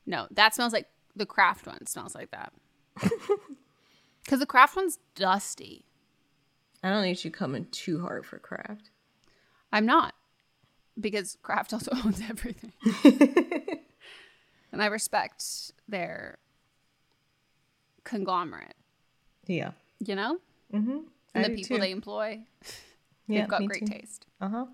no. 0.06 0.26
That 0.30 0.54
smells 0.54 0.72
like 0.72 0.86
the 1.16 1.26
Kraft 1.26 1.66
one 1.66 1.86
smells 1.86 2.14
like 2.14 2.30
that. 2.30 2.52
Because 4.24 4.40
the 4.40 4.46
Kraft 4.46 4.74
one's 4.74 4.98
dusty. 5.14 5.84
I 6.82 6.88
don't 6.88 7.02
need 7.02 7.22
you 7.24 7.30
coming 7.30 7.66
too 7.70 8.00
hard 8.00 8.24
for 8.24 8.38
Kraft. 8.38 8.88
I'm 9.70 9.84
not 9.84 10.14
because 10.98 11.36
Kraft 11.42 11.74
also 11.74 11.90
owns 12.04 12.22
everything. 12.22 12.72
and 14.74 14.82
I 14.82 14.86
respect 14.86 15.72
their 15.88 16.38
conglomerate, 18.04 18.74
Yeah. 19.46 19.70
you 20.04 20.14
know? 20.14 20.38
Mm-hmm. 20.72 20.98
And 21.34 21.44
the 21.44 21.50
people 21.50 21.78
they 21.78 21.90
employ. 21.90 22.40
They've 23.28 23.48
got 23.48 23.64
great 23.66 23.86
too. 23.86 23.92
taste. 23.92 24.26
Uh 24.40 24.48
huh. 24.48 24.66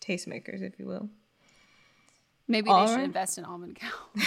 Tastemakers, 0.00 0.60
if 0.62 0.78
you 0.78 0.86
will. 0.86 1.08
Maybe 2.48 2.68
All 2.70 2.80
they 2.86 2.92
should 2.92 2.96
right. 2.96 3.04
invest 3.04 3.38
in 3.38 3.44
almond 3.44 3.76
cow. 3.76 3.90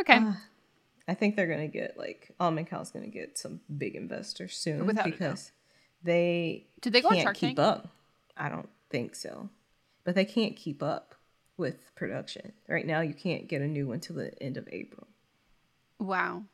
okay. 0.00 0.18
Ah, 0.20 0.40
I 1.06 1.14
think 1.14 1.36
they're 1.36 1.46
gonna 1.46 1.68
get 1.68 1.98
like 1.98 2.30
Almond 2.38 2.68
Cow's 2.68 2.90
gonna 2.90 3.08
get 3.08 3.36
some 3.38 3.60
big 3.76 3.94
investors 3.96 4.56
soon 4.56 4.86
Without 4.86 5.04
because 5.06 5.52
they 6.02 6.66
Did 6.80 6.92
they 6.92 7.00
go 7.02 7.08
on 7.08 7.14
can't 7.14 7.24
Shark 7.24 7.36
keep 7.36 7.56
Tank? 7.56 7.58
up. 7.58 7.88
I 8.36 8.48
don't 8.48 8.68
think 8.90 9.14
so, 9.14 9.48
but 10.04 10.14
they 10.14 10.24
can't 10.24 10.54
keep 10.56 10.82
up 10.82 11.14
with 11.58 11.94
production 11.94 12.52
right 12.68 12.86
now. 12.86 13.00
You 13.02 13.12
can't 13.12 13.46
get 13.48 13.60
a 13.60 13.66
new 13.66 13.86
one 13.86 14.00
till 14.00 14.16
the 14.16 14.40
end 14.42 14.56
of 14.56 14.66
April. 14.72 15.06
wow. 15.98 16.44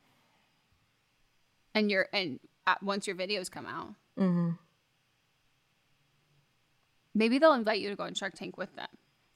And 1.76 1.90
your 1.90 2.08
and 2.12 2.40
uh, 2.66 2.74
once 2.82 3.06
your 3.06 3.16
videos 3.16 3.50
come 3.50 3.66
out, 3.66 3.94
Mm-hmm. 4.18 4.50
maybe 7.14 7.38
they'll 7.38 7.52
invite 7.54 7.80
you 7.80 7.88
to 7.90 7.96
go 7.96 8.04
on 8.04 8.14
Shark 8.14 8.34
Tank 8.34 8.56
with 8.56 8.74
them. 8.76 8.86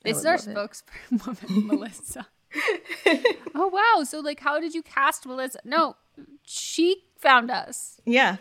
This 0.05 0.19
is 0.19 0.25
our 0.27 0.39
spokeswoman, 0.39 1.37
Melissa. 1.67 2.27
oh 3.55 3.69
wow! 3.69 4.05
So 4.05 4.21
like, 4.21 4.41
how 4.41 4.61
did 4.61 4.75
you 4.75 4.83
cast 4.83 5.27
Melissa? 5.27 5.59
No, 5.65 5.97
she 6.45 7.03
found 7.19 7.51
us. 7.51 8.01
Yeah, 8.07 8.37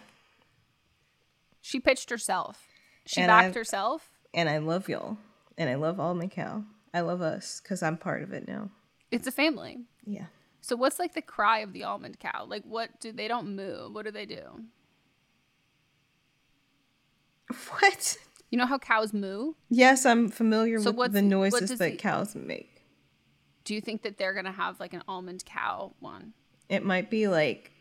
She 1.62 1.80
pitched 1.80 2.10
herself. 2.10 2.64
She 3.06 3.22
And 3.22 3.30
backed 3.30 3.46
I've- 3.48 3.58
herself. 3.60 4.10
and 4.34 4.48
I 4.48 4.60
love 4.60 4.88
y'all, 4.88 5.18
and 5.58 5.70
I 5.70 5.76
love 5.76 6.00
Almond 6.00 6.32
Cow. 6.32 6.64
I 6.98 7.02
love 7.02 7.22
us 7.22 7.62
because 7.62 7.84
I'm 7.84 7.96
part 7.96 8.24
of 8.24 8.34
it 8.34 8.48
now. 8.48 8.72
It's 9.12 9.28
a 9.28 9.32
family. 9.32 9.78
Yeah. 10.04 10.26
So 10.62 10.76
what's 10.76 10.98
like 10.98 11.14
the 11.14 11.22
cry 11.22 11.60
of 11.60 11.72
the 11.72 11.84
almond 11.84 12.20
cow? 12.20 12.46
Like 12.48 12.64
what 12.66 13.00
do 13.00 13.12
they 13.12 13.28
don't 13.28 13.56
move? 13.56 13.94
What 13.94 14.06
do 14.06 14.12
they 14.12 14.26
do? 14.26 14.64
What? 17.80 18.18
You 18.50 18.58
know 18.58 18.66
how 18.66 18.78
cows 18.78 19.14
moo? 19.14 19.54
Yes, 19.70 20.06
I'm 20.06 20.30
familiar 20.30 20.80
So 20.80 20.92
with 20.92 21.12
the 21.14 21.22
noises 21.22 21.70
that 21.78 21.92
the- 21.92 21.96
cows 21.98 22.34
make. 22.36 22.82
Do 23.64 23.76
you 23.76 23.82
think 23.82 24.02
that 24.04 24.18
they're 24.18 24.34
gonna 24.34 24.52
have 24.52 24.80
like 24.80 24.94
an 24.94 25.04
almond 25.08 25.44
cow 25.46 25.94
one? 26.00 26.34
It 26.70 26.84
might 26.84 27.10
be 27.12 27.28
like 27.28 27.72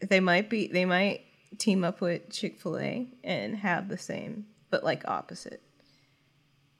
they 0.00 0.20
might 0.20 0.48
be 0.48 0.68
they 0.68 0.84
might 0.84 1.22
team 1.58 1.82
up 1.82 2.00
with 2.00 2.30
Chick-fil-A 2.30 3.08
and 3.24 3.56
have 3.56 3.88
the 3.88 3.96
same 3.98 4.46
but 4.70 4.84
like 4.84 5.02
opposite. 5.08 5.62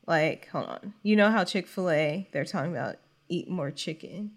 Like, 0.06 0.48
hold 0.48 0.66
on. 0.66 0.94
You 1.02 1.16
know 1.16 1.30
how 1.30 1.44
Chick-fil-A 1.44 2.28
they're 2.32 2.44
talking 2.44 2.72
about 2.72 2.96
eat 3.28 3.48
more 3.48 3.70
chicken 3.70 4.32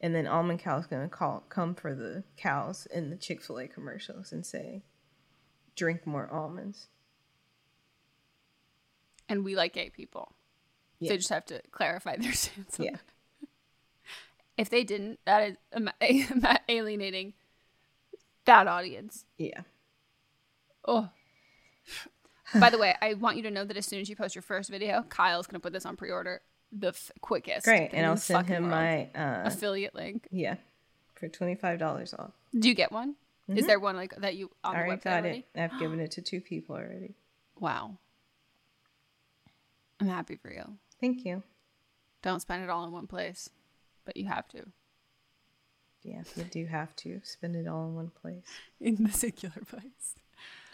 and 0.00 0.14
then 0.14 0.26
Almond 0.26 0.60
Cow's 0.60 0.86
going 0.86 1.02
to 1.02 1.08
call 1.14 1.44
come 1.50 1.74
for 1.74 1.94
the 1.94 2.24
cows 2.38 2.86
in 2.92 3.10
the 3.10 3.16
Chick-fil-A 3.16 3.68
commercials 3.68 4.32
and 4.32 4.46
say 4.46 4.82
drink 5.76 6.06
more 6.06 6.28
almonds. 6.32 6.88
And 9.28 9.44
we 9.44 9.54
like 9.54 9.74
gay 9.74 9.90
people. 9.90 10.32
Yeah. 10.98 11.10
They 11.10 11.16
just 11.18 11.28
have 11.28 11.44
to 11.46 11.60
clarify 11.70 12.16
their 12.16 12.32
stance. 12.34 12.78
on 12.80 12.86
Yeah. 12.86 12.92
that. 12.92 13.00
If 14.56 14.68
they 14.70 14.84
didn't, 14.84 15.20
that 15.26 15.56
is 16.02 16.32
alienating 16.68 17.34
that 18.46 18.66
audience. 18.66 19.24
Yeah. 19.38 19.60
Oh. 20.86 21.08
By 22.58 22.70
the 22.70 22.78
way, 22.78 22.94
I 23.00 23.14
want 23.14 23.36
you 23.36 23.42
to 23.44 23.50
know 23.50 23.64
that 23.64 23.76
as 23.76 23.86
soon 23.86 24.00
as 24.00 24.08
you 24.08 24.16
post 24.16 24.34
your 24.34 24.42
first 24.42 24.70
video, 24.70 25.02
Kyle's 25.08 25.46
gonna 25.46 25.60
put 25.60 25.72
this 25.72 25.86
on 25.86 25.96
pre-order 25.96 26.40
the 26.72 26.88
f- 26.88 27.10
quickest. 27.20 27.64
Great, 27.64 27.90
and 27.92 28.06
I'll 28.06 28.16
send 28.16 28.46
him 28.48 28.62
world. 28.64 28.70
my 28.72 29.04
uh 29.14 29.42
affiliate 29.44 29.94
link. 29.94 30.26
Yeah. 30.30 30.56
For 31.14 31.28
$25 31.28 32.14
off. 32.18 32.32
Do 32.58 32.68
you 32.68 32.74
get 32.74 32.90
one? 32.92 33.16
Is 33.48 33.64
Mhm. 33.64 33.66
there 33.66 33.80
one 33.80 33.96
like 33.96 34.14
that 34.16 34.36
you 34.36 34.50
on 34.64 34.74
I 34.74 34.78
already 34.80 35.00
got 35.02 35.20
already? 35.20 35.46
it. 35.54 35.60
I've 35.60 35.78
given 35.78 36.00
it 36.04 36.10
to 36.12 36.22
two 36.22 36.40
people 36.40 36.76
already. 36.76 37.14
Wow. 37.58 37.98
I'm 40.00 40.06
happy 40.08 40.36
for 40.36 40.50
you. 40.52 40.78
Thank 41.00 41.24
you. 41.24 41.42
Don't 42.22 42.40
spend 42.40 42.62
it 42.62 42.70
all 42.70 42.84
in 42.84 42.92
one 42.92 43.06
place, 43.06 43.50
but 44.04 44.16
you 44.16 44.26
have 44.28 44.48
to 44.48 44.66
Yeah, 46.02 46.22
you 46.36 46.44
do 46.44 46.66
have 46.66 46.94
to 46.96 47.20
spend 47.24 47.54
it 47.56 47.66
all 47.68 47.86
in 47.88 47.94
one 47.94 48.10
place. 48.10 48.44
in 48.80 49.02
the 49.04 49.10
singular 49.12 49.62
place. 49.68 50.14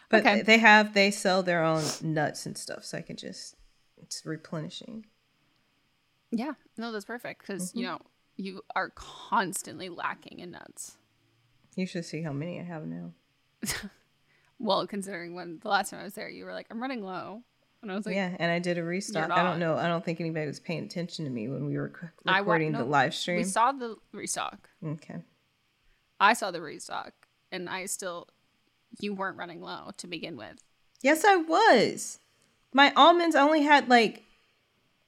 But 0.08 0.20
Okay. 0.20 0.42
they 0.42 0.58
have 0.58 0.94
they 0.94 1.10
sell 1.10 1.42
their 1.42 1.62
own 1.64 1.84
nuts 2.00 2.46
and 2.46 2.56
stuff, 2.56 2.84
so 2.84 2.98
I 2.98 3.02
can 3.02 3.16
just 3.16 3.56
it's 3.96 4.24
replenishing. 4.24 5.06
Yeah, 6.30 6.52
no, 6.76 6.92
that's 6.92 7.04
perfect 7.04 7.40
because 7.40 7.74
you 7.74 7.82
Mhm. 7.82 7.84
know 7.84 7.98
you 8.36 8.62
are 8.74 8.90
constantly 8.90 9.88
lacking 9.88 10.40
in 10.40 10.50
nuts. 10.50 10.98
You 11.74 11.86
should 11.86 12.04
see 12.04 12.22
how 12.22 12.32
many 12.32 12.60
I 12.60 12.64
have 12.64 12.86
now. 12.86 13.12
Well, 14.58 14.86
considering 14.86 15.34
when 15.34 15.58
the 15.58 15.68
last 15.68 15.90
time 15.90 16.00
I 16.00 16.04
was 16.04 16.14
there, 16.14 16.30
you 16.30 16.46
were 16.46 16.52
like, 16.54 16.66
"I'm 16.70 16.80
running 16.80 17.02
low," 17.04 17.42
and 17.82 17.92
I 17.92 17.94
was 17.94 18.06
like, 18.06 18.14
yeah, 18.14 18.34
and 18.38 18.50
I 18.50 18.58
did 18.58 18.78
a 18.78 18.82
restock. 18.82 19.30
I 19.30 19.42
don't 19.42 19.58
know. 19.58 19.76
I 19.76 19.86
don't 19.86 20.02
think 20.02 20.18
anybody 20.18 20.46
was 20.46 20.60
paying 20.60 20.82
attention 20.84 21.26
to 21.26 21.30
me 21.30 21.46
when 21.48 21.66
we 21.66 21.76
were 21.76 21.92
c- 22.00 22.06
I 22.24 22.40
wa- 22.40 22.52
recording 22.52 22.72
no, 22.72 22.78
the 22.78 22.84
live 22.86 23.14
stream. 23.14 23.36
We 23.36 23.44
saw 23.44 23.72
the 23.72 23.96
restock. 24.12 24.70
okay. 24.82 25.16
I 26.18 26.32
saw 26.32 26.50
the 26.50 26.62
restock, 26.62 27.12
and 27.52 27.68
I 27.68 27.84
still, 27.84 28.28
you 29.00 29.14
weren't 29.14 29.36
running 29.36 29.60
low 29.60 29.90
to 29.98 30.06
begin 30.06 30.36
with. 30.36 30.62
Yes, 31.02 31.24
I 31.24 31.36
was. 31.36 32.18
My 32.72 32.92
almonds 32.96 33.36
only 33.36 33.62
had 33.62 33.88
like 33.88 34.22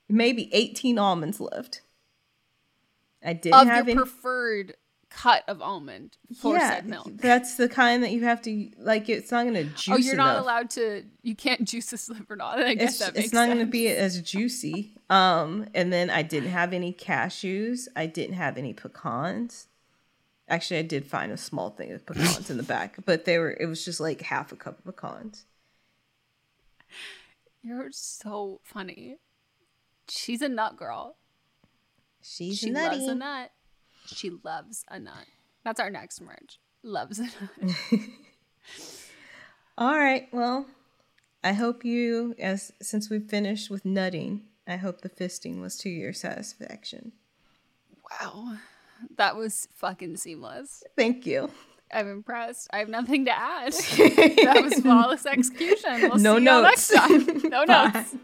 maybe 0.08 0.52
18 0.52 0.98
almonds 0.98 1.40
left. 1.40 1.82
I 3.24 3.32
didn't 3.32 3.60
of 3.60 3.66
have 3.66 3.88
your 3.88 3.94
any. 3.94 3.94
preferred 3.94 4.74
cut 5.10 5.42
of 5.48 5.62
almond 5.62 6.16
for 6.36 6.54
yeah, 6.54 6.70
said 6.70 6.86
milk. 6.86 7.08
that's 7.14 7.56
the 7.56 7.68
kind 7.68 8.02
that 8.02 8.10
you 8.10 8.24
have 8.24 8.42
to 8.42 8.70
like. 8.78 9.08
It's 9.08 9.30
not 9.30 9.44
gonna 9.44 9.64
juice. 9.64 9.88
oh, 9.88 9.96
you're 9.96 10.16
not 10.16 10.38
allowed 10.38 10.70
to. 10.70 11.04
You 11.22 11.34
can't 11.34 11.66
juice 11.66 11.86
this 11.86 12.08
liver 12.08 12.36
not. 12.36 12.60
I 12.60 12.74
guess 12.74 12.90
it's, 12.90 12.98
that 13.00 13.14
makes 13.14 13.26
it's 13.26 13.34
not 13.34 13.46
going 13.46 13.58
to 13.58 13.66
be 13.66 13.88
as 13.88 14.20
juicy. 14.22 14.92
Um, 15.10 15.66
and 15.74 15.92
then 15.92 16.10
I 16.10 16.22
didn't 16.22 16.50
have 16.50 16.72
any 16.72 16.92
cashews. 16.92 17.88
I 17.96 18.06
didn't 18.06 18.36
have 18.36 18.56
any 18.58 18.72
pecans. 18.72 19.66
Actually, 20.48 20.78
I 20.78 20.82
did 20.82 21.06
find 21.06 21.30
a 21.30 21.36
small 21.36 21.70
thing 21.70 21.92
of 21.92 22.06
pecans 22.06 22.50
in 22.50 22.56
the 22.56 22.62
back, 22.62 22.96
but 23.04 23.24
they 23.24 23.38
were. 23.38 23.56
It 23.58 23.66
was 23.66 23.84
just 23.84 24.00
like 24.00 24.22
half 24.22 24.50
a 24.52 24.56
cup 24.56 24.78
of 24.78 24.96
pecans. 24.96 25.44
You're 27.62 27.90
so 27.90 28.60
funny. 28.64 29.16
She's 30.08 30.40
a 30.40 30.48
nut 30.48 30.76
girl. 30.76 31.16
She's 32.22 32.58
she 32.58 32.70
nutty. 32.70 32.96
loves 32.96 33.08
a 33.08 33.14
nut. 33.14 33.50
She 34.06 34.30
loves 34.42 34.84
a 34.88 34.98
nut. 34.98 35.26
That's 35.64 35.80
our 35.80 35.90
next 35.90 36.20
merge. 36.20 36.58
Loves 36.82 37.18
a 37.18 37.24
nut. 37.24 37.70
All 39.78 39.96
right. 39.98 40.28
Well, 40.32 40.66
I 41.44 41.52
hope 41.52 41.84
you, 41.84 42.34
as 42.38 42.72
since 42.80 43.10
we've 43.10 43.28
finished 43.28 43.70
with 43.70 43.84
nutting, 43.84 44.44
I 44.66 44.76
hope 44.76 45.02
the 45.02 45.10
fisting 45.10 45.60
was 45.60 45.76
to 45.78 45.90
your 45.90 46.12
satisfaction. 46.12 47.12
wow. 48.10 48.56
That 49.16 49.36
was 49.36 49.68
fucking 49.74 50.16
seamless. 50.16 50.82
Thank 50.96 51.26
you. 51.26 51.50
I'm 51.92 52.10
impressed. 52.10 52.68
I 52.72 52.78
have 52.78 52.88
nothing 52.88 53.24
to 53.26 53.30
add. 53.38 53.72
that 54.44 54.60
was 54.62 54.74
flawless 54.80 55.24
execution. 55.26 56.02
We'll 56.02 56.16
No 56.18 56.34
see 56.36 56.44
you 56.44 56.62
next 56.62 56.92
notes. 56.92 57.08
time. 57.08 57.50
No 57.50 57.64
no. 57.64 57.64
Bye. 57.66 57.90
notes. 57.94 58.14